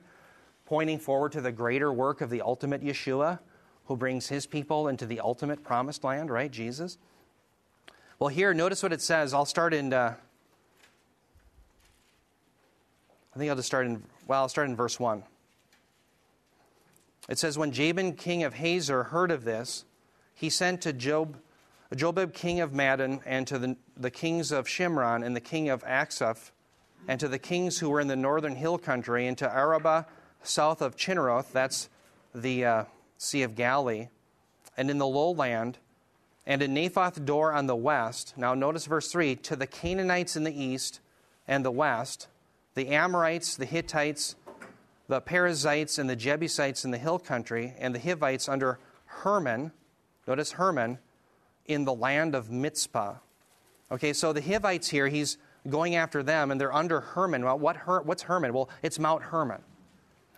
pointing 0.64 1.00
forward 1.00 1.32
to 1.32 1.40
the 1.40 1.50
greater 1.50 1.92
work 1.92 2.20
of 2.20 2.30
the 2.30 2.40
ultimate 2.40 2.84
Yeshua, 2.84 3.40
who 3.86 3.96
brings 3.96 4.28
his 4.28 4.46
people 4.46 4.86
into 4.86 5.06
the 5.06 5.18
ultimate 5.18 5.64
promised 5.64 6.04
land, 6.04 6.30
right? 6.30 6.52
Jesus. 6.52 6.98
Well, 8.20 8.28
here, 8.28 8.54
notice 8.54 8.80
what 8.80 8.92
it 8.92 9.00
says. 9.00 9.34
I'll 9.34 9.44
start 9.44 9.74
in, 9.74 9.92
uh, 9.92 10.14
I 13.36 13.38
think 13.38 13.50
I'll 13.50 13.56
just 13.56 13.66
start 13.66 13.84
in, 13.84 14.02
well, 14.26 14.40
I'll 14.40 14.48
start 14.48 14.66
in 14.66 14.74
verse 14.74 14.98
1. 14.98 15.22
It 17.28 17.38
says, 17.38 17.58
When 17.58 17.70
Jabin, 17.70 18.14
king 18.14 18.44
of 18.44 18.54
Hazor, 18.54 19.02
heard 19.02 19.30
of 19.30 19.44
this, 19.44 19.84
he 20.34 20.48
sent 20.48 20.80
to 20.82 20.94
Job, 20.94 21.36
Jobab, 21.94 22.32
king 22.32 22.60
of 22.60 22.72
Madon, 22.72 23.20
and 23.26 23.46
to 23.46 23.58
the, 23.58 23.76
the 23.94 24.10
kings 24.10 24.52
of 24.52 24.66
Shimron, 24.66 25.22
and 25.22 25.36
the 25.36 25.40
king 25.42 25.68
of 25.68 25.84
Achshaph, 25.84 26.50
and 27.08 27.20
to 27.20 27.28
the 27.28 27.38
kings 27.38 27.78
who 27.78 27.90
were 27.90 28.00
in 28.00 28.08
the 28.08 28.16
northern 28.16 28.56
hill 28.56 28.78
country, 28.78 29.26
and 29.26 29.36
to 29.36 29.54
Arabah, 29.54 30.06
south 30.42 30.80
of 30.80 30.96
Chinneroth, 30.96 31.52
that's 31.52 31.90
the 32.34 32.64
uh, 32.64 32.84
Sea 33.18 33.42
of 33.42 33.54
Galilee, 33.54 34.08
and 34.78 34.90
in 34.90 34.96
the 34.96 35.06
lowland, 35.06 35.76
and 36.46 36.62
in 36.62 36.72
Naphoth 36.72 37.22
Dor 37.26 37.52
on 37.52 37.66
the 37.66 37.76
west. 37.76 38.32
Now, 38.38 38.54
notice 38.54 38.86
verse 38.86 39.12
3 39.12 39.36
to 39.36 39.56
the 39.56 39.66
Canaanites 39.66 40.36
in 40.36 40.44
the 40.44 40.58
east 40.58 41.00
and 41.46 41.66
the 41.66 41.70
west, 41.70 42.28
the 42.76 42.88
Amorites, 42.88 43.56
the 43.56 43.64
Hittites, 43.64 44.36
the 45.08 45.20
Perizzites, 45.20 45.98
and 45.98 46.08
the 46.08 46.14
Jebusites 46.14 46.84
in 46.84 46.92
the 46.92 46.98
hill 46.98 47.18
country, 47.18 47.74
and 47.78 47.94
the 47.94 47.98
Hivites 47.98 48.48
under 48.48 48.78
Hermon. 49.06 49.72
Notice 50.28 50.52
Hermon 50.52 50.98
in 51.64 51.84
the 51.84 51.94
land 51.94 52.34
of 52.34 52.50
Mizpah. 52.50 53.14
Okay, 53.90 54.12
so 54.12 54.32
the 54.32 54.42
Hivites 54.42 54.88
here, 54.88 55.08
he's 55.08 55.38
going 55.68 55.96
after 55.96 56.22
them, 56.22 56.50
and 56.50 56.60
they're 56.60 56.74
under 56.74 57.00
Hermon. 57.00 57.44
Well, 57.44 57.58
what 57.58 57.76
Her- 57.76 58.02
what's 58.02 58.22
Hermon? 58.22 58.52
Well, 58.52 58.68
it's 58.82 58.98
Mount 58.98 59.22
Hermon. 59.22 59.62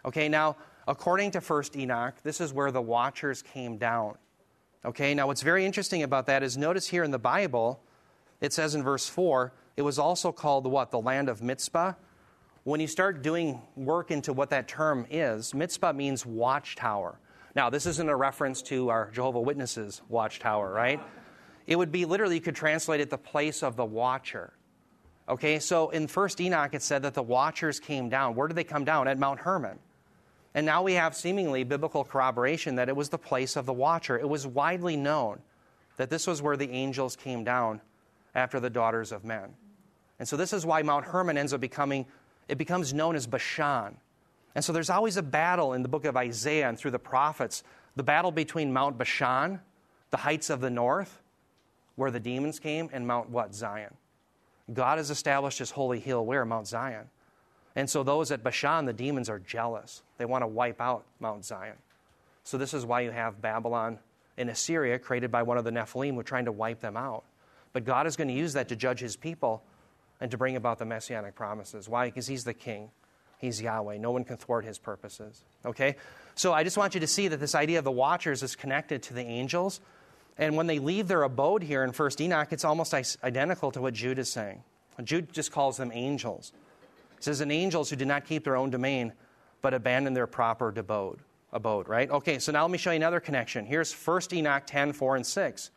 Okay, 0.05 0.29
now, 0.29 0.57
according 0.87 1.33
to 1.33 1.40
1st 1.40 1.77
Enoch, 1.77 2.14
this 2.22 2.40
is 2.40 2.53
where 2.53 2.70
the 2.70 2.81
watchers 2.81 3.42
came 3.42 3.79
down. 3.79 4.16
Okay, 4.85 5.12
now 5.12 5.27
what's 5.27 5.42
very 5.42 5.66
interesting 5.66 6.05
about 6.05 6.27
that 6.27 6.44
is 6.44 6.57
notice 6.57 6.87
here 6.87 7.03
in 7.03 7.11
the 7.11 7.18
Bible, 7.18 7.83
it 8.40 8.53
says 8.53 8.77
in 8.77 8.83
verse 8.85 9.09
4, 9.09 9.53
it 9.77 9.83
was 9.83 9.98
also 9.98 10.31
called 10.31 10.66
what? 10.66 10.92
The 10.92 11.01
land 11.01 11.29
of 11.29 11.42
Mizpah. 11.42 11.94
When 12.68 12.81
you 12.81 12.87
start 12.87 13.22
doing 13.22 13.62
work 13.76 14.11
into 14.11 14.35
what 14.35 14.50
that 14.50 14.68
term 14.68 15.07
is, 15.09 15.54
Mizpah 15.54 15.94
means 15.94 16.26
watchtower. 16.26 17.18
Now, 17.54 17.70
this 17.70 17.87
isn't 17.87 18.11
a 18.11 18.14
reference 18.14 18.61
to 18.64 18.90
our 18.90 19.11
Jehovah 19.11 19.40
Witnesses 19.40 20.02
watchtower, 20.11 20.70
right? 20.70 21.00
It 21.66 21.76
would 21.76 21.90
be 21.90 22.04
literally, 22.04 22.35
you 22.35 22.42
could 22.42 22.54
translate 22.54 23.00
it 23.00 23.09
the 23.09 23.16
place 23.16 23.62
of 23.62 23.76
the 23.76 23.87
watcher. 23.87 24.52
Okay, 25.31 25.61
so 25.61 25.88
in 25.88 26.09
1st 26.09 26.40
Enoch, 26.40 26.74
it 26.74 26.83
said 26.83 27.04
that 27.04 27.14
the 27.14 27.22
watchers 27.22 27.81
came 27.81 28.11
down. 28.11 28.35
Where 28.35 28.48
did 28.48 28.54
they 28.59 28.64
come 28.64 28.85
down? 28.85 29.09
At 29.09 29.18
Mount 29.18 29.40
Hermon. 29.40 29.78
And 30.52 30.66
now 30.66 30.83
we 30.83 30.92
have 30.92 31.16
seemingly 31.16 31.64
biblical 31.64 32.04
corroboration 32.04 32.74
that 32.74 32.90
it 32.90 32.96
was 32.96 33.09
the 33.09 33.16
place 33.16 33.57
of 33.57 33.64
the 33.64 33.72
watcher. 33.72 34.18
It 34.18 34.28
was 34.28 34.46
widely 34.46 34.98
known 34.98 35.40
that 35.96 36.11
this 36.11 36.26
was 36.26 36.42
where 36.42 36.59
the 36.59 36.68
angels 36.68 37.16
came 37.16 37.44
down 37.44 37.81
after 38.35 38.61
the 38.61 38.68
daughters 38.68 39.11
of 39.11 39.24
men. 39.24 39.54
And 40.18 40.28
so 40.28 40.37
this 40.37 40.52
is 40.52 40.66
why 40.66 40.83
Mount 40.83 41.07
Hermon 41.07 41.38
ends 41.38 41.52
up 41.52 41.61
becoming, 41.61 42.04
it 42.48 42.58
becomes 42.58 42.92
known 42.94 43.14
as 43.14 43.26
Bashan. 43.26 43.96
And 44.54 44.64
so 44.64 44.72
there's 44.72 44.90
always 44.90 45.16
a 45.16 45.22
battle 45.22 45.74
in 45.74 45.82
the 45.82 45.88
book 45.88 46.04
of 46.04 46.16
Isaiah 46.16 46.68
and 46.68 46.78
through 46.78 46.90
the 46.90 46.98
prophets 46.98 47.62
the 47.96 48.03
battle 48.05 48.30
between 48.30 48.72
Mount 48.72 48.96
Bashan, 48.96 49.61
the 50.11 50.18
heights 50.18 50.51
of 50.51 50.61
the 50.61 50.70
north, 50.70 51.20
where 51.96 52.12
the 52.12 52.20
demons 52.20 52.61
came, 52.61 52.88
and 52.92 53.05
Mount 53.09 53.28
what? 53.28 53.53
Zion. 53.53 53.92
God 54.72 54.99
has 54.99 55.11
established 55.11 55.59
his 55.59 55.72
holy 55.72 55.99
hill 55.99 56.24
where? 56.24 56.44
Mount 56.44 56.68
Zion. 56.68 57.07
And 57.74 57.90
so 57.90 58.05
those 58.05 58.30
at 58.30 58.44
Bashan, 58.44 58.84
the 58.84 58.92
demons 58.92 59.28
are 59.28 59.40
jealous. 59.40 60.03
They 60.16 60.26
want 60.26 60.42
to 60.42 60.46
wipe 60.46 60.80
out 60.80 61.07
Mount 61.18 61.44
Zion. 61.44 61.76
So 62.44 62.57
this 62.57 62.72
is 62.72 62.86
why 62.86 63.01
you 63.01 63.11
have 63.11 63.42
Babylon 63.42 63.99
and 64.36 64.49
Assyria 64.49 64.99
created 64.99 65.32
by 65.32 65.42
one 65.42 65.59
of 65.59 65.64
the 65.64 65.72
Nephilim 65.72 66.14
who 66.14 66.20
are 66.20 66.24
trying 66.24 66.44
to 66.44 66.53
wipe 66.53 66.80
them 66.80 66.96
out. 66.96 67.24
But 67.72 67.84
God 67.84 68.07
is 68.07 68.16
going 68.16 68.28
to 68.28 68.34
use 68.34 68.53
that 68.53 68.68
to 68.68 68.76
judge 68.76 69.01
his 69.01 69.16
people 69.16 69.62
and 70.20 70.30
to 70.30 70.38
bring 70.38 70.56
about 70.56 70.78
the 70.78 70.84
messianic 70.84 71.34
promises. 71.34 71.88
Why? 71.88 72.06
Because 72.06 72.26
he's 72.26 72.44
the 72.44 72.54
king. 72.54 72.90
He's 73.38 73.62
Yahweh. 73.62 73.98
No 73.98 74.10
one 74.10 74.24
can 74.24 74.36
thwart 74.36 74.64
his 74.64 74.78
purposes. 74.78 75.44
Okay? 75.64 75.96
So 76.34 76.52
I 76.52 76.64
just 76.64 76.76
want 76.76 76.94
you 76.94 77.00
to 77.00 77.06
see 77.06 77.28
that 77.28 77.38
this 77.38 77.54
idea 77.54 77.78
of 77.78 77.84
the 77.84 77.92
watchers 77.92 78.42
is 78.42 78.56
connected 78.56 79.02
to 79.04 79.14
the 79.14 79.22
angels. 79.22 79.80
And 80.36 80.56
when 80.56 80.66
they 80.66 80.78
leave 80.78 81.08
their 81.08 81.22
abode 81.22 81.62
here 81.62 81.84
in 81.84 81.92
1st 81.92 82.20
Enoch, 82.22 82.48
it's 82.52 82.64
almost 82.64 82.94
identical 82.94 83.70
to 83.72 83.80
what 83.80 83.94
Jude 83.94 84.18
is 84.18 84.30
saying. 84.30 84.62
Jude 85.04 85.32
just 85.32 85.52
calls 85.52 85.76
them 85.76 85.92
angels. 85.94 86.52
It 87.16 87.24
says, 87.24 87.40
And 87.40 87.52
angels 87.52 87.90
who 87.90 87.96
did 87.96 88.08
not 88.08 88.24
keep 88.24 88.44
their 88.44 88.56
own 88.56 88.70
domain, 88.70 89.12
but 89.62 89.74
abandoned 89.74 90.16
their 90.16 90.26
proper 90.26 90.68
abode. 90.76 91.20
abode, 91.52 91.88
right? 91.88 92.10
Okay, 92.10 92.38
so 92.40 92.50
now 92.50 92.62
let 92.62 92.70
me 92.70 92.78
show 92.78 92.90
you 92.90 92.96
another 92.96 93.20
connection. 93.20 93.66
Here's 93.66 93.92
1st 93.92 94.32
Enoch 94.38 94.64
10, 94.66 94.92
4, 94.92 95.16
and 95.16 95.26
6. 95.26 95.70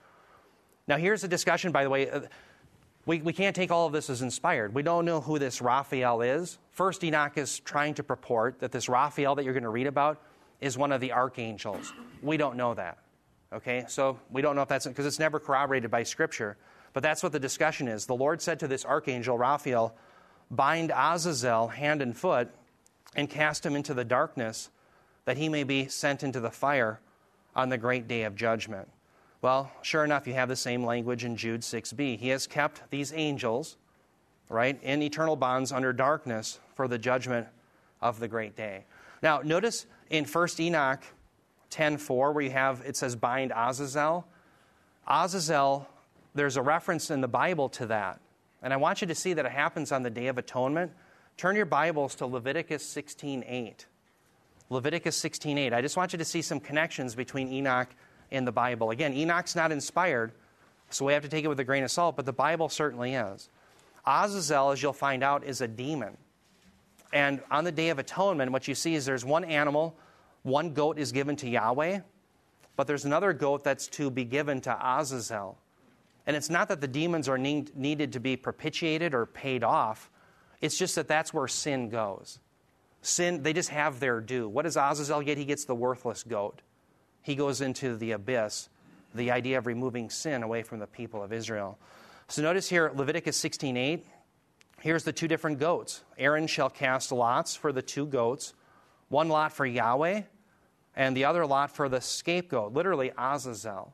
Now, 0.88 0.98
here's 0.98 1.24
a 1.24 1.28
discussion, 1.28 1.72
by 1.72 1.84
the 1.84 1.90
way. 1.90 2.10
Uh, 2.10 2.22
We, 3.06 3.22
we 3.22 3.34
can't 3.34 3.56
take 3.56 3.72
all 3.72 3.88
of 3.88 3.94
this 3.94 4.10
as 4.10 4.22
inspired. 4.22 4.76
We 4.76 4.84
don't 4.84 5.06
know 5.06 5.22
who 5.22 5.40
this 5.40 5.62
Raphael 5.62 6.22
is. 6.22 6.60
First, 6.72 7.04
Enoch 7.04 7.38
is 7.38 7.60
trying 7.60 7.96
to 7.96 8.04
purport 8.04 8.60
that 8.60 8.72
this 8.72 8.88
Raphael 8.88 9.36
that 9.36 9.44
you're 9.44 9.54
going 9.54 9.64
to 9.64 9.70
read 9.70 9.88
about 9.88 10.22
is 10.60 10.78
one 10.78 10.92
of 10.92 11.02
the 11.02 11.12
archangels. 11.12 11.94
We 12.22 12.38
don't 12.38 12.58
know 12.58 12.76
that. 12.76 13.00
Okay, 13.54 13.84
so 13.88 14.20
we 14.30 14.42
don't 14.42 14.56
know 14.56 14.62
if 14.62 14.70
that's 14.70 14.86
because 14.88 15.06
it's 15.06 15.20
never 15.20 15.40
corroborated 15.40 15.90
by 15.92 16.04
Scripture. 16.04 16.58
But 16.94 17.04
that's 17.04 17.24
what 17.24 17.32
the 17.32 17.40
discussion 17.40 17.88
is. 17.88 18.06
The 18.06 18.16
Lord 18.16 18.42
said 18.42 18.60
to 18.60 18.68
this 18.68 18.86
archangel, 18.86 19.38
Raphael, 19.38 19.96
bind 20.50 20.92
Azazel 20.96 21.70
hand 21.70 22.02
and 22.02 22.16
foot 22.16 22.50
and 23.16 23.30
cast 23.30 23.66
him 23.66 23.76
into 23.76 23.94
the 23.94 24.06
darkness 24.06 24.70
that 25.26 25.38
he 25.38 25.50
may 25.50 25.64
be 25.64 25.88
sent 25.88 26.24
into 26.24 26.40
the 26.40 26.52
fire 26.52 27.00
on 27.56 27.70
the 27.70 27.78
great 27.78 28.08
day 28.08 28.24
of 28.24 28.36
judgment. 28.36 28.88
Well, 29.42 29.72
sure 29.82 30.04
enough, 30.04 30.28
you 30.28 30.34
have 30.36 30.50
the 30.50 30.56
same 30.56 30.86
language 30.86 31.26
in 31.26 31.36
Jude 31.36 31.62
6b. 31.62 32.20
He 32.20 32.30
has 32.30 32.46
kept 32.46 32.90
these 32.92 33.12
angels, 33.12 33.76
right, 34.50 34.82
in 34.84 35.02
eternal 35.02 35.36
bonds 35.36 35.72
under 35.72 35.92
darkness 35.92 36.60
for 36.76 36.88
the 36.88 37.00
judgment 37.00 37.48
of 38.02 38.20
the 38.20 38.28
great 38.28 38.56
day. 38.56 38.86
Now, 39.24 39.42
notice 39.44 39.88
in 40.12 40.26
1 40.26 40.48
Enoch 40.60 41.04
10:4 41.72 42.34
where 42.34 42.44
you 42.44 42.52
have 42.52 42.82
it 42.86 42.96
says 42.96 43.16
bind 43.16 43.52
Azazel. 43.56 44.28
Azazel, 45.08 45.88
there's 46.36 46.58
a 46.58 46.62
reference 46.62 47.10
in 47.10 47.22
the 47.22 47.28
Bible 47.28 47.70
to 47.70 47.88
that. 47.88 48.20
And 48.62 48.72
I 48.72 48.78
want 48.78 49.02
you 49.02 49.08
to 49.08 49.16
see 49.16 49.34
that 49.34 49.46
it 49.46 49.52
happens 49.52 49.92
on 49.92 50.04
the 50.04 50.12
Day 50.12 50.28
of 50.28 50.38
Atonement. 50.38 50.92
Turn 51.38 51.56
your 51.56 51.66
Bibles 51.66 52.14
to 52.16 52.28
Leviticus 52.28 52.86
16:8. 52.86 53.88
Leviticus 54.70 55.18
16:8. 55.18 55.74
I 55.74 55.82
just 55.82 55.98
want 55.98 56.14
you 56.14 56.20
to 56.20 56.26
see 56.26 56.44
some 56.44 56.60
connections 56.60 57.16
between 57.16 57.52
Enoch 57.52 57.90
and 58.32 58.48
the 58.48 58.52
Bible. 58.52 58.92
Again, 58.92 59.14
Enoch's 59.14 59.56
not 59.56 59.72
inspired, 59.72 60.32
so 60.90 61.06
we 61.06 61.14
have 61.14 61.24
to 61.24 61.30
take 61.30 61.46
it 61.46 61.48
with 61.48 61.60
a 61.60 61.64
grain 61.64 61.84
of 61.84 61.92
salt, 61.92 62.16
but 62.16 62.26
the 62.26 62.34
Bible 62.34 62.70
certainly 62.70 63.14
is. 63.14 63.50
Azazel, 64.06 64.72
as 64.72 64.82
you'll 64.82 64.94
find 64.94 65.24
out, 65.24 65.44
is 65.44 65.62
a 65.62 65.68
demon. 65.68 66.18
And 67.14 67.42
on 67.52 67.64
the 67.64 67.72
Day 67.72 67.90
of 67.90 68.00
Atonement, 68.00 68.52
what 68.52 68.68
you 68.68 68.76
see 68.76 68.96
is 68.96 69.06
there's 69.06 69.26
one 69.26 69.44
animal, 69.44 69.96
one 70.44 70.74
goat 70.74 70.98
is 70.98 71.12
given 71.12 71.36
to 71.38 71.50
Yahweh, 71.50 72.00
but 72.76 72.88
there's 72.88 73.06
another 73.06 73.34
goat 73.34 73.64
that's 73.64 73.88
to 73.90 74.10
be 74.10 74.24
given 74.24 74.62
to 74.62 74.78
Azazel. 74.82 75.58
And 76.26 76.36
it's 76.36 76.50
not 76.50 76.70
that 76.70 76.82
the 76.82 76.88
demons 76.88 77.28
are 77.28 77.38
need, 77.38 77.76
needed 77.76 78.14
to 78.14 78.20
be 78.20 78.36
propitiated 78.38 79.14
or 79.14 79.26
paid 79.26 79.64
off, 79.64 80.10
it's 80.62 80.78
just 80.78 80.96
that 80.96 81.08
that's 81.08 81.34
where 81.34 81.48
sin 81.48 81.90
goes. 81.90 82.40
Sin, 83.02 83.42
they 83.42 83.52
just 83.52 83.70
have 83.70 84.00
their 84.00 84.22
due. 84.22 84.48
What 84.48 84.64
does 84.64 84.78
Azazel 84.78 85.22
get? 85.22 85.38
He 85.38 85.46
gets 85.46 85.66
the 85.66 85.74
worthless 85.74 86.24
goat. 86.24 86.62
He 87.22 87.36
goes 87.36 87.62
into 87.62 87.96
the 87.96 88.12
abyss, 88.12 88.70
the 89.14 89.32
idea 89.32 89.58
of 89.58 89.68
removing 89.68 90.10
sin 90.10 90.44
away 90.44 90.64
from 90.64 90.80
the 90.80 90.88
people 90.88 91.22
of 91.22 91.32
Israel. 91.32 91.78
So 92.28 92.42
notice 92.42 92.70
here, 92.70 92.92
Leviticus 92.96 93.38
16:8. 93.38 94.06
Here's 94.80 95.04
the 95.04 95.14
two 95.14 95.28
different 95.28 95.60
goats. 95.60 96.04
Aaron 96.18 96.48
shall 96.48 96.70
cast 96.70 97.12
lots 97.12 97.56
for 97.56 97.72
the 97.72 97.84
two 97.84 98.06
goats, 98.06 98.54
one 99.10 99.30
lot 99.30 99.54
for 99.54 99.66
Yahweh, 99.66 100.24
and 100.96 101.16
the 101.16 101.26
other 101.26 101.46
lot 101.46 101.70
for 101.70 101.88
the 101.88 102.02
scapegoat, 102.02 102.74
literally 102.74 103.12
Azazel. 103.18 103.94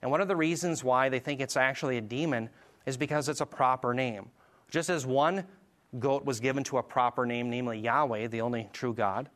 And 0.00 0.10
one 0.10 0.20
of 0.20 0.28
the 0.28 0.36
reasons 0.36 0.84
why 0.84 1.08
they 1.08 1.18
think 1.18 1.40
it's 1.40 1.56
actually 1.56 1.96
a 1.96 2.02
demon 2.02 2.50
is 2.86 2.96
because 2.96 3.28
it's 3.28 3.40
a 3.40 3.46
proper 3.46 3.92
name. 3.94 4.30
Just 4.70 4.90
as 4.90 5.04
one 5.04 5.44
goat 5.98 6.24
was 6.24 6.40
given 6.40 6.62
to 6.64 6.78
a 6.78 6.82
proper 6.82 7.26
name, 7.26 7.50
namely 7.50 7.78
Yahweh, 7.78 8.28
the 8.28 8.42
only 8.42 8.68
true 8.72 8.94
God. 8.94 9.28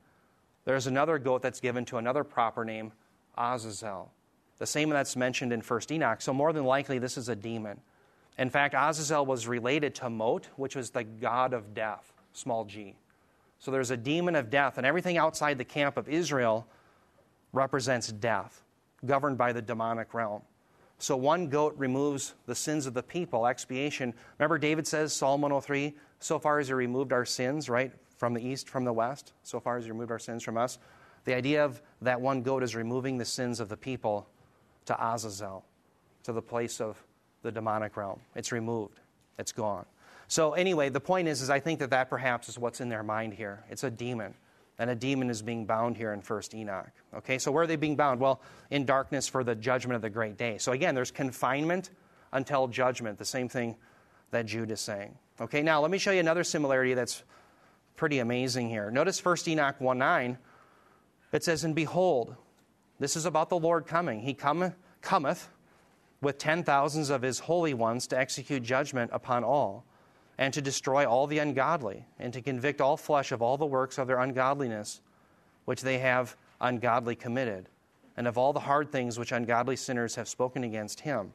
There's 0.64 0.86
another 0.86 1.18
goat 1.18 1.42
that's 1.42 1.60
given 1.60 1.84
to 1.86 1.96
another 1.96 2.22
proper 2.22 2.64
name, 2.64 2.92
Azazel. 3.36 4.10
The 4.58 4.66
same 4.66 4.90
that's 4.90 5.16
mentioned 5.16 5.52
in 5.52 5.62
1st 5.62 5.92
Enoch. 5.92 6.20
So, 6.20 6.32
more 6.32 6.52
than 6.52 6.64
likely, 6.64 6.98
this 6.98 7.16
is 7.16 7.28
a 7.28 7.36
demon. 7.36 7.80
In 8.38 8.48
fact, 8.48 8.74
Azazel 8.74 9.26
was 9.26 9.46
related 9.46 9.94
to 9.96 10.10
Mot, 10.10 10.46
which 10.56 10.76
was 10.76 10.90
the 10.90 11.04
god 11.04 11.52
of 11.52 11.74
death, 11.74 12.12
small 12.32 12.64
g. 12.64 12.96
So, 13.58 13.70
there's 13.70 13.90
a 13.90 13.96
demon 13.96 14.36
of 14.36 14.50
death, 14.50 14.78
and 14.78 14.86
everything 14.86 15.18
outside 15.18 15.58
the 15.58 15.64
camp 15.64 15.96
of 15.96 16.08
Israel 16.08 16.66
represents 17.52 18.08
death, 18.12 18.62
governed 19.04 19.36
by 19.36 19.52
the 19.52 19.62
demonic 19.62 20.14
realm. 20.14 20.42
So, 20.98 21.16
one 21.16 21.48
goat 21.48 21.74
removes 21.76 22.34
the 22.46 22.54
sins 22.54 22.86
of 22.86 22.94
the 22.94 23.02
people, 23.02 23.46
expiation. 23.46 24.14
Remember, 24.38 24.58
David 24.58 24.86
says, 24.86 25.12
Psalm 25.12 25.40
103, 25.40 25.96
so 26.20 26.38
far 26.38 26.60
as 26.60 26.68
he 26.68 26.74
removed 26.74 27.12
our 27.12 27.24
sins, 27.24 27.68
right, 27.68 27.90
from 28.16 28.34
the 28.34 28.40
east, 28.40 28.68
from 28.68 28.84
the 28.84 28.92
west, 28.92 29.32
so 29.42 29.58
far 29.58 29.76
as 29.76 29.84
he 29.84 29.90
removed 29.90 30.12
our 30.12 30.20
sins 30.20 30.44
from 30.44 30.56
us. 30.56 30.78
The 31.24 31.34
idea 31.34 31.64
of 31.64 31.80
that 32.02 32.20
one 32.20 32.42
goat 32.42 32.62
is 32.62 32.74
removing 32.74 33.18
the 33.18 33.24
sins 33.24 33.60
of 33.60 33.68
the 33.68 33.76
people 33.76 34.28
to 34.86 35.04
Azazel, 35.04 35.64
to 36.24 36.32
the 36.32 36.42
place 36.42 36.80
of 36.80 37.02
the 37.42 37.52
demonic 37.52 37.96
realm. 37.96 38.20
It's 38.34 38.52
removed, 38.52 39.00
it's 39.38 39.52
gone. 39.52 39.86
So, 40.28 40.54
anyway, 40.54 40.88
the 40.88 41.00
point 41.00 41.28
is, 41.28 41.42
is 41.42 41.50
I 41.50 41.60
think 41.60 41.78
that 41.80 41.90
that 41.90 42.08
perhaps 42.08 42.48
is 42.48 42.58
what's 42.58 42.80
in 42.80 42.88
their 42.88 43.02
mind 43.02 43.34
here. 43.34 43.64
It's 43.68 43.84
a 43.84 43.90
demon. 43.90 44.34
And 44.78 44.88
a 44.88 44.94
demon 44.94 45.28
is 45.28 45.42
being 45.42 45.66
bound 45.66 45.96
here 45.96 46.12
in 46.12 46.22
1st 46.22 46.54
Enoch. 46.54 46.90
Okay, 47.14 47.38
so 47.38 47.52
where 47.52 47.64
are 47.64 47.66
they 47.66 47.76
being 47.76 47.94
bound? 47.94 48.18
Well, 48.18 48.40
in 48.70 48.86
darkness 48.86 49.28
for 49.28 49.44
the 49.44 49.54
judgment 49.54 49.94
of 49.94 50.02
the 50.02 50.10
great 50.10 50.38
day. 50.38 50.56
So 50.58 50.72
again, 50.72 50.94
there's 50.94 51.10
confinement 51.10 51.90
until 52.32 52.66
judgment, 52.66 53.18
the 53.18 53.24
same 53.24 53.48
thing 53.48 53.76
that 54.30 54.46
Jude 54.46 54.70
is 54.70 54.80
saying. 54.80 55.14
Okay, 55.40 55.62
now 55.62 55.80
let 55.80 55.90
me 55.90 55.98
show 55.98 56.10
you 56.10 56.20
another 56.20 56.44
similarity 56.44 56.94
that's 56.94 57.22
pretty 57.94 58.20
amazing 58.20 58.70
here. 58.70 58.90
Notice 58.90 59.20
1st 59.20 59.48
Enoch 59.48 59.80
1 59.80 59.98
9. 59.98 60.38
It 61.32 61.42
says, 61.42 61.64
And 61.64 61.74
behold, 61.74 62.36
this 63.00 63.16
is 63.16 63.26
about 63.26 63.48
the 63.48 63.58
Lord 63.58 63.86
coming. 63.86 64.20
He 64.20 64.34
come, 64.34 64.74
cometh 65.00 65.48
with 66.20 66.38
ten 66.38 66.62
thousands 66.62 67.10
of 67.10 67.22
his 67.22 67.40
holy 67.40 67.74
ones 67.74 68.06
to 68.08 68.18
execute 68.18 68.62
judgment 68.62 69.10
upon 69.12 69.42
all, 69.42 69.84
and 70.38 70.54
to 70.54 70.62
destroy 70.62 71.04
all 71.04 71.26
the 71.26 71.38
ungodly, 71.38 72.06
and 72.18 72.32
to 72.32 72.40
convict 72.40 72.80
all 72.80 72.96
flesh 72.96 73.32
of 73.32 73.42
all 73.42 73.56
the 73.56 73.66
works 73.66 73.98
of 73.98 74.06
their 74.06 74.20
ungodliness, 74.20 75.00
which 75.64 75.82
they 75.82 75.98
have 75.98 76.36
ungodly 76.60 77.16
committed, 77.16 77.68
and 78.16 78.28
of 78.28 78.38
all 78.38 78.52
the 78.52 78.60
hard 78.60 78.92
things 78.92 79.18
which 79.18 79.32
ungodly 79.32 79.76
sinners 79.76 80.14
have 80.14 80.28
spoken 80.28 80.64
against 80.64 81.00
him. 81.00 81.32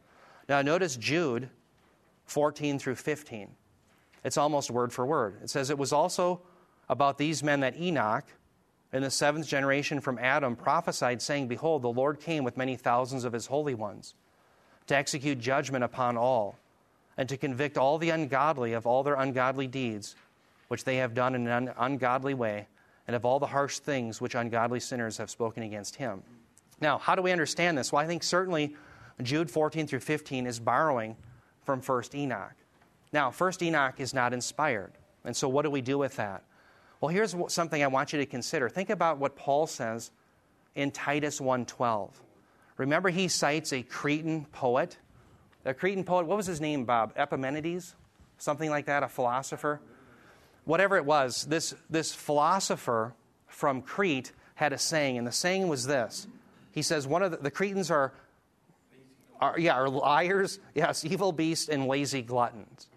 Now, 0.48 0.62
notice 0.62 0.95
Jude 0.95 1.50
14 2.26 2.80
through 2.80 2.95
15. 2.95 3.50
It's 4.24 4.38
almost 4.38 4.72
word 4.72 4.91
for 4.93 5.06
word. 5.06 5.39
It 5.43 5.50
says, 5.50 5.70
It 5.70 5.78
was 5.78 5.91
also 5.91 6.41
about 6.89 7.18
these 7.18 7.43
men 7.43 7.60
that 7.62 7.80
Enoch, 7.80 8.26
in 8.94 9.04
the 9.04 9.12
seventh 9.12 9.48
generation 9.48 10.00
from 10.00 10.18
Adam, 10.20 10.56
prophesied, 10.56 11.22
saying, 11.22 11.48
Behold, 11.48 11.82
the 11.82 11.90
Lord 11.90 12.20
came 12.20 12.44
with 12.44 12.58
many 12.58 12.76
thousands 12.76 13.24
of 13.24 13.34
his 13.34 13.48
holy 13.48 13.76
ones 13.76 14.16
to 14.88 14.96
execute 14.96 15.40
judgment 15.40 15.84
upon 15.84 16.18
all, 16.18 16.58
and 17.18 17.28
to 17.28 17.38
convict 17.38 17.78
all 17.78 17.98
the 17.98 18.10
ungodly 18.10 18.74
of 18.74 18.88
all 18.88 19.04
their 19.04 19.16
ungodly 19.16 19.68
deeds, 19.68 20.16
which 20.70 20.86
they 20.86 20.98
have 20.98 21.14
done 21.14 21.36
in 21.36 21.48
an 21.48 21.72
ungodly 21.78 22.34
way, 22.34 22.68
and 23.08 23.16
of 23.16 23.26
all 23.26 23.40
the 23.40 23.48
harsh 23.48 23.80
things 23.80 24.22
which 24.22 24.36
ungodly 24.36 24.80
sinners 24.80 25.18
have 25.18 25.30
spoken 25.30 25.64
against 25.64 25.96
him. 25.96 26.24
Now, 26.80 26.98
how 26.98 27.16
do 27.16 27.22
we 27.22 27.32
understand 27.32 27.78
this? 27.78 27.92
Well, 27.92 28.04
I 28.04 28.08
think 28.08 28.24
certainly 28.24 28.76
Jude 29.22 29.50
14 29.50 29.88
through 29.88 30.00
15 30.00 30.46
is 30.46 30.60
borrowing 30.60 31.16
from 31.64 31.82
1st 31.82 32.16
Enoch. 32.16 32.54
Now, 33.12 33.30
1st 33.32 33.64
Enoch 33.64 33.96
is 33.98 34.14
not 34.14 34.34
inspired. 34.34 34.92
And 35.26 35.36
so, 35.36 35.50
what 35.50 35.64
do 35.64 35.72
we 35.72 35.82
do 35.82 35.98
with 35.98 36.16
that? 36.18 36.44
Well, 37.00 37.10
here's 37.10 37.36
something 37.50 37.84
I 37.84 37.88
want 37.88 38.14
you 38.14 38.20
to 38.20 38.26
consider. 38.26 38.70
Think 38.70 38.89
about 38.89 39.18
what 39.18 39.36
Paul 39.36 39.68
says 39.68 40.12
in 40.76 40.91
Titus 40.91 41.39
1:12. 41.39 42.10
Remember 42.78 43.10
he 43.10 43.28
cites 43.28 43.74
a 43.74 43.84
Cretan 43.84 44.45
poet? 44.45 44.98
A 45.66 45.74
Cretan 45.74 46.04
poet, 46.04 46.26
what 46.28 46.38
was 46.38 46.45
his 46.45 46.62
name, 46.62 46.86
Bob? 46.86 47.14
Epimenides? 47.16 47.95
Something 48.38 48.70
like 48.70 48.86
that, 48.86 49.04
a 49.04 49.08
philosopher? 49.08 49.82
Whatever 50.64 50.95
it 50.98 51.06
was, 51.06 51.45
this, 51.45 51.74
this 51.89 52.14
philosopher 52.14 53.14
from 53.48 53.82
Crete 53.82 54.32
had 54.56 54.74
a 54.74 54.78
saying, 54.78 55.18
and 55.18 55.26
the 55.26 55.32
saying 55.32 55.68
was 55.68 55.88
this. 55.88 56.28
He 56.72 56.82
says, 56.82 57.08
one 57.08 57.24
of 57.24 57.32
the, 57.32 57.38
the 57.38 57.52
Cretans 57.52 57.89
are, 57.89 58.14
are, 59.41 59.60
yeah, 59.60 59.74
are 59.74 59.89
liars, 59.89 60.60
yes, 60.76 61.04
evil 61.04 61.32
beasts, 61.32 61.68
and 61.68 61.88
lazy 61.88 62.22
gluttons. 62.22 62.88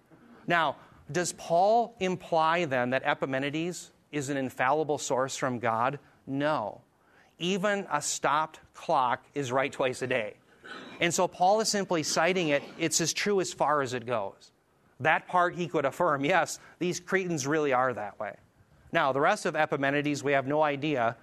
Now, 0.47 0.77
does 1.11 1.33
Paul 1.33 1.95
imply 2.01 2.65
then 2.65 2.91
that 2.91 3.03
Epimenides 3.05 3.91
is 4.13 4.29
an 4.29 4.37
infallible 4.37 4.99
source 4.99 5.37
from 5.37 5.59
God? 5.59 5.99
No. 6.27 6.81
Even 7.39 7.87
a 7.91 8.03
stopped 8.03 8.61
clock 8.75 9.25
is 9.35 9.51
right 9.51 9.73
twice 9.73 10.03
a 10.03 10.07
day. 10.07 10.35
And 11.01 11.13
so 11.13 11.27
Paul 11.27 11.61
is 11.61 11.69
simply 11.69 12.03
citing 12.03 12.49
it, 12.49 12.63
it's 12.79 13.01
as 13.01 13.13
true 13.13 13.41
as 13.41 13.53
far 13.53 13.83
as 13.83 13.95
it 13.95 14.07
goes. 14.07 14.53
That 15.01 15.27
part 15.27 15.55
he 15.55 15.67
could 15.67 15.87
affirm, 15.87 16.25
yes, 16.25 16.61
these 16.79 17.01
Cretans 17.01 17.47
really 17.47 17.73
are 17.73 17.95
that 17.95 18.21
way. 18.21 18.37
Now, 18.93 19.13
the 19.13 19.21
rest 19.21 19.47
of 19.47 19.57
Epimenides, 19.57 20.23
we 20.23 20.33
have 20.33 20.47
no 20.47 20.63
idea 20.63 21.17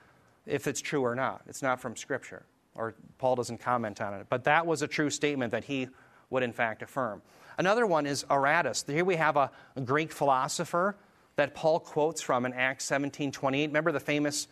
if 0.48 0.66
it's 0.66 0.82
true 0.82 1.04
or 1.04 1.14
not. 1.14 1.42
It's 1.48 1.62
not 1.62 1.80
from 1.80 1.96
Scripture, 1.96 2.44
or 2.76 2.96
Paul 3.20 3.36
doesn't 3.36 3.60
comment 3.60 4.02
on 4.02 4.14
it. 4.16 4.26
But 4.30 4.46
that 4.46 4.66
was 4.66 4.82
a 4.82 4.88
true 4.88 5.12
statement 5.12 5.52
that 5.52 5.66
he 5.66 5.90
would, 6.30 6.44
in 6.44 6.54
fact, 6.54 6.82
affirm. 6.82 7.22
Another 7.58 7.86
one 7.86 8.06
is 8.06 8.24
Aratus. 8.30 8.90
Here 8.90 9.06
we 9.06 9.16
have 9.16 9.38
a 9.38 9.52
Greek 9.84 10.12
philosopher 10.12 10.96
that 11.36 11.56
Paul 11.56 11.80
quotes 11.80 12.22
from 12.22 12.46
in 12.46 12.54
Acts 12.54 12.86
17 12.86 13.32
28. 13.32 13.68
Remember 13.68 13.92
the 13.92 14.00
famous 14.00 14.48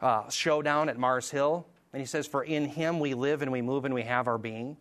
uh, 0.00 0.28
showdown 0.28 0.88
at 0.88 0.98
Mars 0.98 1.30
Hill. 1.30 1.66
And 1.92 2.00
he 2.00 2.06
says, 2.06 2.26
For 2.26 2.42
in 2.44 2.66
him 2.66 3.00
we 3.00 3.14
live 3.14 3.42
and 3.42 3.50
we 3.50 3.62
move 3.62 3.84
and 3.84 3.94
we 3.94 4.02
have 4.02 4.28
our 4.28 4.38
being. 4.38 4.76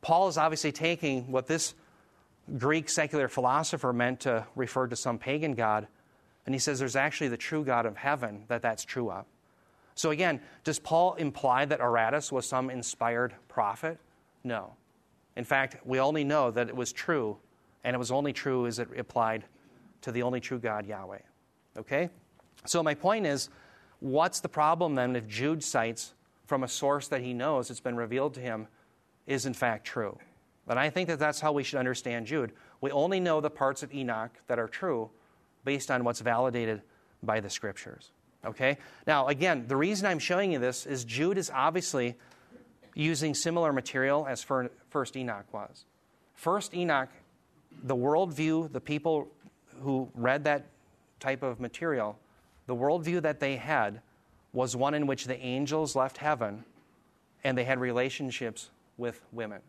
Paul 0.00 0.28
is 0.28 0.38
obviously 0.38 0.72
taking 0.72 1.30
what 1.30 1.46
this 1.46 1.74
Greek 2.58 2.88
secular 2.88 3.28
philosopher 3.28 3.92
meant 3.92 4.20
to 4.20 4.46
refer 4.54 4.86
to 4.86 4.96
some 4.96 5.18
pagan 5.18 5.54
god, 5.54 5.88
and 6.44 6.54
he 6.54 6.58
says 6.60 6.78
there's 6.78 6.94
actually 6.94 7.28
the 7.28 7.36
true 7.36 7.64
God 7.64 7.86
of 7.86 7.96
heaven 7.96 8.44
that 8.46 8.62
that's 8.62 8.84
true 8.84 9.10
of. 9.10 9.24
So 9.96 10.10
again, 10.10 10.40
does 10.62 10.78
Paul 10.78 11.14
imply 11.14 11.64
that 11.64 11.80
Aratus 11.80 12.30
was 12.30 12.46
some 12.46 12.70
inspired 12.70 13.34
prophet? 13.48 13.98
No. 14.44 14.74
In 15.36 15.44
fact, 15.44 15.76
we 15.84 16.00
only 16.00 16.24
know 16.24 16.50
that 16.50 16.68
it 16.68 16.76
was 16.76 16.92
true, 16.92 17.36
and 17.84 17.94
it 17.94 17.98
was 17.98 18.10
only 18.10 18.32
true 18.32 18.66
as 18.66 18.78
it 18.78 18.88
applied 18.98 19.44
to 20.02 20.12
the 20.12 20.22
only 20.22 20.40
true 20.40 20.58
God, 20.58 20.86
Yahweh. 20.86 21.18
Okay? 21.78 22.10
So 22.64 22.82
my 22.82 22.94
point 22.94 23.26
is, 23.26 23.48
what's 24.00 24.40
the 24.40 24.48
problem 24.48 24.94
then 24.94 25.14
if 25.14 25.26
Jude 25.26 25.62
cites 25.62 26.14
from 26.46 26.62
a 26.64 26.68
source 26.68 27.08
that 27.08 27.20
he 27.20 27.34
knows 27.34 27.70
it's 27.70 27.80
been 27.80 27.96
revealed 27.96 28.34
to 28.34 28.40
him 28.40 28.66
is 29.26 29.46
in 29.46 29.54
fact 29.54 29.86
true? 29.86 30.18
And 30.68 30.78
I 30.78 30.90
think 30.90 31.08
that 31.08 31.18
that's 31.18 31.40
how 31.40 31.52
we 31.52 31.62
should 31.62 31.78
understand 31.78 32.26
Jude. 32.26 32.52
We 32.80 32.90
only 32.90 33.20
know 33.20 33.40
the 33.40 33.50
parts 33.50 33.82
of 33.82 33.94
Enoch 33.94 34.32
that 34.48 34.58
are 34.58 34.68
true 34.68 35.10
based 35.64 35.90
on 35.90 36.02
what's 36.04 36.20
validated 36.20 36.82
by 37.22 37.40
the 37.40 37.50
scriptures. 37.50 38.10
Okay? 38.44 38.78
Now, 39.06 39.28
again, 39.28 39.66
the 39.66 39.76
reason 39.76 40.06
I'm 40.06 40.18
showing 40.18 40.52
you 40.52 40.58
this 40.58 40.86
is 40.86 41.04
Jude 41.04 41.38
is 41.38 41.50
obviously 41.52 42.16
using 42.96 43.34
similar 43.34 43.72
material 43.72 44.26
as 44.26 44.42
First 44.42 45.16
Enoch 45.16 45.44
was. 45.52 45.84
First 46.34 46.74
Enoch, 46.74 47.10
the 47.84 47.94
worldview, 47.94 48.72
the 48.72 48.80
people 48.80 49.28
who 49.82 50.08
read 50.14 50.44
that 50.44 50.64
type 51.20 51.42
of 51.42 51.60
material, 51.60 52.18
the 52.66 52.74
worldview 52.74 53.20
that 53.20 53.38
they 53.38 53.56
had 53.56 54.00
was 54.54 54.74
one 54.74 54.94
in 54.94 55.06
which 55.06 55.26
the 55.26 55.38
angels 55.38 55.94
left 55.94 56.16
heaven 56.16 56.64
and 57.44 57.56
they 57.56 57.64
had 57.64 57.78
relationships 57.78 58.70
with 58.96 59.20
women. 59.30 59.60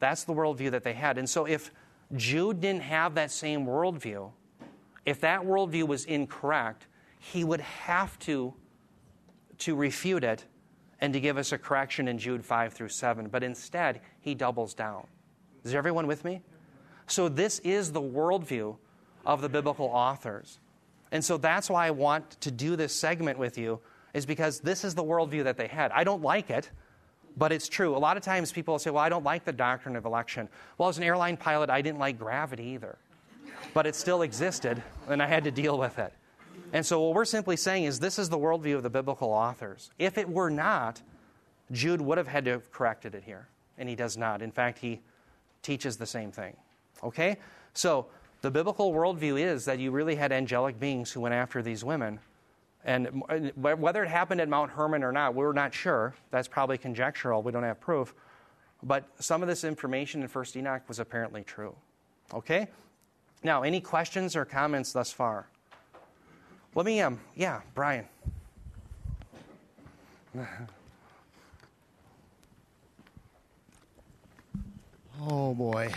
That's 0.00 0.24
the 0.24 0.34
worldview 0.34 0.72
that 0.72 0.82
they 0.82 0.94
had. 0.94 1.16
And 1.16 1.30
so 1.30 1.46
if 1.46 1.70
Jude 2.16 2.60
didn't 2.60 2.82
have 2.82 3.14
that 3.14 3.30
same 3.30 3.66
worldview, 3.66 4.32
if 5.06 5.20
that 5.20 5.42
worldview 5.42 5.86
was 5.86 6.04
incorrect, 6.06 6.86
he 7.20 7.44
would 7.44 7.60
have 7.60 8.18
to, 8.20 8.52
to 9.58 9.76
refute 9.76 10.24
it 10.24 10.44
and 11.00 11.12
to 11.12 11.20
give 11.20 11.36
us 11.38 11.52
a 11.52 11.58
correction 11.58 12.08
in 12.08 12.18
Jude 12.18 12.44
5 12.44 12.72
through 12.72 12.88
7. 12.88 13.28
But 13.28 13.42
instead, 13.42 14.00
he 14.20 14.34
doubles 14.34 14.74
down. 14.74 15.06
Is 15.64 15.74
everyone 15.74 16.06
with 16.06 16.24
me? 16.24 16.42
So, 17.06 17.28
this 17.28 17.58
is 17.60 17.92
the 17.92 18.02
worldview 18.02 18.76
of 19.24 19.40
the 19.40 19.48
biblical 19.48 19.86
authors. 19.86 20.58
And 21.12 21.24
so 21.24 21.36
that's 21.36 21.70
why 21.70 21.86
I 21.86 21.90
want 21.90 22.40
to 22.42 22.50
do 22.50 22.76
this 22.76 22.94
segment 22.94 23.38
with 23.38 23.58
you, 23.58 23.80
is 24.14 24.26
because 24.26 24.60
this 24.60 24.84
is 24.84 24.94
the 24.94 25.04
worldview 25.04 25.44
that 25.44 25.56
they 25.56 25.68
had. 25.68 25.90
I 25.92 26.04
don't 26.04 26.22
like 26.22 26.50
it, 26.50 26.70
but 27.36 27.52
it's 27.52 27.68
true. 27.68 27.96
A 27.96 27.98
lot 27.98 28.16
of 28.16 28.22
times 28.22 28.52
people 28.52 28.78
say, 28.78 28.90
well, 28.90 29.02
I 29.02 29.08
don't 29.08 29.24
like 29.24 29.44
the 29.44 29.52
doctrine 29.52 29.96
of 29.96 30.04
election. 30.04 30.48
Well, 30.76 30.88
as 30.88 30.98
an 30.98 31.04
airline 31.04 31.36
pilot, 31.36 31.70
I 31.70 31.82
didn't 31.82 31.98
like 31.98 32.18
gravity 32.18 32.64
either. 32.64 32.98
But 33.74 33.86
it 33.86 33.94
still 33.94 34.22
existed, 34.22 34.82
and 35.08 35.22
I 35.22 35.26
had 35.26 35.44
to 35.44 35.50
deal 35.50 35.78
with 35.78 35.98
it. 35.98 36.12
And 36.72 36.84
so 36.84 37.00
what 37.00 37.14
we're 37.14 37.24
simply 37.24 37.56
saying 37.56 37.84
is 37.84 38.00
this 38.00 38.18
is 38.18 38.28
the 38.28 38.38
worldview 38.38 38.76
of 38.76 38.82
the 38.82 38.90
biblical 38.90 39.28
authors. 39.28 39.90
If 39.98 40.18
it 40.18 40.28
were 40.28 40.50
not, 40.50 41.00
Jude 41.72 42.00
would 42.00 42.18
have 42.18 42.28
had 42.28 42.44
to 42.46 42.52
have 42.52 42.70
corrected 42.70 43.14
it 43.14 43.24
here, 43.24 43.48
and 43.78 43.88
he 43.88 43.94
does 43.94 44.16
not. 44.16 44.42
In 44.42 44.50
fact, 44.50 44.78
he 44.78 45.00
teaches 45.62 45.96
the 45.96 46.06
same 46.06 46.30
thing. 46.30 46.56
Okay? 47.02 47.38
So 47.74 48.06
the 48.42 48.50
biblical 48.50 48.92
worldview 48.92 49.40
is 49.40 49.64
that 49.64 49.78
you 49.78 49.90
really 49.90 50.14
had 50.14 50.32
angelic 50.32 50.78
beings 50.78 51.10
who 51.10 51.20
went 51.20 51.34
after 51.34 51.62
these 51.62 51.84
women 51.84 52.20
and 52.84 53.22
uh, 53.28 53.38
whether 53.56 54.02
it 54.02 54.08
happened 54.08 54.40
at 54.40 54.48
Mount 54.48 54.70
Hermon 54.70 55.02
or 55.02 55.12
not, 55.12 55.34
we're 55.34 55.52
not 55.52 55.74
sure. 55.74 56.14
That's 56.30 56.48
probably 56.48 56.78
conjectural. 56.78 57.42
We 57.42 57.52
don't 57.52 57.62
have 57.62 57.80
proof. 57.80 58.14
But 58.82 59.04
some 59.18 59.42
of 59.42 59.48
this 59.48 59.64
information 59.64 60.22
in 60.22 60.28
1st 60.28 60.56
Enoch 60.56 60.82
was 60.88 60.98
apparently 60.98 61.42
true. 61.42 61.74
Okay? 62.32 62.68
Now, 63.42 63.62
any 63.62 63.80
questions 63.80 64.36
or 64.36 64.44
comments 64.44 64.92
thus 64.92 65.10
far? 65.10 65.48
Let 66.74 66.86
me, 66.86 67.00
um, 67.00 67.18
yeah, 67.34 67.60
Brian. 67.74 68.04
oh 75.20 75.54
boy. 75.54 75.92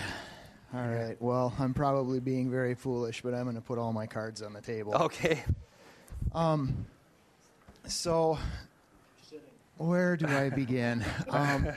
All 0.74 0.88
right. 0.88 1.22
Well, 1.22 1.54
I'm 1.60 1.74
probably 1.74 2.20
being 2.20 2.50
very 2.50 2.76
foolish, 2.76 3.22
but 3.22 3.34
I'm 3.34 3.44
going 3.44 3.56
to 3.56 3.62
put 3.62 3.78
all 3.78 3.92
my 3.92 4.08
cards 4.08 4.42
on 4.42 4.54
the 4.54 4.62
table. 4.62 4.96
Okay. 4.96 5.44
Um, 6.34 6.86
so, 7.86 8.40
where 9.78 10.16
do 10.16 10.28
I 10.28 10.50
begin? 10.50 11.04
Um, 11.30 11.68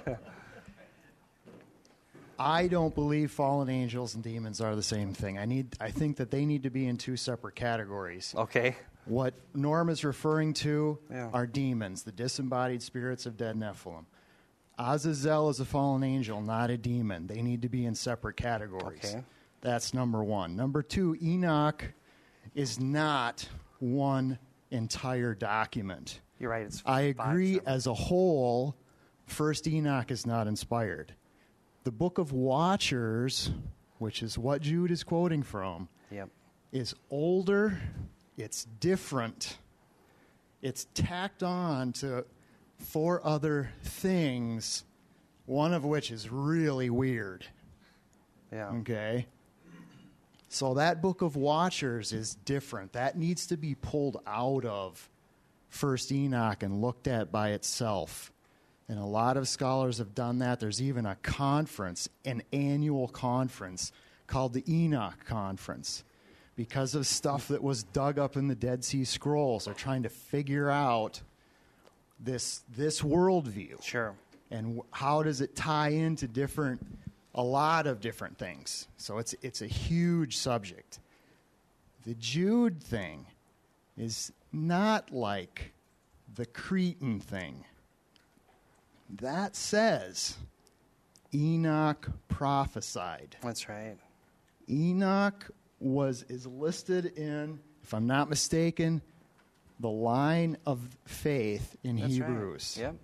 I 2.39 2.69
don't 2.69 2.95
believe 2.95 3.31
fallen 3.31 3.69
angels 3.69 4.15
and 4.15 4.25
demons 4.25 4.61
are 4.61 4.75
the 4.77 4.83
same 4.83 5.13
thing. 5.13 5.39
I 5.39 5.45
need. 5.45 5.77
I 5.81 5.91
think 5.91 6.17
that 6.17 6.31
they 6.31 6.45
need 6.45 6.63
to 6.65 6.71
be 6.71 6.87
in 6.87 6.97
two 6.97 7.17
separate 7.17 7.55
categories. 7.55 8.35
Okay. 8.37 8.77
What 9.07 9.35
Norm 9.55 9.91
is 9.91 10.05
referring 10.05 10.55
to 10.55 10.99
yeah. 11.11 11.29
are 11.33 11.47
demons, 11.47 12.05
the 12.05 12.13
disembodied 12.13 12.83
spirits 12.83 13.27
of 13.27 13.37
dead 13.37 13.57
Nephilim. 13.57 14.07
Azazel 14.79 15.51
is 15.51 15.61
a 15.61 15.65
fallen 15.65 16.03
angel, 16.03 16.41
not 16.41 16.71
a 16.71 16.77
demon. 16.77 17.27
They 17.27 17.43
need 17.43 17.63
to 17.63 17.69
be 17.69 17.85
in 17.85 17.95
separate 17.95 18.37
categories. 18.37 19.05
Okay. 19.05 19.23
That's 19.61 19.95
number 19.95 20.25
one. 20.25 20.57
Number 20.57 20.83
two, 20.83 21.17
Enoch 21.23 21.85
is 22.55 22.81
not 22.81 23.49
one 23.79 24.39
entire 24.71 25.35
document. 25.35 26.21
You're 26.39 26.51
right. 26.51 26.67
It's 26.67 26.83
I 26.85 27.03
agree 27.03 27.61
as 27.67 27.87
a 27.87 27.95
whole, 27.95 28.77
First 29.27 29.67
Enoch 29.67 30.11
is 30.11 30.27
not 30.27 30.47
inspired. 30.47 31.15
The 31.85 31.93
Book 31.93 32.17
of 32.17 32.33
Watchers, 32.33 33.51
which 33.99 34.23
is 34.23 34.39
what 34.39 34.63
Jude 34.63 34.91
is 34.91 35.05
quoting 35.05 35.43
from, 35.43 35.89
yep. 36.11 36.31
is 36.73 36.95
older, 37.11 37.79
it's 38.39 38.65
different, 38.81 39.59
it's 40.63 40.87
tacked 40.95 41.43
on 41.43 41.93
to 41.93 42.25
four 42.79 43.25
other 43.25 43.71
things, 43.83 44.85
one 45.45 45.75
of 45.75 45.85
which 45.85 46.11
is 46.11 46.31
really 46.31 46.89
weird. 46.89 47.45
Yeah. 48.51 48.71
Okay. 48.71 49.27
So 50.49 50.75
that 50.75 51.03
book 51.03 51.21
of 51.21 51.37
Watchers 51.37 52.15
is 52.15 52.35
different. 52.35 52.95
That 52.95 53.19
needs 53.19 53.47
to 53.49 53.59
be 53.59 53.75
pulled 53.75 54.23
out 54.27 54.65
of 54.65 55.11
First 55.69 56.11
Enoch 56.13 56.63
and 56.63 56.81
looked 56.81 57.09
at 57.09 57.31
by 57.31 57.51
itself. 57.51 58.33
And 58.89 58.99
a 58.99 59.05
lot 59.05 59.37
of 59.37 59.49
scholars 59.49 59.99
have 59.99 60.15
done 60.15 60.41
that. 60.41 60.61
There's 60.61 60.83
even 60.83 61.07
a 61.07 61.15
conference, 61.17 62.09
an 62.25 62.43
annual 62.53 63.09
conference 63.09 63.93
called 64.27 64.53
the 64.53 64.65
Enoch 64.71 65.25
Conference. 65.27 66.05
Because 66.57 66.95
of 66.95 67.07
stuff 67.07 67.49
that 67.49 67.63
was 67.63 67.83
dug 67.83 68.19
up 68.19 68.37
in 68.37 68.47
the 68.47 68.55
Dead 68.55 68.85
Sea 68.85 69.05
Scrolls, 69.05 69.65
they're 69.65 69.75
trying 69.75 70.05
to 70.05 70.09
figure 70.09 70.71
out 70.71 71.21
this 72.21 72.63
this 72.77 73.01
worldview. 73.01 73.83
Sure. 73.83 74.15
And 74.51 74.81
how 74.93 75.25
does 75.25 75.41
it 75.41 75.57
tie 75.57 75.89
into 75.89 76.29
different 76.29 76.81
a 77.35 77.43
lot 77.43 77.87
of 77.87 78.01
different 78.01 78.39
things. 78.39 78.89
So 78.97 79.19
it's, 79.19 79.35
it's 79.43 79.61
a 79.61 79.67
huge 79.67 80.37
subject. 80.37 81.01
The 82.07 82.15
Jude 82.15 82.83
thing 82.83 83.27
is 83.97 84.33
not 84.53 85.13
like 85.13 85.73
the 86.35 86.47
Cretan 86.47 87.21
thing. 87.21 87.65
That 89.21 89.55
says 89.55 90.37
Enoch 91.33 92.11
prophesied. 92.29 93.37
That's 93.43 93.69
right. 93.69 93.97
Enoch 94.69 95.51
was 95.81 96.25
is 96.29 96.47
listed 96.47 97.07
in, 97.19 97.61
if 97.83 97.93
I'm 97.95 98.07
not 98.07 98.29
mistaken, 98.29 99.03
the 99.81 99.91
line 99.91 100.57
of 100.67 100.81
faith 101.05 101.77
in 101.85 101.97
That's 101.97 102.15
Hebrews. 102.15 102.77
Right. 102.79 102.87
Yep. 102.87 102.97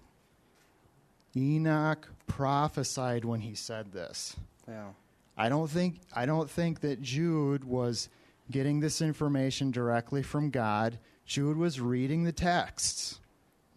Enoch 1.36 2.08
prophesied 2.26 3.24
when 3.24 3.40
he 3.40 3.54
said 3.54 3.92
this. 3.92 4.36
Yeah. 4.66 4.88
I 5.36 5.48
don't 5.48 5.70
think 5.70 6.00
I 6.14 6.26
don't 6.26 6.50
think 6.50 6.80
that 6.80 7.02
Jude 7.02 7.64
was 7.64 8.08
getting 8.50 8.80
this 8.80 9.00
information 9.00 9.70
directly 9.70 10.22
from 10.22 10.50
God. 10.50 10.98
Jude 11.24 11.56
was 11.56 11.80
reading 11.80 12.24
the 12.24 12.32
texts. 12.32 13.20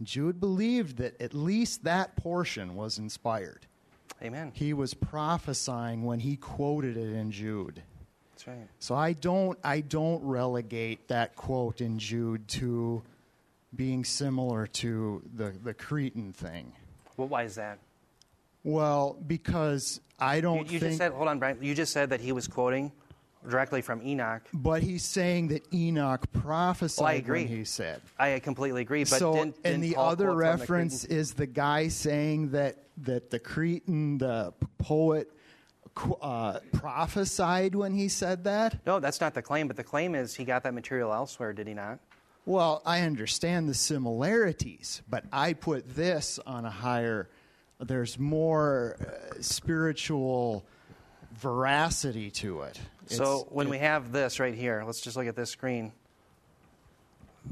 Jude 0.02 0.40
believed 0.40 0.98
that 0.98 1.20
at 1.22 1.34
least 1.34 1.84
that 1.84 2.16
portion 2.16 2.76
was 2.76 2.98
inspired. 2.98 3.68
Amen. 4.22 4.52
He 4.54 4.74
was 4.74 4.94
prophesying 4.94 6.04
when 6.04 6.20
he 6.20 6.38
quoted 6.38 6.98
it 6.98 7.14
in 7.14 7.32
Jude. 7.32 7.84
That's 8.32 8.48
right. 8.48 8.68
So 8.80 8.96
I 8.96 9.14
don't 9.14 9.58
I 9.64 9.82
don't 9.82 10.24
relegate 10.24 11.08
that 11.10 11.36
quote 11.36 11.82
in 11.82 12.00
Jude 12.00 12.48
to 12.50 13.04
being 13.76 14.06
similar 14.06 14.68
to 14.68 15.22
the, 15.36 15.54
the 15.64 15.74
Cretan 15.74 16.34
thing. 16.34 16.74
Well, 17.18 17.28
why 17.28 17.44
is 17.44 17.56
that? 17.56 17.80
Well, 18.64 19.18
because 19.28 20.00
I 20.20 20.42
don't 20.42 20.68
You, 20.68 20.74
you 20.74 20.80
think 20.80 20.92
just 20.92 20.98
said, 20.98 21.12
hold 21.12 21.28
on, 21.28 21.40
Brian. 21.40 21.58
You 21.62 21.76
just 21.76 21.92
said 21.92 22.12
that 22.12 22.22
he 22.22 22.32
was 22.32 22.48
quoting 22.48 22.92
directly 23.50 23.82
from 23.82 24.02
Enoch. 24.06 24.42
But 24.54 24.84
he's 24.84 25.04
saying 25.04 25.50
that 25.50 25.72
Enoch 25.74 26.32
prophesied 26.32 27.04
Well, 27.04 27.12
I 27.12 27.16
agree. 27.16 27.46
when 27.46 27.58
he 27.58 27.64
said. 27.66 28.02
I 28.18 28.40
completely 28.40 28.82
agree. 28.82 29.04
But 29.04 29.20
so, 29.20 29.34
didn't, 29.34 29.64
didn't 29.64 29.74
and 29.74 29.84
the 29.84 29.94
Paul 29.94 30.10
other 30.10 30.26
from 30.28 30.36
the 30.36 30.40
reference 30.40 31.06
is 31.06 31.34
the 31.34 31.48
guy 31.48 31.88
saying 31.88 32.52
that 32.52 32.78
that 33.04 33.32
the 33.32 33.40
Cretan, 33.40 34.20
the 34.20 34.54
poet, 34.78 35.32
uh, 36.22 36.60
prophesied 36.72 37.76
when 37.76 37.94
he 37.94 38.08
said 38.08 38.44
that. 38.44 38.86
No, 38.86 39.00
that's 39.00 39.20
not 39.20 39.34
the 39.34 39.42
claim. 39.42 39.68
But 39.68 39.78
the 39.78 39.84
claim 39.84 40.16
is 40.16 40.36
he 40.36 40.46
got 40.46 40.64
that 40.64 40.74
material 40.74 41.14
elsewhere, 41.14 41.54
did 41.54 41.68
he 41.68 41.74
not? 41.74 42.00
Well, 42.46 42.82
I 42.86 43.02
understand 43.02 43.70
the 43.70 43.74
similarities, 43.74 45.02
but 45.10 45.24
I 45.32 45.54
put 45.54 45.96
this 45.96 46.40
on 46.46 46.66
a 46.66 46.70
higher. 46.70 47.30
There's 47.80 48.20
more 48.20 48.98
uh, 49.00 49.42
spiritual 49.42 50.66
veracity 51.34 52.30
to 52.32 52.62
it. 52.62 52.80
So 53.08 53.48
when 53.50 53.70
we 53.70 53.80
have 53.80 54.12
this 54.12 54.40
right 54.40 54.56
here, 54.56 54.84
let's 54.86 55.02
just 55.02 55.18
look 55.18 55.28
at 55.28 55.36
this 55.36 55.50
screen. 55.50 55.92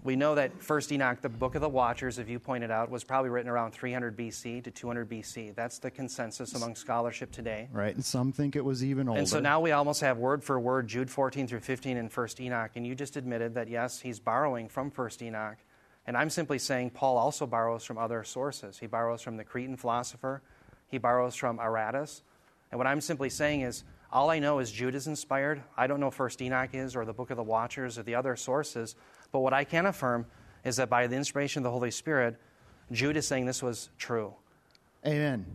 We 0.03 0.15
know 0.15 0.35
that 0.35 0.63
First 0.63 0.91
Enoch, 0.93 1.21
the 1.21 1.29
Book 1.29 1.55
of 1.55 1.61
the 1.61 1.67
Watchers, 1.67 2.17
if 2.17 2.29
you 2.29 2.39
pointed 2.39 2.71
out, 2.71 2.89
was 2.89 3.03
probably 3.03 3.29
written 3.29 3.51
around 3.51 3.71
300 3.71 4.17
BC 4.17 4.63
to 4.63 4.71
200 4.71 5.09
BC. 5.09 5.53
That's 5.53 5.79
the 5.79 5.91
consensus 5.91 6.55
among 6.55 6.75
scholarship 6.75 7.31
today. 7.31 7.67
right, 7.73 7.93
and 7.93 8.03
some 8.03 8.31
think 8.31 8.55
it 8.55 8.63
was 8.63 8.85
even 8.85 9.09
older. 9.09 9.19
And 9.19 9.27
so 9.27 9.41
now 9.41 9.59
we 9.59 9.71
almost 9.71 9.99
have 9.99 10.17
word 10.17 10.43
for 10.43 10.59
word 10.59 10.87
Jude 10.87 11.09
14 11.09 11.45
through 11.45 11.59
15 11.59 11.97
in 11.97 12.07
First 12.07 12.39
Enoch, 12.39 12.71
and 12.75 12.87
you 12.87 12.95
just 12.95 13.17
admitted 13.17 13.53
that 13.55 13.67
yes, 13.67 13.99
he's 13.99 14.19
borrowing 14.19 14.69
from 14.69 14.91
First 14.91 15.21
Enoch. 15.21 15.57
And 16.07 16.15
I'm 16.15 16.29
simply 16.29 16.57
saying 16.57 16.91
Paul 16.91 17.17
also 17.17 17.45
borrows 17.45 17.83
from 17.83 17.97
other 17.97 18.23
sources. 18.23 18.79
He 18.79 18.87
borrows 18.87 19.21
from 19.21 19.35
the 19.35 19.43
Cretan 19.43 19.75
philosopher, 19.75 20.41
he 20.87 20.97
borrows 20.97 21.35
from 21.35 21.57
Aratus. 21.57 22.21
And 22.71 22.77
what 22.77 22.87
I'm 22.87 23.01
simply 23.01 23.29
saying 23.29 23.61
is 23.61 23.83
all 24.11 24.29
I 24.29 24.39
know 24.39 24.59
is 24.59 24.71
Jude 24.71 24.95
is 24.95 25.07
inspired. 25.07 25.63
I 25.77 25.87
don't 25.87 25.99
know 25.99 26.07
if 26.07 26.13
First 26.13 26.41
Enoch 26.41 26.71
is 26.73 26.95
or 26.95 27.05
the 27.05 27.13
Book 27.13 27.31
of 27.31 27.37
the 27.37 27.43
Watchers 27.43 27.97
or 27.97 28.03
the 28.03 28.15
other 28.15 28.35
sources. 28.35 28.95
But 29.31 29.39
what 29.39 29.53
I 29.53 29.63
can 29.63 29.85
affirm 29.85 30.25
is 30.65 30.75
that 30.77 30.89
by 30.89 31.07
the 31.07 31.15
inspiration 31.15 31.61
of 31.61 31.63
the 31.63 31.71
Holy 31.71 31.91
Spirit, 31.91 32.35
Jude 32.91 33.15
is 33.17 33.25
saying 33.25 33.45
this 33.45 33.63
was 33.63 33.89
true. 33.97 34.33
Amen. 35.05 35.45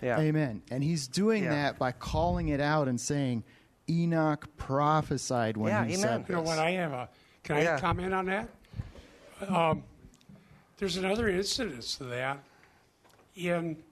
Yeah. 0.00 0.18
Amen. 0.18 0.62
And 0.70 0.82
he's 0.82 1.06
doing 1.06 1.44
Yeah. 1.44 1.50
that 1.50 1.78
by 1.78 1.92
calling 1.92 2.48
it 2.48 2.60
out 2.60 2.88
and 2.88 2.98
saying, 2.98 3.44
Enoch 3.88 4.48
prophesied 4.56 5.56
when 5.56 5.70
Yeah, 5.70 5.84
he 5.84 5.94
amen. 5.94 6.00
said 6.00 6.24
You 6.28 6.36
know 6.36 6.42
what? 6.42 6.58
I 6.58 6.70
have 6.72 6.92
a. 6.92 7.08
Can 7.42 7.56
I 7.56 7.62
Yeah. 7.62 7.78
comment 7.80 8.14
on 8.14 8.26
that? 8.26 8.48
Um, 9.48 9.82
there's 10.78 10.96
another 10.96 11.28
incident 11.28 11.82
to 11.82 12.04
that. 12.04 12.38
In 13.36 13.82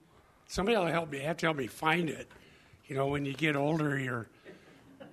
somebody 0.47 0.77
will 0.77 0.87
help 0.87 1.11
me. 1.11 1.19
Have 1.19 1.37
to 1.37 1.45
help 1.45 1.57
me 1.57 1.67
find 1.67 2.09
it. 2.09 2.31
You 2.89 2.95
know, 2.95 3.05
when 3.07 3.23
you 3.23 3.33
get 3.33 3.55
older, 3.55 3.97
your 3.99 4.27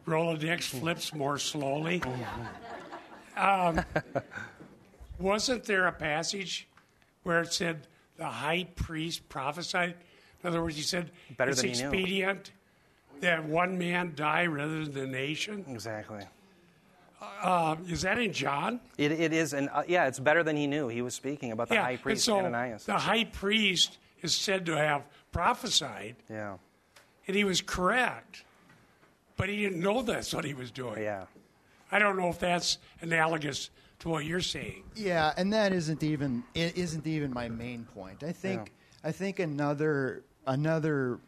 Rolodex 0.06 0.62
flips 0.64 1.14
more 1.14 1.38
slowly. 1.38 2.02
Um, 3.36 3.82
wasn't 5.18 5.64
there 5.64 5.86
a 5.86 5.92
passage 5.92 6.66
where 7.22 7.42
it 7.42 7.52
said 7.52 7.86
the 8.16 8.24
high 8.24 8.66
priest 8.76 9.28
prophesied? 9.28 9.94
In 10.42 10.48
other 10.48 10.62
words, 10.62 10.76
he 10.76 10.82
said 10.82 11.10
Better 11.36 11.50
it's 11.50 11.60
than 11.60 11.70
he 11.70 11.76
knew. 11.76 11.88
expedient 11.88 12.50
that 13.20 13.44
one 13.44 13.76
man 13.76 14.12
die 14.16 14.46
rather 14.46 14.84
than 14.84 14.94
the 14.94 15.06
nation. 15.06 15.64
Exactly. 15.68 16.24
Uh, 17.42 17.76
is 17.88 18.02
that 18.02 18.18
in 18.18 18.32
John? 18.32 18.80
It, 18.96 19.12
it 19.12 19.32
is, 19.34 19.52
and 19.52 19.68
uh, 19.70 19.82
yeah, 19.86 20.06
it's 20.06 20.18
better 20.18 20.42
than 20.42 20.56
he 20.56 20.66
knew. 20.66 20.88
He 20.88 21.02
was 21.02 21.14
speaking 21.14 21.52
about 21.52 21.68
the 21.68 21.76
high 21.76 21.92
and 21.92 22.00
priest 22.00 22.24
so 22.24 22.38
Ananias. 22.38 22.84
the 22.86 22.94
high 22.94 23.24
priest 23.24 23.98
is 24.22 24.34
said 24.34 24.64
to 24.66 24.76
have 24.76 25.02
prophesied, 25.32 26.16
yeah, 26.30 26.56
and 27.26 27.36
he 27.36 27.44
was 27.44 27.60
correct, 27.60 28.44
but 29.36 29.48
he 29.48 29.56
didn't 29.56 29.80
know 29.80 30.02
that's 30.02 30.32
what 30.32 30.44
he 30.44 30.54
was 30.54 30.70
doing. 30.70 31.02
yeah. 31.02 31.24
I 31.90 32.00
don't 32.00 32.16
know 32.16 32.28
if 32.28 32.40
that's 32.40 32.78
analogous 33.00 33.70
to 34.00 34.08
what 34.08 34.24
you're 34.24 34.40
saying. 34.40 34.82
Yeah, 34.94 35.32
and 35.36 35.52
that 35.52 35.72
isn't 35.72 36.02
even 36.02 36.42
it 36.54 36.76
isn't 36.76 37.06
even 37.06 37.32
my 37.32 37.48
main 37.48 37.84
point. 37.94 38.24
I 38.24 38.32
think 38.32 38.72
I 39.04 39.12
think 39.12 39.38
another 39.38 40.24
another 40.46 41.20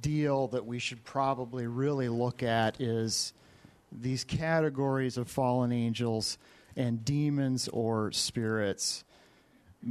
deal 0.00 0.46
that 0.48 0.64
we 0.64 0.78
should 0.78 1.02
probably 1.04 1.66
really 1.66 2.08
look 2.08 2.42
at 2.42 2.80
is 2.80 3.32
these 3.90 4.24
categories 4.24 5.16
of 5.16 5.28
fallen 5.28 5.72
angels 5.72 6.38
and 6.76 7.04
demons 7.04 7.68
or 7.68 8.12
spirits 8.12 9.04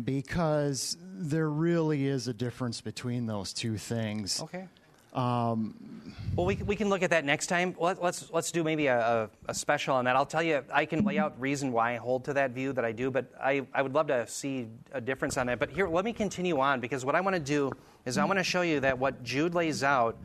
because 0.04 0.98
there 1.02 1.50
really 1.50 2.08
is 2.08 2.28
a 2.28 2.34
difference 2.34 2.82
between 2.82 3.26
those 3.26 3.54
two 3.54 3.78
things. 3.78 4.42
Okay. 4.42 4.68
Well, 5.14 6.46
we, 6.46 6.56
we 6.58 6.76
can 6.76 6.90
look 6.90 7.02
at 7.04 7.10
that 7.10 7.26
next 7.26 7.48
time. 7.48 7.76
Let, 7.80 8.02
let's 8.02 8.32
let's 8.32 8.52
do 8.52 8.64
maybe 8.64 8.88
a, 8.88 9.00
a, 9.00 9.30
a 9.48 9.54
special 9.54 9.96
on 9.96 10.06
that. 10.06 10.16
I'll 10.16 10.26
tell 10.26 10.44
you, 10.44 10.64
I 10.72 10.86
can 10.86 11.04
lay 11.04 11.18
out 11.18 11.40
reason 11.40 11.72
why 11.72 11.94
I 11.94 11.98
hold 11.98 12.26
to 12.26 12.34
that 12.34 12.52
view 12.52 12.74
that 12.74 12.86
I 12.86 12.92
do, 12.92 13.10
but 13.10 13.26
I, 13.42 13.66
I 13.74 13.82
would 13.82 13.94
love 13.94 14.08
to 14.08 14.28
see 14.28 14.68
a 14.92 15.02
difference 15.02 15.38
on 15.38 15.48
that. 15.48 15.60
But 15.60 15.70
here, 15.72 15.88
let 15.88 16.06
me 16.06 16.14
continue 16.14 16.60
on 16.60 16.80
because 16.80 17.04
what 17.06 17.16
I 17.16 17.22
want 17.22 17.36
to 17.36 17.40
do 17.42 17.72
is 18.06 18.18
I 18.18 18.26
want 18.26 18.40
to 18.40 18.44
show 18.44 18.62
you 18.62 18.80
that 18.82 18.98
what 18.98 19.24
Jude 19.24 19.54
lays 19.56 19.84
out 19.84 20.18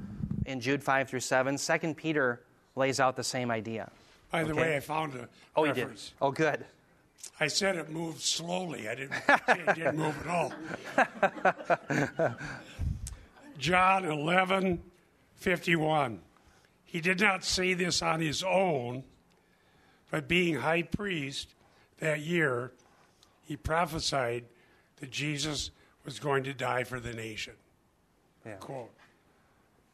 in 0.46 0.60
Jude 0.60 0.82
5 0.82 1.08
through 1.08 1.20
7, 1.20 1.56
2 1.56 1.94
Peter 1.94 2.42
lays 2.76 3.00
out 3.00 3.16
the 3.16 3.24
same 3.24 3.50
idea. 3.50 3.90
By 4.30 4.44
the 4.44 4.50
Okay. 4.52 4.60
way, 4.60 4.76
I 4.76 4.80
found 4.80 5.14
a 5.14 5.28
Oh, 5.56 5.64
you 5.64 5.72
did? 5.72 5.88
Oh, 6.20 6.30
good. 6.30 6.64
I 7.38 7.46
said 7.46 7.76
it 7.76 7.90
moved 7.90 8.20
slowly. 8.20 8.88
I 8.88 8.94
didn't. 8.94 9.14
it 9.48 9.74
didn't 9.74 9.96
move 9.96 10.14
at 10.20 10.26
all. 10.28 10.52
John 13.62 14.04
11, 14.04 14.82
51. 15.36 16.20
He 16.84 17.00
did 17.00 17.20
not 17.20 17.44
say 17.44 17.74
this 17.74 18.02
on 18.02 18.20
his 18.20 18.42
own, 18.42 19.04
but 20.10 20.26
being 20.26 20.56
high 20.56 20.82
priest 20.82 21.54
that 22.00 22.20
year, 22.20 22.72
he 23.46 23.56
prophesied 23.56 24.46
that 24.96 25.12
Jesus 25.12 25.70
was 26.04 26.18
going 26.18 26.42
to 26.42 26.52
die 26.52 26.82
for 26.82 26.98
the 26.98 27.12
nation. 27.12 27.54
Yeah. 28.44 28.54
Quote. 28.54 28.90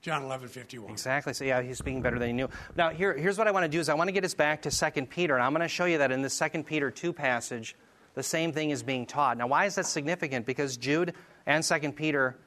John 0.01 0.23
11, 0.23 0.49
51. 0.49 0.91
Exactly. 0.91 1.35
So 1.35 1.45
yeah, 1.45 1.61
he's 1.61 1.77
speaking 1.77 2.01
better 2.01 2.19
than 2.19 2.29
he 2.29 2.33
knew. 2.33 2.49
Now 2.75 2.89
here, 2.89 3.15
here's 3.15 3.37
what 3.37 3.49
I 3.49 3.51
want 3.51 3.65
to 3.65 3.69
do 3.69 3.81
is 3.81 3.91
I 3.91 3.95
want 3.95 4.09
to 4.09 4.13
get 4.13 4.25
us 4.25 4.33
back 4.33 4.63
to 4.63 4.71
2 4.71 5.05
Peter, 5.07 5.35
and 5.35 5.43
I'm 5.43 5.53
going 5.53 5.61
to 5.61 5.69
show 5.69 5.85
you 5.85 5.99
that 5.99 6.11
in 6.11 6.23
the 6.23 6.31
2 6.31 6.63
Peter 6.63 6.91
2 6.91 7.13
passage, 7.13 7.77
the 8.15 8.23
same 8.23 8.51
thing 8.51 8.71
is 8.71 8.83
being 8.83 9.05
taught. 9.05 9.37
Now 9.37 9.49
why 9.49 9.67
is 9.67 9.75
that 9.75 9.85
significant? 9.85 10.47
Because 10.47 10.79
Jude 10.79 11.13
and 11.45 11.63
2 11.63 11.93
Peter, 11.93 12.39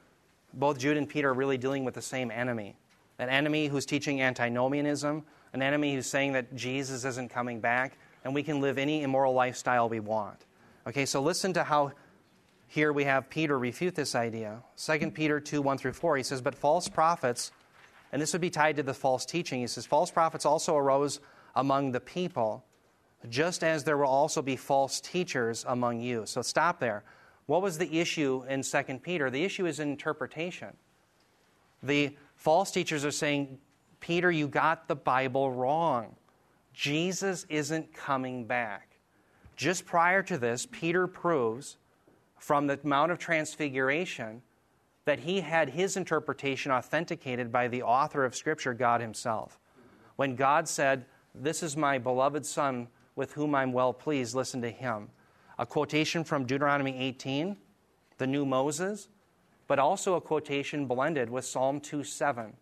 both 0.54 0.78
Jude 0.78 0.96
and 0.96 1.08
Peter 1.08 1.30
are 1.30 1.34
really 1.34 1.58
dealing 1.58 1.84
with 1.84 1.94
the 1.94 2.02
same 2.02 2.30
enemy. 2.30 2.76
An 3.18 3.28
enemy 3.28 3.66
who's 3.66 3.86
teaching 3.86 4.20
antinomianism, 4.20 5.24
an 5.52 5.62
enemy 5.62 5.94
who's 5.94 6.06
saying 6.06 6.32
that 6.32 6.54
Jesus 6.54 7.04
isn't 7.04 7.30
coming 7.30 7.60
back, 7.60 7.98
and 8.24 8.34
we 8.34 8.42
can 8.42 8.60
live 8.60 8.78
any 8.78 9.02
immoral 9.02 9.34
lifestyle 9.34 9.88
we 9.88 10.00
want. 10.00 10.46
Okay, 10.86 11.06
so 11.06 11.20
listen 11.20 11.52
to 11.52 11.64
how 11.64 11.92
here 12.66 12.92
we 12.92 13.04
have 13.04 13.28
Peter 13.28 13.58
refute 13.58 13.94
this 13.94 14.14
idea. 14.14 14.62
2 14.76 15.10
Peter 15.10 15.38
2 15.38 15.60
1 15.60 15.78
through 15.78 15.92
4, 15.92 16.16
he 16.16 16.22
says, 16.22 16.40
But 16.40 16.54
false 16.54 16.88
prophets, 16.88 17.52
and 18.12 18.20
this 18.20 18.32
would 18.32 18.40
be 18.40 18.50
tied 18.50 18.76
to 18.76 18.82
the 18.82 18.94
false 18.94 19.26
teaching, 19.26 19.60
he 19.60 19.66
says, 19.66 19.84
False 19.84 20.10
prophets 20.10 20.46
also 20.46 20.76
arose 20.76 21.20
among 21.54 21.92
the 21.92 22.00
people, 22.00 22.64
just 23.28 23.62
as 23.62 23.84
there 23.84 23.98
will 23.98 24.06
also 24.06 24.40
be 24.42 24.56
false 24.56 25.00
teachers 25.00 25.64
among 25.68 26.00
you. 26.00 26.24
So 26.24 26.40
stop 26.42 26.80
there. 26.80 27.04
What 27.46 27.62
was 27.62 27.78
the 27.78 28.00
issue 28.00 28.44
in 28.48 28.62
2 28.62 28.82
Peter? 29.02 29.30
The 29.30 29.44
issue 29.44 29.66
is 29.66 29.80
interpretation. 29.80 30.76
The 31.82 32.16
false 32.36 32.70
teachers 32.70 33.04
are 33.04 33.10
saying, 33.10 33.58
Peter, 34.00 34.30
you 34.30 34.48
got 34.48 34.88
the 34.88 34.96
Bible 34.96 35.52
wrong. 35.52 36.16
Jesus 36.72 37.44
isn't 37.48 37.92
coming 37.92 38.44
back. 38.44 38.96
Just 39.56 39.84
prior 39.84 40.22
to 40.22 40.38
this, 40.38 40.66
Peter 40.70 41.06
proves 41.06 41.76
from 42.38 42.66
the 42.66 42.78
Mount 42.82 43.12
of 43.12 43.18
Transfiguration 43.18 44.42
that 45.04 45.20
he 45.20 45.40
had 45.40 45.68
his 45.70 45.96
interpretation 45.96 46.72
authenticated 46.72 47.52
by 47.52 47.68
the 47.68 47.82
author 47.82 48.24
of 48.24 48.34
Scripture, 48.34 48.72
God 48.74 49.00
Himself. 49.00 49.58
When 50.16 50.36
God 50.36 50.68
said, 50.68 51.04
This 51.34 51.62
is 51.62 51.76
my 51.76 51.98
beloved 51.98 52.46
Son 52.46 52.88
with 53.14 53.32
whom 53.32 53.54
I'm 53.54 53.72
well 53.72 53.92
pleased, 53.92 54.34
listen 54.34 54.62
to 54.62 54.70
him. 54.70 55.10
A 55.62 55.66
quotation 55.66 56.24
from 56.24 56.44
Deuteronomy 56.44 56.98
18, 56.98 57.56
the 58.18 58.26
new 58.26 58.44
Moses, 58.44 59.06
but 59.68 59.78
also 59.78 60.16
a 60.16 60.20
quotation 60.20 60.86
blended 60.86 61.30
with 61.30 61.44
Psalm 61.44 61.78
2 61.78 62.02
7, 62.02 62.54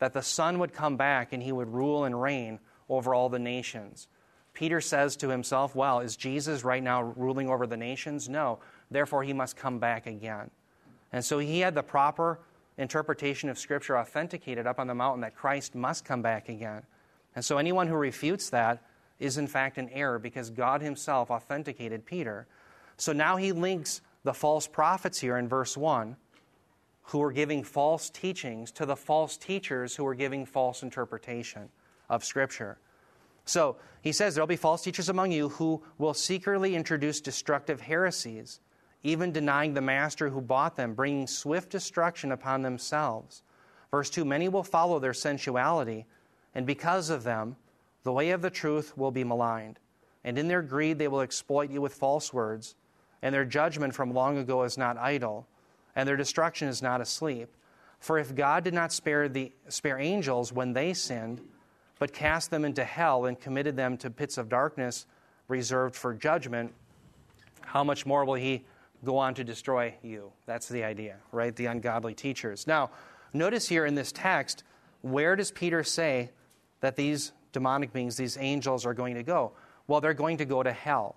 that 0.00 0.14
the 0.14 0.20
Son 0.20 0.58
would 0.58 0.72
come 0.72 0.96
back 0.96 1.32
and 1.32 1.44
he 1.44 1.52
would 1.52 1.72
rule 1.72 2.02
and 2.02 2.20
reign 2.20 2.58
over 2.88 3.14
all 3.14 3.28
the 3.28 3.38
nations. 3.38 4.08
Peter 4.52 4.80
says 4.80 5.14
to 5.18 5.28
himself, 5.28 5.76
Well, 5.76 6.00
is 6.00 6.16
Jesus 6.16 6.64
right 6.64 6.82
now 6.82 7.02
ruling 7.02 7.48
over 7.48 7.68
the 7.68 7.76
nations? 7.76 8.28
No. 8.28 8.58
Therefore, 8.90 9.22
he 9.22 9.32
must 9.32 9.56
come 9.56 9.78
back 9.78 10.08
again. 10.08 10.50
And 11.12 11.24
so 11.24 11.38
he 11.38 11.60
had 11.60 11.76
the 11.76 11.84
proper 11.84 12.40
interpretation 12.76 13.48
of 13.48 13.60
Scripture 13.60 13.96
authenticated 13.96 14.66
up 14.66 14.80
on 14.80 14.88
the 14.88 14.94
mountain 14.96 15.20
that 15.20 15.36
Christ 15.36 15.76
must 15.76 16.04
come 16.04 16.20
back 16.20 16.48
again. 16.48 16.82
And 17.36 17.44
so 17.44 17.58
anyone 17.58 17.86
who 17.86 17.94
refutes 17.94 18.50
that 18.50 18.82
is 19.20 19.38
in 19.38 19.46
fact 19.46 19.78
an 19.78 19.88
error 19.90 20.18
because 20.18 20.50
God 20.50 20.82
himself 20.82 21.30
authenticated 21.30 22.04
Peter. 22.04 22.48
So 22.96 23.12
now 23.12 23.36
he 23.36 23.52
links 23.52 24.00
the 24.24 24.34
false 24.34 24.66
prophets 24.66 25.20
here 25.20 25.36
in 25.36 25.48
verse 25.48 25.76
1 25.76 26.16
who 27.04 27.22
are 27.22 27.32
giving 27.32 27.64
false 27.64 28.08
teachings 28.08 28.70
to 28.70 28.86
the 28.86 28.96
false 28.96 29.36
teachers 29.36 29.96
who 29.96 30.06
are 30.06 30.14
giving 30.14 30.46
false 30.46 30.82
interpretation 30.82 31.68
of 32.08 32.24
Scripture. 32.24 32.78
So 33.44 33.76
he 34.00 34.12
says 34.12 34.34
there'll 34.34 34.46
be 34.46 34.56
false 34.56 34.82
teachers 34.82 35.08
among 35.08 35.32
you 35.32 35.48
who 35.48 35.82
will 35.98 36.14
secretly 36.14 36.76
introduce 36.76 37.20
destructive 37.20 37.80
heresies, 37.80 38.60
even 39.02 39.32
denying 39.32 39.74
the 39.74 39.80
master 39.80 40.28
who 40.28 40.40
bought 40.40 40.76
them, 40.76 40.94
bringing 40.94 41.26
swift 41.26 41.70
destruction 41.70 42.30
upon 42.32 42.62
themselves. 42.62 43.42
Verse 43.90 44.08
2 44.10 44.24
Many 44.24 44.48
will 44.48 44.62
follow 44.62 44.98
their 45.00 45.14
sensuality, 45.14 46.06
and 46.54 46.64
because 46.64 47.10
of 47.10 47.24
them, 47.24 47.56
the 48.02 48.12
way 48.12 48.30
of 48.30 48.42
the 48.42 48.50
truth 48.50 48.96
will 48.96 49.10
be 49.10 49.24
maligned. 49.24 49.78
And 50.24 50.38
in 50.38 50.48
their 50.48 50.62
greed, 50.62 50.98
they 50.98 51.08
will 51.08 51.20
exploit 51.20 51.70
you 51.70 51.80
with 51.80 51.94
false 51.94 52.32
words, 52.32 52.74
and 53.22 53.34
their 53.34 53.44
judgment 53.44 53.94
from 53.94 54.12
long 54.12 54.38
ago 54.38 54.62
is 54.62 54.78
not 54.78 54.96
idle, 54.98 55.46
and 55.96 56.08
their 56.08 56.16
destruction 56.16 56.68
is 56.68 56.82
not 56.82 57.00
asleep. 57.00 57.48
For 57.98 58.18
if 58.18 58.34
God 58.34 58.64
did 58.64 58.74
not 58.74 58.92
spare, 58.92 59.28
the, 59.28 59.52
spare 59.68 59.98
angels 59.98 60.52
when 60.52 60.72
they 60.72 60.94
sinned, 60.94 61.40
but 61.98 62.12
cast 62.12 62.50
them 62.50 62.64
into 62.64 62.82
hell 62.82 63.26
and 63.26 63.38
committed 63.38 63.76
them 63.76 63.96
to 63.98 64.10
pits 64.10 64.38
of 64.38 64.48
darkness 64.48 65.06
reserved 65.48 65.94
for 65.94 66.14
judgment, 66.14 66.72
how 67.60 67.84
much 67.84 68.06
more 68.06 68.24
will 68.24 68.34
he 68.34 68.64
go 69.04 69.18
on 69.18 69.34
to 69.34 69.44
destroy 69.44 69.94
you? 70.02 70.32
That's 70.46 70.68
the 70.68 70.82
idea, 70.82 71.16
right? 71.32 71.54
The 71.54 71.66
ungodly 71.66 72.14
teachers. 72.14 72.66
Now, 72.66 72.90
notice 73.34 73.68
here 73.68 73.84
in 73.84 73.94
this 73.94 74.12
text, 74.12 74.64
where 75.02 75.36
does 75.36 75.50
Peter 75.50 75.84
say 75.84 76.30
that 76.80 76.96
these 76.96 77.32
demonic 77.52 77.92
beings, 77.92 78.16
these 78.16 78.36
angels, 78.38 78.86
are 78.86 78.94
going 78.94 79.14
to 79.14 79.22
go? 79.22 79.52
Well, 79.86 80.00
they're 80.00 80.14
going 80.14 80.38
to 80.38 80.44
go 80.44 80.62
to 80.62 80.72
hell. 80.72 81.16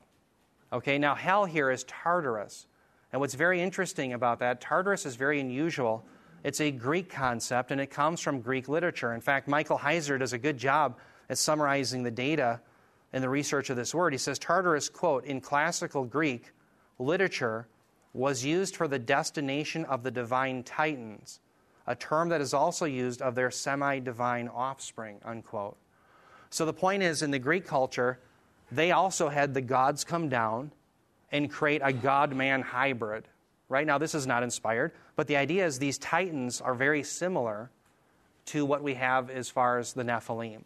Okay, 0.71 0.97
now 0.97 1.15
hell 1.15 1.45
here 1.45 1.69
is 1.69 1.83
Tartarus. 1.83 2.67
And 3.11 3.19
what's 3.19 3.35
very 3.35 3.61
interesting 3.61 4.13
about 4.13 4.39
that, 4.39 4.59
Tartarus 4.59 5.05
is 5.05 5.15
very 5.15 5.39
unusual 5.39 6.03
it's 6.43 6.59
a 6.59 6.71
Greek 6.71 7.09
concept, 7.09 7.71
and 7.71 7.79
it 7.79 7.87
comes 7.87 8.19
from 8.19 8.41
Greek 8.41 8.67
literature. 8.67 9.13
In 9.13 9.21
fact, 9.21 9.47
Michael 9.47 9.77
Heiser 9.77 10.19
does 10.19 10.33
a 10.33 10.37
good 10.37 10.57
job 10.57 10.97
at 11.29 11.37
summarizing 11.37 12.03
the 12.03 12.11
data 12.11 12.59
in 13.13 13.21
the 13.21 13.29
research 13.29 13.69
of 13.69 13.77
this 13.77 13.95
word. 13.95 14.11
He 14.11 14.19
says 14.19 14.37
Tartarus, 14.37 14.89
quote, 14.89 15.23
in 15.25 15.39
classical 15.39 16.03
Greek 16.03 16.51
literature 16.99 17.67
was 18.13 18.43
used 18.43 18.75
for 18.75 18.87
the 18.87 18.99
destination 18.99 19.85
of 19.85 20.03
the 20.03 20.11
divine 20.11 20.63
titans, 20.63 21.39
a 21.87 21.95
term 21.95 22.29
that 22.29 22.41
is 22.41 22.53
also 22.53 22.85
used 22.85 23.21
of 23.21 23.35
their 23.35 23.49
semi 23.49 23.99
divine 23.99 24.49
offspring, 24.49 25.19
unquote. 25.23 25.77
So 26.53 26.67
the 26.67 26.73
point 26.73 27.01
is, 27.01 27.23
in 27.23 27.31
the 27.31 27.39
Greek 27.39 27.65
culture, 27.65 28.19
they 28.71 28.91
also 28.91 29.27
had 29.27 29.55
the 29.55 29.61
gods 29.61 30.03
come 30.03 30.29
down 30.29 30.71
and 31.31 31.49
create 31.49 31.81
a 31.83 31.91
god 31.91 32.35
man 32.35 32.61
hybrid. 32.61 33.27
Right 33.69 33.87
now, 33.87 33.97
this 33.97 34.13
is 34.13 34.27
not 34.27 34.43
inspired, 34.43 34.91
but 35.15 35.25
the 35.25 35.35
idea 35.35 35.65
is 35.65 35.79
these 35.79 35.97
titans 35.97 36.61
are 36.61 36.75
very 36.75 37.01
similar 37.01 37.71
to 38.45 38.65
what 38.65 38.83
we 38.83 38.93
have 38.93 39.31
as 39.31 39.49
far 39.49 39.79
as 39.79 39.93
the 39.93 40.03
Nephilim. 40.03 40.61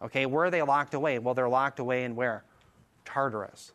Okay, 0.00 0.24
where 0.24 0.46
are 0.46 0.50
they 0.50 0.62
locked 0.62 0.94
away? 0.94 1.18
Well, 1.18 1.34
they're 1.34 1.46
locked 1.46 1.78
away 1.78 2.04
in 2.04 2.16
where? 2.16 2.42
Tartarus. 3.04 3.72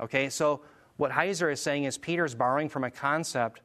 Okay, 0.00 0.30
so 0.30 0.62
what 0.96 1.10
Heiser 1.10 1.52
is 1.52 1.60
saying 1.60 1.84
is 1.84 1.98
Peter's 1.98 2.34
borrowing 2.34 2.70
from 2.70 2.84
a 2.84 2.90
concept 2.90 3.60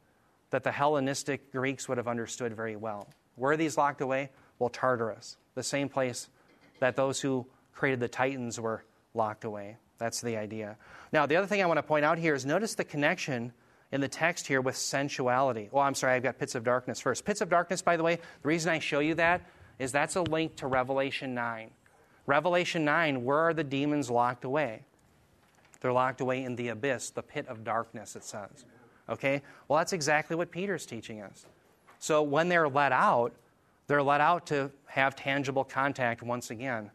that 0.50 0.64
the 0.64 0.72
Hellenistic 0.72 1.50
Greeks 1.50 1.88
would 1.88 1.96
have 1.96 2.08
understood 2.08 2.54
very 2.54 2.76
well. 2.76 3.08
Where 3.36 3.52
are 3.52 3.56
these 3.56 3.78
locked 3.78 4.02
away? 4.02 4.28
Well, 4.58 4.68
Tartarus, 4.68 5.38
the 5.54 5.62
same 5.62 5.88
place 5.88 6.28
that 6.82 6.96
those 6.96 7.20
who 7.20 7.46
created 7.72 8.00
the 8.00 8.08
Titans 8.08 8.58
were 8.58 8.82
locked 9.14 9.44
away. 9.44 9.76
That's 9.98 10.20
the 10.20 10.36
idea. 10.36 10.76
Now, 11.12 11.26
the 11.26 11.36
other 11.36 11.46
thing 11.46 11.62
I 11.62 11.66
want 11.66 11.78
to 11.78 11.82
point 11.82 12.04
out 12.04 12.18
here 12.18 12.34
is 12.34 12.44
notice 12.44 12.74
the 12.74 12.82
connection 12.82 13.52
in 13.92 14.00
the 14.00 14.08
text 14.08 14.48
here 14.48 14.60
with 14.60 14.76
sensuality. 14.76 15.68
Oh, 15.72 15.78
I'm 15.78 15.94
sorry, 15.94 16.14
I've 16.14 16.24
got 16.24 16.40
pits 16.40 16.56
of 16.56 16.64
darkness 16.64 17.00
first. 17.00 17.24
Pits 17.24 17.40
of 17.40 17.48
darkness, 17.48 17.82
by 17.82 17.96
the 17.96 18.02
way, 18.02 18.16
the 18.16 18.48
reason 18.48 18.72
I 18.72 18.80
show 18.80 18.98
you 18.98 19.14
that 19.14 19.42
is 19.78 19.92
that's 19.92 20.16
a 20.16 20.22
link 20.22 20.56
to 20.56 20.66
Revelation 20.66 21.34
9. 21.34 21.70
Revelation 22.26 22.84
9, 22.84 23.22
where 23.22 23.38
are 23.38 23.54
the 23.54 23.62
demons 23.62 24.10
locked 24.10 24.44
away? 24.44 24.82
They're 25.80 25.92
locked 25.92 26.20
away 26.20 26.42
in 26.42 26.56
the 26.56 26.68
abyss, 26.68 27.10
the 27.10 27.22
pit 27.22 27.46
of 27.46 27.62
darkness, 27.62 28.16
it 28.16 28.24
says. 28.24 28.64
Okay? 29.08 29.40
Well, 29.68 29.78
that's 29.78 29.92
exactly 29.92 30.34
what 30.34 30.50
Peter's 30.50 30.84
teaching 30.84 31.20
us. 31.20 31.46
So 32.00 32.24
when 32.24 32.48
they're 32.48 32.68
let 32.68 32.90
out, 32.90 33.34
they're 33.86 34.02
let 34.02 34.20
out 34.20 34.46
to 34.46 34.70
have 34.86 35.16
tangible 35.16 35.64
contact 35.64 36.22
once 36.22 36.50
again 36.50 36.90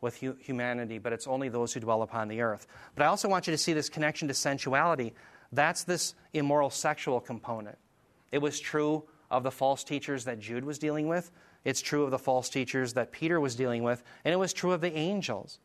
with 0.00 0.18
hu- 0.20 0.36
humanity, 0.40 0.98
but 0.98 1.12
it's 1.12 1.26
only 1.26 1.48
those 1.48 1.72
who 1.72 1.80
dwell 1.80 2.02
upon 2.02 2.28
the 2.28 2.40
earth. 2.40 2.66
But 2.94 3.04
I 3.04 3.06
also 3.06 3.28
want 3.28 3.46
you 3.46 3.52
to 3.52 3.58
see 3.58 3.72
this 3.72 3.88
connection 3.88 4.28
to 4.28 4.34
sensuality. 4.34 5.14
That's 5.52 5.84
this 5.84 6.14
immoral 6.32 6.70
sexual 6.70 7.20
component. 7.20 7.78
It 8.32 8.38
was 8.38 8.58
true 8.58 9.04
of 9.30 9.42
the 9.42 9.50
false 9.50 9.84
teachers 9.84 10.24
that 10.24 10.40
Jude 10.40 10.64
was 10.64 10.78
dealing 10.78 11.08
with. 11.08 11.30
It's 11.64 11.80
true 11.80 12.02
of 12.04 12.10
the 12.10 12.18
false 12.18 12.48
teachers 12.48 12.94
that 12.94 13.12
Peter 13.12 13.40
was 13.40 13.54
dealing 13.54 13.82
with. 13.82 14.02
And 14.24 14.32
it 14.32 14.36
was 14.36 14.52
true 14.52 14.72
of 14.72 14.80
the 14.80 14.92
angels. 14.96 15.60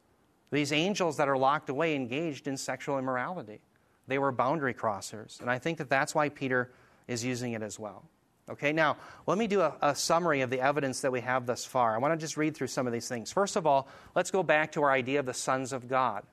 These 0.52 0.72
angels 0.72 1.18
that 1.18 1.28
are 1.28 1.38
locked 1.38 1.70
away 1.70 1.96
engaged 1.96 2.48
in 2.48 2.56
sexual 2.56 2.98
immorality. 2.98 3.60
They 4.08 4.20
were 4.20 4.32
boundary 4.32 4.74
crossers. 4.74 5.42
And 5.42 5.50
I 5.50 5.60
think 5.60 5.80
that 5.80 5.90
that's 5.90 6.16
why 6.16 6.30
Peter 6.30 6.72
is 7.08 7.26
using 7.26 7.54
it 7.54 7.62
as 7.62 7.80
well. 7.80 8.06
Okay, 8.50 8.72
now 8.72 8.96
let 9.26 9.38
me 9.38 9.46
do 9.46 9.60
a, 9.62 9.76
a, 9.82 9.94
summary 9.94 10.40
of 10.40 10.50
the 10.50 10.62
evidence 10.62 11.02
that 11.02 11.12
we 11.12 11.20
have 11.20 11.46
thus 11.46 11.66
far. 11.66 11.96
I 11.96 11.98
want 11.98 12.14
to 12.14 12.18
just 12.18 12.38
read 12.38 12.56
through 12.56 12.68
some 12.68 12.88
of 12.88 12.94
these 12.94 13.10
things. 13.10 13.32
First 13.32 13.58
of 13.58 13.68
all, 13.68 13.90
let's 14.16 14.32
go 14.32 14.42
back 14.42 14.72
to 14.74 14.84
our 14.84 14.92
idea 14.92 15.20
of 15.20 15.26
the 15.26 15.34
sons 15.34 15.74
of 15.74 15.90
God. 15.90 16.24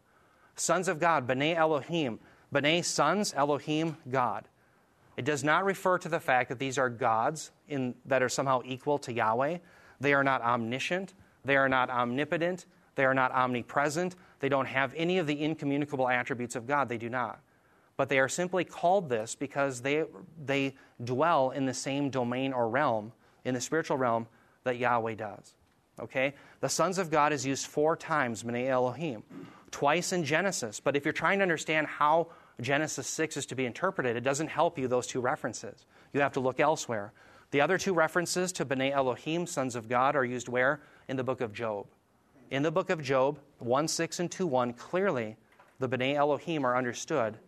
Sons 0.55 0.87
of 0.87 1.01
God, 1.01 1.27
B'nai 1.27 1.57
Elohim. 1.57 2.21
B'nai, 2.53 2.85
sons, 2.85 3.35
Elohim, 3.37 3.97
God. 4.09 4.45
It 5.17 5.25
does 5.25 5.43
not 5.43 5.65
refer 5.65 5.99
to 5.99 6.09
the 6.09 6.21
fact 6.21 6.49
that 6.51 6.61
these 6.61 6.79
are 6.79 6.89
gods 6.89 7.51
in, 7.69 7.95
that 8.07 8.23
are 8.23 8.29
somehow 8.29 8.63
equal 8.65 8.99
to 8.99 9.13
Yahweh. 9.13 9.59
They 10.01 10.15
are 10.15 10.25
not 10.25 10.41
omniscient. 10.43 11.15
They 11.45 11.57
are 11.57 11.69
not 11.69 11.91
omnipotent. 11.91 12.67
They 12.95 13.05
are 13.05 13.15
not 13.15 13.33
omnipresent. 13.33 14.15
They 14.39 14.49
don't 14.49 14.67
have 14.67 14.95
any 14.97 15.19
of 15.19 15.27
the 15.27 15.41
incommunicable 15.41 16.09
attributes 16.09 16.55
of 16.55 16.67
God. 16.67 16.89
They 16.89 16.99
do 16.99 17.09
not. 17.09 17.41
But 17.97 18.09
they 18.09 18.19
are 18.19 18.29
simply 18.29 18.65
called 18.65 19.09
this 19.09 19.35
because 19.35 19.81
they, 19.81 20.05
they 20.45 20.75
dwell 21.03 21.51
in 21.51 21.67
the 21.67 21.75
same 21.75 22.11
domain 22.11 22.53
or 22.53 22.69
realm, 22.69 23.13
in 23.45 23.55
the 23.55 23.61
spiritual 23.61 23.97
realm, 23.97 24.27
that 24.65 24.79
Yahweh 24.79 25.15
does. 25.15 25.55
Okay? 26.01 26.35
The 26.61 26.69
sons 26.69 26.99
of 26.99 27.11
God 27.11 27.33
is 27.33 27.47
used 27.47 27.67
four 27.67 27.97
times, 27.97 28.43
B'nai 28.43 28.69
Elohim, 28.69 29.23
twice 29.71 30.13
in 30.13 30.25
Genesis. 30.25 30.81
But 30.81 30.97
if 30.97 31.05
you're 31.05 31.13
trying 31.13 31.39
to 31.39 31.43
understand 31.43 31.87
how 31.87 32.29
Genesis 32.61 33.07
6 33.07 33.37
is 33.37 33.47
to 33.47 33.55
be 33.55 33.67
interpreted, 33.67 34.17
it 34.17 34.23
doesn't 34.23 34.49
help 34.49 34.79
you 34.79 34.89
those 34.89 35.07
two 35.07 35.21
references. 35.21 35.87
You 36.13 36.21
have 36.21 36.33
to 36.33 36.41
look 36.41 36.59
elsewhere. 36.59 37.13
The 37.53 37.61
other 37.61 37.79
two 37.79 37.95
references 37.95 38.51
to 38.53 38.65
B'nai 38.65 38.91
Elohim, 38.91 39.47
sons 39.47 39.77
of 39.77 39.89
God, 39.89 40.17
are 40.17 40.25
used 40.25 40.49
where? 40.49 40.81
In 41.09 41.17
the 41.17 41.25
book 41.25 41.41
of 41.41 41.53
Job. 41.53 41.87
In 42.51 42.63
the 42.63 42.73
book 42.73 42.91
of 42.91 43.03
Job, 43.03 43.39
1 43.59 43.87
6 43.87 44.21
and 44.21 44.31
2 44.31 44.47
1, 44.47 44.73
clearly 44.73 45.37
the 45.79 45.89
B'nai 45.89 46.15
Elohim 46.15 46.65
are 46.65 46.77
understood 46.77 47.39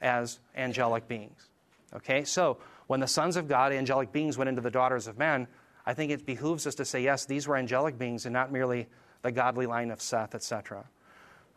as 0.00 0.38
angelic 0.54 1.08
beings. 1.08 1.48
Okay, 1.94 2.24
so 2.24 2.58
when 2.86 3.00
the 3.00 3.06
sons 3.06 3.36
of 3.36 3.48
God, 3.48 3.72
angelic 3.72 4.12
beings, 4.12 4.36
went 4.36 4.48
into 4.48 4.60
the 4.60 4.70
daughters 4.70 5.06
of 5.06 5.18
men, 5.18 5.46
I 5.84 5.94
think 5.94 6.10
it 6.10 6.26
behooves 6.26 6.66
us 6.66 6.74
to 6.76 6.84
say, 6.84 7.02
yes, 7.02 7.26
these 7.26 7.46
were 7.46 7.56
angelic 7.56 7.98
beings 7.98 8.26
and 8.26 8.32
not 8.32 8.52
merely 8.52 8.88
the 9.22 9.32
godly 9.32 9.66
line 9.66 9.90
of 9.90 10.02
Seth, 10.02 10.34
etc. 10.34 10.84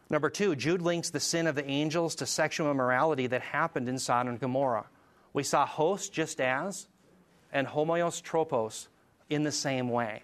Number 0.10 0.30
two, 0.30 0.56
Jude 0.56 0.82
links 0.82 1.10
the 1.10 1.20
sin 1.20 1.46
of 1.46 1.56
the 1.56 1.68
angels 1.68 2.16
to 2.16 2.26
sexual 2.26 2.72
immorality 2.72 3.28
that 3.28 3.42
happened 3.42 3.90
in 3.90 4.00
Sodom 4.00 4.34
and 4.34 4.40
Gomorrah. 4.40 4.88
We 5.34 5.44
saw 5.44 5.66
host 5.66 6.14
just 6.14 6.42
as 6.42 6.88
and 7.52 7.68
homoios 7.68 8.22
tropos 8.22 8.88
in 9.30 9.44
the 9.44 9.52
same 9.52 9.90
way. 9.90 10.24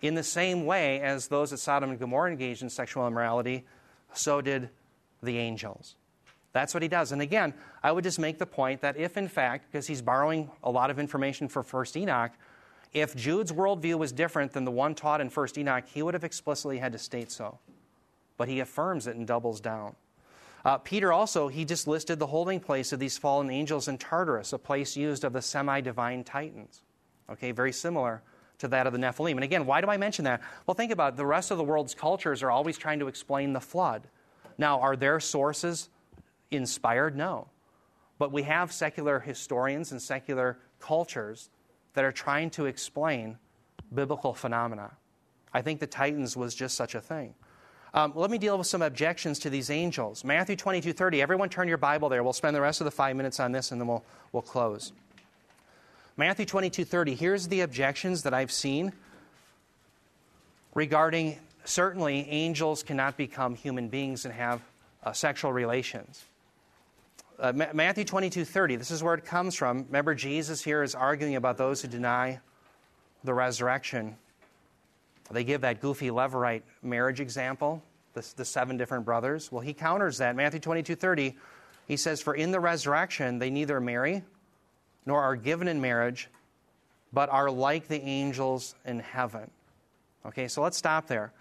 In 0.00 0.14
the 0.14 0.22
same 0.22 0.66
way 0.66 1.00
as 1.00 1.28
those 1.28 1.52
at 1.52 1.58
Sodom 1.58 1.90
and 1.90 1.98
Gomorrah 1.98 2.30
engaged 2.30 2.62
in 2.62 2.70
sexual 2.70 3.06
immorality, 3.06 3.64
so 4.12 4.40
did 4.40 4.70
the 5.22 5.38
angels. 5.38 5.96
That's 6.56 6.74
what 6.74 6.82
he 6.82 6.88
does. 6.88 7.12
And 7.12 7.20
again, 7.20 7.54
I 7.82 7.92
would 7.92 8.02
just 8.04 8.18
make 8.18 8.38
the 8.38 8.46
point 8.46 8.80
that 8.80 8.96
if, 8.96 9.16
in 9.16 9.28
fact, 9.28 9.70
because 9.70 9.86
he's 9.86 10.02
borrowing 10.02 10.50
a 10.64 10.70
lot 10.70 10.90
of 10.90 10.98
information 10.98 11.48
for 11.48 11.62
First 11.62 11.96
Enoch, 11.96 12.32
if 12.92 13.14
Jude's 13.14 13.52
worldview 13.52 13.98
was 13.98 14.10
different 14.10 14.52
than 14.52 14.64
the 14.64 14.70
one 14.70 14.94
taught 14.94 15.20
in 15.20 15.28
First 15.28 15.58
Enoch, 15.58 15.84
he 15.86 16.02
would 16.02 16.14
have 16.14 16.24
explicitly 16.24 16.78
had 16.78 16.92
to 16.92 16.98
state 16.98 17.30
so 17.30 17.58
but 18.36 18.48
he 18.48 18.60
affirms 18.60 19.06
it 19.06 19.16
and 19.16 19.26
doubles 19.26 19.60
down. 19.60 19.94
Uh, 20.64 20.78
Peter 20.78 21.12
also, 21.12 21.48
he 21.48 21.64
just 21.64 21.86
listed 21.86 22.18
the 22.18 22.26
holding 22.26 22.58
place 22.58 22.92
of 22.92 22.98
these 22.98 23.16
fallen 23.16 23.50
angels 23.50 23.86
in 23.86 23.96
Tartarus, 23.96 24.52
a 24.52 24.58
place 24.58 24.96
used 24.96 25.24
of 25.24 25.32
the 25.32 25.42
semi 25.42 25.80
divine 25.80 26.24
Titans. 26.24 26.82
Okay, 27.30 27.52
very 27.52 27.72
similar 27.72 28.22
to 28.58 28.68
that 28.68 28.86
of 28.86 28.92
the 28.92 28.98
Nephilim. 28.98 29.32
And 29.32 29.44
again, 29.44 29.66
why 29.66 29.80
do 29.80 29.88
I 29.88 29.96
mention 29.96 30.24
that? 30.24 30.40
Well, 30.66 30.74
think 30.74 30.90
about 30.90 31.12
it. 31.12 31.16
The 31.16 31.26
rest 31.26 31.50
of 31.50 31.58
the 31.58 31.64
world's 31.64 31.94
cultures 31.94 32.42
are 32.42 32.50
always 32.50 32.78
trying 32.78 32.98
to 33.00 33.08
explain 33.08 33.52
the 33.52 33.60
flood. 33.60 34.08
Now, 34.58 34.80
are 34.80 34.96
their 34.96 35.20
sources 35.20 35.88
inspired? 36.50 37.16
No. 37.16 37.48
But 38.18 38.32
we 38.32 38.42
have 38.42 38.72
secular 38.72 39.20
historians 39.20 39.92
and 39.92 40.00
secular 40.00 40.58
cultures 40.80 41.50
that 41.94 42.04
are 42.04 42.12
trying 42.12 42.50
to 42.50 42.66
explain 42.66 43.38
biblical 43.92 44.34
phenomena. 44.34 44.92
I 45.52 45.62
think 45.62 45.80
the 45.80 45.86
Titans 45.86 46.36
was 46.36 46.54
just 46.54 46.76
such 46.76 46.94
a 46.94 47.00
thing. 47.00 47.34
Um, 47.94 48.12
let 48.14 48.30
me 48.30 48.36
deal 48.36 48.58
with 48.58 48.66
some 48.66 48.82
objections 48.82 49.38
to 49.40 49.50
these 49.50 49.70
angels. 49.70 50.24
Matthew 50.24 50.56
22 50.56 50.92
30. 50.92 51.22
Everyone 51.22 51.48
turn 51.48 51.68
your 51.68 51.78
Bible 51.78 52.08
there. 52.08 52.22
We'll 52.22 52.34
spend 52.34 52.54
the 52.54 52.60
rest 52.60 52.80
of 52.80 52.84
the 52.84 52.90
five 52.90 53.16
minutes 53.16 53.40
on 53.40 53.52
this 53.52 53.72
and 53.72 53.80
then 53.80 53.88
we'll, 53.88 54.04
we'll 54.32 54.42
close. 54.42 54.92
Matthew 56.16 56.44
22 56.44 56.84
30. 56.84 57.14
Here's 57.14 57.48
the 57.48 57.60
objections 57.60 58.22
that 58.24 58.34
I've 58.34 58.52
seen 58.52 58.92
regarding 60.74 61.38
certainly 61.64 62.28
angels 62.28 62.82
cannot 62.82 63.16
become 63.16 63.54
human 63.54 63.88
beings 63.88 64.24
and 64.24 64.34
have 64.34 64.60
uh, 65.02 65.12
sexual 65.12 65.52
relations. 65.52 66.24
Uh, 67.38 67.52
Ma- 67.54 67.72
Matthew 67.74 68.04
22 68.04 68.44
30, 68.44 68.76
this 68.76 68.90
is 68.90 69.02
where 69.02 69.14
it 69.14 69.24
comes 69.24 69.54
from. 69.54 69.84
Remember, 69.86 70.14
Jesus 70.14 70.62
here 70.62 70.82
is 70.82 70.94
arguing 70.94 71.36
about 71.36 71.58
those 71.58 71.82
who 71.82 71.88
deny 71.88 72.40
the 73.24 73.34
resurrection. 73.34 74.16
They 75.30 75.44
give 75.44 75.60
that 75.62 75.80
goofy 75.80 76.08
Levirate 76.10 76.62
marriage 76.82 77.20
example, 77.20 77.82
the, 78.14 78.26
the 78.36 78.44
seven 78.44 78.76
different 78.76 79.04
brothers. 79.04 79.52
Well, 79.52 79.60
he 79.60 79.74
counters 79.74 80.18
that. 80.18 80.34
Matthew 80.34 80.60
22 80.60 80.94
30, 80.94 81.36
he 81.86 81.96
says, 81.96 82.22
For 82.22 82.34
in 82.34 82.52
the 82.52 82.60
resurrection 82.60 83.38
they 83.38 83.50
neither 83.50 83.80
marry 83.80 84.22
nor 85.04 85.22
are 85.22 85.36
given 85.36 85.68
in 85.68 85.80
marriage, 85.80 86.28
but 87.12 87.28
are 87.28 87.50
like 87.50 87.86
the 87.86 88.00
angels 88.00 88.74
in 88.84 89.00
heaven. 89.00 89.50
Okay, 90.24 90.48
so 90.48 90.62
let's 90.62 90.76
stop 90.76 91.06
there. 91.06 91.32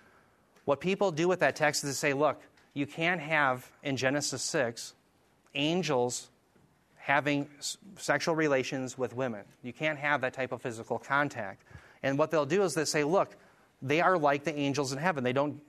What 0.65 0.79
people 0.79 1.11
do 1.11 1.27
with 1.27 1.39
that 1.39 1.55
text 1.55 1.83
is 1.83 1.91
to 1.91 1.95
say, 1.95 2.13
look, 2.13 2.41
you 2.73 2.85
can't 2.85 3.21
have 3.21 3.71
in 3.81 3.97
Genesis 3.97 4.43
6 4.43 4.93
angels 5.55 6.29
having 6.97 7.47
sexual 7.97 8.35
relations 8.35 8.97
with 8.97 9.15
women. 9.15 9.43
You 9.61 9.73
can't 9.73 9.99
have 9.99 10.21
that 10.21 10.33
type 10.33 10.51
of 10.51 10.61
physical 10.61 10.97
contact. 10.97 11.63
And 12.01 12.17
what 12.17 12.31
they'll 12.31 12.45
do 12.45 12.63
is 12.63 12.73
they 12.73 12.85
say, 12.85 13.03
look, 13.03 13.35
they 13.81 14.01
are 14.01 14.17
like 14.17 14.43
the 14.43 14.55
angels 14.55 14.91
in 14.91 14.97
heaven. 14.97 15.23
They 15.23 15.33
don't, 15.33 15.61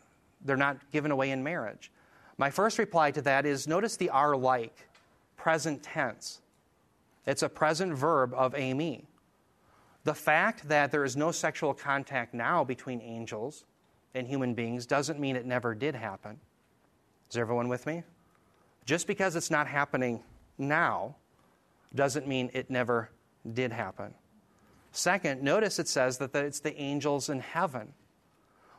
they're 0.44 0.56
not 0.56 0.78
given 0.92 1.10
away 1.10 1.30
in 1.30 1.42
marriage. 1.42 1.90
My 2.38 2.50
first 2.50 2.78
reply 2.78 3.10
to 3.10 3.22
that 3.22 3.44
is 3.46 3.68
notice 3.68 3.96
the 3.96 4.10
are 4.10 4.36
like, 4.36 4.88
present 5.36 5.82
tense. 5.82 6.40
It's 7.26 7.42
a 7.42 7.48
present 7.48 7.94
verb 7.94 8.32
of 8.34 8.54
eimi. 8.54 9.04
The 10.04 10.14
fact 10.14 10.68
that 10.68 10.92
there 10.92 11.04
is 11.04 11.16
no 11.16 11.32
sexual 11.32 11.74
contact 11.74 12.32
now 12.32 12.62
between 12.62 13.00
angels 13.00 13.64
and 14.14 14.26
human 14.26 14.54
beings 14.54 14.86
doesn't 14.86 15.18
mean 15.18 15.36
it 15.36 15.44
never 15.44 15.74
did 15.74 15.94
happen. 15.94 16.38
Is 17.30 17.36
everyone 17.36 17.68
with 17.68 17.86
me? 17.86 18.04
Just 18.86 19.06
because 19.06 19.36
it's 19.36 19.50
not 19.50 19.66
happening 19.66 20.22
now 20.58 21.16
doesn't 21.94 22.26
mean 22.26 22.50
it 22.54 22.70
never 22.70 23.10
did 23.52 23.72
happen. 23.72 24.14
Second, 24.92 25.42
notice 25.42 25.78
it 25.78 25.88
says 25.88 26.18
that 26.18 26.34
it's 26.34 26.60
the 26.60 26.74
angels 26.80 27.28
in 27.28 27.40
heaven. 27.40 27.92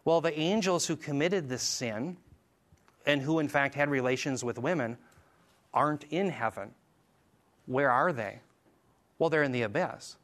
Well, 0.03 0.21
the 0.21 0.37
angels 0.39 0.87
who 0.87 0.95
committed 0.95 1.49
this 1.49 1.61
sin 1.61 2.17
and 3.05 3.21
who, 3.21 3.39
in 3.39 3.49
fact, 3.49 3.75
had 3.75 3.89
relations 3.89 4.43
with 4.43 4.57
women 4.57 4.97
aren't 5.73 6.05
in 6.05 6.29
heaven. 6.29 6.71
Where 7.65 7.91
are 7.91 8.13
they? 8.13 8.39
Well, 9.19 9.29
they're 9.29 9.43
in 9.43 9.51
the 9.51 9.63
abyss. 9.63 10.17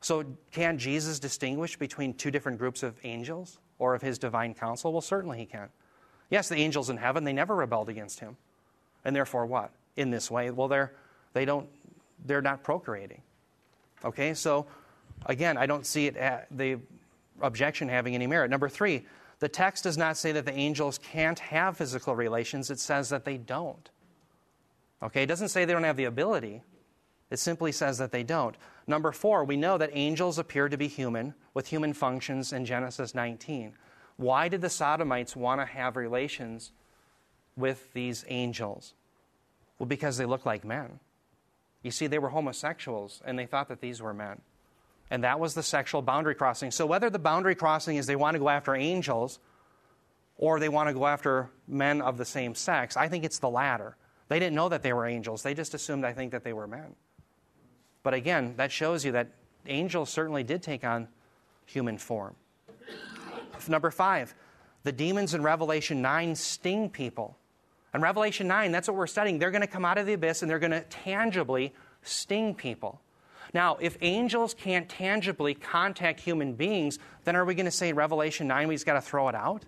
So, 0.00 0.24
can 0.52 0.78
Jesus 0.78 1.18
distinguish 1.18 1.76
between 1.76 2.14
two 2.14 2.30
different 2.30 2.58
groups 2.58 2.82
of 2.82 2.94
angels 3.02 3.58
or 3.78 3.94
of 3.94 4.02
his 4.02 4.18
divine 4.18 4.54
council? 4.54 4.92
Well, 4.92 5.00
certainly 5.00 5.38
he 5.38 5.46
can. 5.46 5.68
Yes, 6.30 6.48
the 6.48 6.56
angels 6.56 6.90
in 6.90 6.98
heaven, 6.98 7.24
they 7.24 7.32
never 7.32 7.56
rebelled 7.56 7.88
against 7.88 8.20
him. 8.20 8.36
And 9.08 9.16
therefore, 9.16 9.46
what? 9.46 9.72
In 9.96 10.10
this 10.10 10.30
way, 10.30 10.50
well, 10.50 10.68
they're, 10.68 10.92
they 11.32 11.46
don't, 11.46 11.66
they're 12.26 12.42
not 12.42 12.62
procreating. 12.62 13.22
Okay, 14.04 14.34
so 14.34 14.66
again, 15.24 15.56
I 15.56 15.64
don't 15.64 15.86
see 15.86 16.08
it, 16.08 16.16
at 16.18 16.46
the 16.50 16.78
objection 17.40 17.88
having 17.88 18.14
any 18.14 18.26
merit. 18.26 18.50
Number 18.50 18.68
three, 18.68 19.06
the 19.38 19.48
text 19.48 19.84
does 19.84 19.96
not 19.96 20.18
say 20.18 20.30
that 20.32 20.44
the 20.44 20.52
angels 20.52 20.98
can't 20.98 21.38
have 21.38 21.78
physical 21.78 22.14
relations, 22.14 22.70
it 22.70 22.80
says 22.80 23.08
that 23.08 23.24
they 23.24 23.38
don't. 23.38 23.88
Okay, 25.02 25.22
it 25.22 25.26
doesn't 25.26 25.48
say 25.48 25.64
they 25.64 25.72
don't 25.72 25.84
have 25.84 25.96
the 25.96 26.04
ability, 26.04 26.60
it 27.30 27.38
simply 27.38 27.72
says 27.72 27.96
that 27.96 28.12
they 28.12 28.22
don't. 28.22 28.56
Number 28.86 29.10
four, 29.10 29.42
we 29.42 29.56
know 29.56 29.78
that 29.78 29.88
angels 29.94 30.38
appear 30.38 30.68
to 30.68 30.76
be 30.76 30.86
human 30.86 31.32
with 31.54 31.68
human 31.68 31.94
functions 31.94 32.52
in 32.52 32.66
Genesis 32.66 33.14
19. 33.14 33.72
Why 34.18 34.48
did 34.48 34.60
the 34.60 34.68
Sodomites 34.68 35.34
want 35.34 35.62
to 35.62 35.64
have 35.64 35.96
relations 35.96 36.72
with 37.56 37.90
these 37.94 38.26
angels? 38.28 38.92
Well, 39.78 39.86
because 39.86 40.16
they 40.16 40.24
look 40.24 40.44
like 40.44 40.64
men. 40.64 40.98
You 41.82 41.90
see, 41.90 42.06
they 42.06 42.18
were 42.18 42.30
homosexuals 42.30 43.22
and 43.24 43.38
they 43.38 43.46
thought 43.46 43.68
that 43.68 43.80
these 43.80 44.02
were 44.02 44.14
men. 44.14 44.40
And 45.10 45.24
that 45.24 45.40
was 45.40 45.54
the 45.54 45.62
sexual 45.62 46.02
boundary 46.02 46.34
crossing. 46.34 46.70
So, 46.70 46.84
whether 46.84 47.08
the 47.08 47.18
boundary 47.18 47.54
crossing 47.54 47.96
is 47.96 48.06
they 48.06 48.16
want 48.16 48.34
to 48.34 48.38
go 48.38 48.48
after 48.48 48.74
angels 48.74 49.38
or 50.36 50.60
they 50.60 50.68
want 50.68 50.88
to 50.88 50.94
go 50.94 51.06
after 51.06 51.50
men 51.66 52.02
of 52.02 52.18
the 52.18 52.24
same 52.24 52.54
sex, 52.54 52.96
I 52.96 53.08
think 53.08 53.24
it's 53.24 53.38
the 53.38 53.48
latter. 53.48 53.96
They 54.28 54.38
didn't 54.38 54.54
know 54.54 54.68
that 54.68 54.82
they 54.82 54.92
were 54.92 55.06
angels, 55.06 55.42
they 55.42 55.54
just 55.54 55.74
assumed, 55.74 56.04
I 56.04 56.12
think, 56.12 56.32
that 56.32 56.44
they 56.44 56.52
were 56.52 56.66
men. 56.66 56.94
But 58.02 58.14
again, 58.14 58.54
that 58.56 58.70
shows 58.70 59.04
you 59.04 59.12
that 59.12 59.28
angels 59.66 60.10
certainly 60.10 60.42
did 60.42 60.62
take 60.62 60.84
on 60.84 61.08
human 61.64 61.98
form. 61.98 62.36
Number 63.66 63.90
five, 63.90 64.34
the 64.84 64.92
demons 64.92 65.34
in 65.34 65.42
Revelation 65.42 66.00
9 66.00 66.34
sting 66.34 66.90
people. 66.90 67.36
In 67.94 68.02
Revelation 68.02 68.46
9, 68.46 68.70
that's 68.70 68.88
what 68.88 68.96
we're 68.96 69.06
studying. 69.06 69.38
They're 69.38 69.50
going 69.50 69.62
to 69.62 69.66
come 69.66 69.84
out 69.84 69.98
of 69.98 70.06
the 70.06 70.12
abyss 70.12 70.42
and 70.42 70.50
they're 70.50 70.58
going 70.58 70.72
to 70.72 70.82
tangibly 70.82 71.72
sting 72.02 72.54
people. 72.54 73.00
Now, 73.54 73.78
if 73.80 73.96
angels 74.02 74.54
can't 74.54 74.88
tangibly 74.88 75.54
contact 75.54 76.20
human 76.20 76.54
beings, 76.54 76.98
then 77.24 77.34
are 77.34 77.44
we 77.44 77.54
going 77.54 77.66
to 77.66 77.72
say 77.72 77.88
in 77.88 77.96
Revelation 77.96 78.46
9 78.46 78.68
we 78.68 78.74
just 78.74 78.86
got 78.86 78.94
to 78.94 79.00
throw 79.00 79.28
it 79.28 79.34
out? 79.34 79.64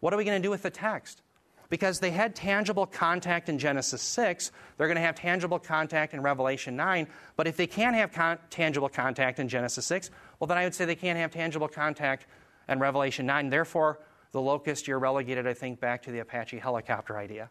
What 0.00 0.12
are 0.12 0.16
we 0.16 0.24
going 0.24 0.40
to 0.40 0.46
do 0.46 0.50
with 0.50 0.62
the 0.62 0.70
text? 0.70 1.22
Because 1.70 1.98
they 1.98 2.10
had 2.10 2.36
tangible 2.36 2.84
contact 2.84 3.48
in 3.48 3.58
Genesis 3.58 4.02
6, 4.02 4.52
they're 4.76 4.86
going 4.86 4.96
to 4.96 5.00
have 5.00 5.14
tangible 5.14 5.58
contact 5.58 6.12
in 6.12 6.20
Revelation 6.20 6.76
9. 6.76 7.08
But 7.36 7.46
if 7.46 7.56
they 7.56 7.66
can't 7.66 7.96
have 7.96 8.12
con- 8.12 8.38
tangible 8.50 8.90
contact 8.90 9.38
in 9.38 9.48
Genesis 9.48 9.86
6, 9.86 10.10
well, 10.38 10.46
then 10.46 10.58
I 10.58 10.64
would 10.64 10.74
say 10.74 10.84
they 10.84 10.94
can't 10.94 11.18
have 11.18 11.30
tangible 11.30 11.68
contact 11.68 12.26
in 12.68 12.78
Revelation 12.78 13.24
9. 13.24 13.48
Therefore, 13.48 13.98
the 14.34 14.40
locust, 14.40 14.88
you're 14.88 14.98
relegated, 14.98 15.46
I 15.46 15.54
think, 15.54 15.78
back 15.78 16.02
to 16.02 16.10
the 16.10 16.18
Apache 16.18 16.58
helicopter 16.58 17.16
idea. 17.16 17.50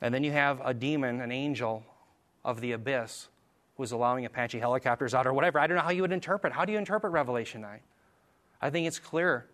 And 0.00 0.12
then 0.12 0.24
you 0.24 0.32
have 0.32 0.60
a 0.64 0.74
demon, 0.74 1.20
an 1.20 1.30
angel 1.30 1.84
of 2.44 2.60
the 2.60 2.72
abyss, 2.72 3.28
who's 3.76 3.92
allowing 3.92 4.24
Apache 4.24 4.58
helicopters 4.58 5.14
out 5.14 5.28
or 5.28 5.32
whatever. 5.32 5.60
I 5.60 5.68
don't 5.68 5.76
know 5.76 5.84
how 5.84 5.90
you 5.90 6.02
would 6.02 6.10
interpret. 6.10 6.52
How 6.52 6.64
do 6.64 6.72
you 6.72 6.78
interpret 6.78 7.12
Revelation 7.12 7.60
9? 7.60 7.78
I 8.60 8.70
think 8.70 8.88
it's 8.88 8.98
clear 8.98 9.46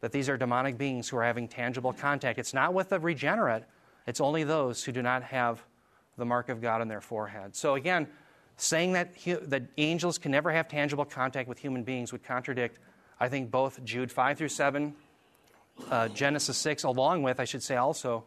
that 0.00 0.12
these 0.12 0.30
are 0.30 0.38
demonic 0.38 0.78
beings 0.78 1.10
who 1.10 1.18
are 1.18 1.24
having 1.24 1.46
tangible 1.46 1.92
contact. 1.92 2.38
It's 2.38 2.54
not 2.54 2.72
with 2.72 2.88
the 2.88 2.98
regenerate, 2.98 3.64
it's 4.06 4.22
only 4.22 4.44
those 4.44 4.82
who 4.82 4.92
do 4.92 5.02
not 5.02 5.22
have 5.24 5.62
the 6.16 6.24
mark 6.24 6.48
of 6.48 6.62
God 6.62 6.80
on 6.80 6.88
their 6.88 7.02
forehead. 7.02 7.54
So, 7.54 7.74
again, 7.74 8.08
saying 8.56 8.94
that, 8.94 9.10
that 9.42 9.64
angels 9.76 10.16
can 10.16 10.32
never 10.32 10.50
have 10.52 10.68
tangible 10.68 11.04
contact 11.04 11.50
with 11.50 11.58
human 11.58 11.82
beings 11.82 12.12
would 12.12 12.24
contradict, 12.24 12.78
I 13.20 13.28
think, 13.28 13.50
both 13.50 13.84
Jude 13.84 14.10
5 14.10 14.38
through 14.38 14.48
7 14.48 14.94
uh, 15.90 16.08
Genesis 16.08 16.56
6, 16.58 16.84
along 16.84 17.22
with, 17.22 17.40
I 17.40 17.44
should 17.44 17.62
say, 17.62 17.76
also 17.76 18.24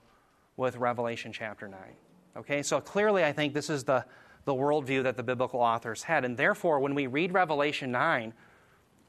with 0.58 0.78
Revelation 0.78 1.32
chapter 1.32 1.68
9. 1.68 1.80
Okay, 2.38 2.64
so 2.64 2.80
clearly 2.80 3.24
I 3.24 3.32
think 3.32 3.54
this 3.54 3.70
is 3.70 3.84
the, 3.84 4.06
the 4.46 4.54
worldview 4.54 5.04
that 5.04 5.18
the 5.18 5.24
biblical 5.24 5.60
authors 5.60 6.04
had. 6.04 6.26
And 6.26 6.38
therefore, 6.38 6.80
when 6.80 6.96
we 6.96 7.08
read 7.08 7.34
Revelation 7.34 7.92
9, 7.92 8.34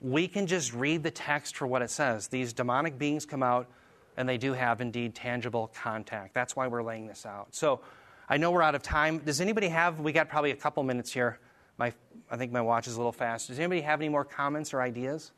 we 0.01 0.27
can 0.27 0.47
just 0.47 0.75
read 0.75 1.03
the 1.03 1.11
text 1.11 1.57
for 1.57 1.67
what 1.67 1.83
it 1.83 1.91
says. 1.91 2.29
These 2.29 2.53
demonic 2.53 2.99
beings 2.99 3.25
come 3.25 3.43
out, 3.43 3.71
and 4.17 4.29
they 4.29 4.39
do 4.39 4.53
have 4.53 4.81
indeed 4.81 5.15
tangible 5.15 5.73
contact. 5.75 6.35
That's 6.35 6.57
why 6.57 6.67
we're 6.67 6.83
laying 6.83 7.07
this 7.07 7.25
out. 7.25 7.55
So 7.55 7.81
I 8.29 8.37
know 8.37 8.51
we're 8.51 8.63
out 8.63 8.75
of 8.75 8.83
time. 8.83 9.19
Does 9.19 9.41
anybody 9.41 9.69
have, 9.69 10.01
we 10.01 10.13
got 10.13 10.29
probably 10.29 10.51
a 10.51 10.57
couple 10.57 10.83
minutes 10.83 11.13
here. 11.13 11.39
My, 11.79 11.93
I 12.31 12.37
think 12.37 12.53
my 12.53 12.61
watch 12.61 12.87
is 12.87 12.95
a 12.95 12.99
little 12.99 13.13
fast. 13.13 13.49
Does 13.49 13.59
anybody 13.59 13.81
have 13.83 14.01
any 14.01 14.09
more 14.09 14.25
comments 14.25 14.75
or 14.75 14.83
ideas 14.83 15.33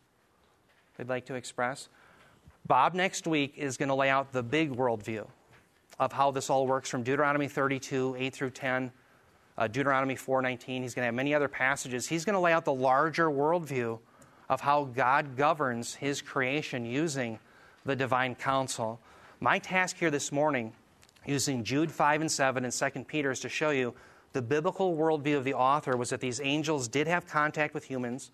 they'd 0.97 1.09
like 1.09 1.27
to 1.27 1.35
express? 1.35 1.89
Bob 2.67 2.95
next 2.95 3.27
week 3.27 3.59
is 3.59 3.77
going 3.77 3.91
to 3.91 3.95
lay 3.95 4.09
out 4.09 4.33
the 4.33 4.43
big 4.43 4.75
worldview 4.75 5.27
of 5.99 6.13
how 6.13 6.31
this 6.31 6.49
all 6.49 6.67
works 6.67 6.89
from 6.89 7.03
Deuteronomy 7.03 7.47
32, 7.47 8.17
8 8.19 8.35
through 8.35 8.51
10, 8.51 8.91
uh, 9.59 9.67
Deuteronomy 9.67 10.17
4:19. 10.17 10.81
He's 10.81 10.95
going 10.95 11.03
to 11.03 11.07
have 11.07 11.15
many 11.15 11.35
other 11.35 11.47
passages. 11.47 12.09
He's 12.09 12.25
going 12.25 12.35
to 12.35 12.41
lay 12.41 12.53
out 12.53 12.65
the 12.65 12.73
larger 12.73 13.29
worldview 13.29 13.99
of 14.49 14.63
how 14.63 14.85
God 14.85 15.37
governs 15.37 15.95
His 15.95 16.23
creation 16.23 16.87
using 16.87 17.39
the 17.85 17.95
divine 17.95 18.35
council. 18.35 18.99
My 19.41 19.59
task 19.59 19.99
here 19.99 20.11
this 20.11 20.33
morning, 20.33 20.73
using 21.27 21.65
Jude 21.65 21.93
5 21.93 22.23
and 22.23 22.33
7 22.33 22.65
and 22.65 22.73
2 22.73 23.05
Peter, 23.05 23.31
is 23.31 23.41
to 23.41 23.49
show 23.51 23.71
you 23.71 23.93
the 24.33 24.41
biblical 24.41 24.97
worldview 24.97 25.37
of 25.37 25.45
the 25.45 25.55
author 25.55 25.99
was 25.99 26.09
that 26.11 26.21
these 26.21 26.41
angels 26.41 26.89
did 26.89 27.07
have 27.09 27.27
contact 27.27 27.75
with 27.75 27.85
humans 27.85 28.31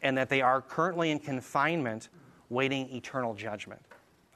and 0.00 0.16
that 0.16 0.28
they 0.28 0.40
are 0.40 0.62
currently 0.62 1.10
in 1.10 1.18
confinement 1.18 2.08
waiting 2.50 2.90
eternal 2.94 3.34
judgment. 3.34 3.80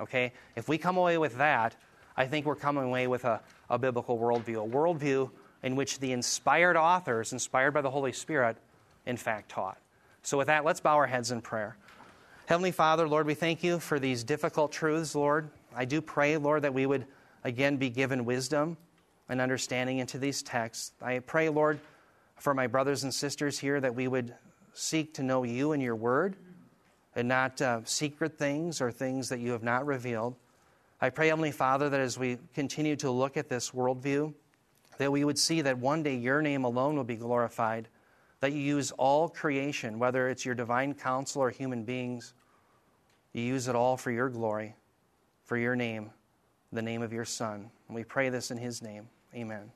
Okay? 0.01 0.33
If 0.57 0.69
we 0.69 0.79
come 0.79 0.97
away 0.97 1.19
with 1.19 1.37
that, 1.39 1.77
I 2.17 2.27
think 2.27 2.47
we're 2.47 2.57
coming 2.57 2.85
away 2.85 3.07
with 3.07 3.25
a, 3.25 3.41
a 3.71 3.79
biblical 3.79 4.19
worldview, 4.19 4.65
a 4.65 4.69
worldview 4.69 5.31
in 5.63 5.77
which 5.77 5.99
the 5.99 6.13
inspired 6.13 6.77
authors, 6.77 7.33
inspired 7.33 7.73
by 7.73 7.81
the 7.81 7.91
Holy 7.91 8.13
Spirit, 8.13 8.57
in 9.07 9.17
fact 9.17 9.51
taught. 9.51 9.79
So, 10.23 10.37
with 10.37 10.49
that, 10.49 10.65
let's 10.65 10.81
bow 10.81 10.97
our 10.97 11.07
heads 11.07 11.31
in 11.31 11.41
prayer. 11.41 11.77
Heavenly 12.47 12.73
Father, 12.73 13.07
Lord, 13.09 13.27
we 13.27 13.35
thank 13.35 13.63
you 13.63 13.79
for 13.79 13.99
these 13.99 14.25
difficult 14.25 14.73
truths, 14.73 15.15
Lord. 15.15 15.49
I 15.77 15.85
do 15.85 16.01
pray, 16.01 16.37
Lord, 16.37 16.63
that 16.63 16.75
we 16.75 16.87
would 16.87 17.07
again 17.45 17.77
be 17.77 17.91
given 17.91 18.25
wisdom 18.25 18.77
and 19.29 19.41
understanding 19.41 19.99
into 19.99 20.19
these 20.19 20.43
texts. 20.43 20.93
I 21.03 21.19
pray, 21.21 21.49
Lord, 21.49 21.79
for 22.37 22.55
my 22.55 22.67
brothers 22.67 23.05
and 23.05 23.13
sisters 23.13 23.59
here 23.59 23.81
that 23.81 23.95
we 23.95 24.09
would 24.09 24.35
seek 24.73 25.15
to 25.15 25.23
know 25.23 25.43
you 25.43 25.73
and 25.73 25.83
your 25.83 25.97
word 25.97 26.37
and 27.19 27.27
not 27.27 27.61
uh, 27.61 27.81
secret 27.85 28.39
things 28.39 28.81
or 28.81 28.93
things 28.93 29.29
that 29.29 29.41
you 29.41 29.51
have 29.51 29.64
not 29.64 29.85
revealed. 29.85 30.37
I 31.01 31.11
pray, 31.11 31.29
Heavenly 31.29 31.51
Father, 31.51 31.89
that 31.89 31.99
as 31.99 32.16
we 32.16 32.39
continue 32.55 32.95
to 32.97 33.11
look 33.11 33.37
at 33.37 33.49
this 33.49 33.73
worldview, 33.73 34.33
that 34.99 35.11
we 35.11 35.25
would 35.25 35.39
see 35.39 35.61
that 35.62 35.79
one 35.79 36.05
day 36.05 36.14
your 36.14 36.41
name 36.41 36.62
alone 36.62 36.95
will 36.97 37.03
be 37.03 37.16
glorified, 37.16 37.89
that 38.39 38.53
you 38.53 38.61
use 38.61 38.93
all 38.93 39.29
creation, 39.29 39.99
whether 39.99 40.29
it's 40.29 40.47
your 40.47 40.55
divine 40.55 40.95
council 40.95 41.43
or 41.43 41.51
human 41.51 41.83
beings, 41.83 42.35
you 43.33 43.43
use 43.43 43.66
it 43.66 43.75
all 43.75 43.97
for 43.97 44.12
your 44.12 44.29
glory, 44.29 44.77
for 45.45 45.57
your 45.57 45.75
name, 45.75 46.11
the 46.73 46.83
name 46.83 47.03
of 47.03 47.12
your 47.12 47.25
Son. 47.25 47.69
And 47.89 47.97
we 47.97 48.05
pray 48.05 48.29
this 48.29 48.53
in 48.53 48.59
his 48.59 48.81
name. 48.81 49.09
Amen. 49.35 49.73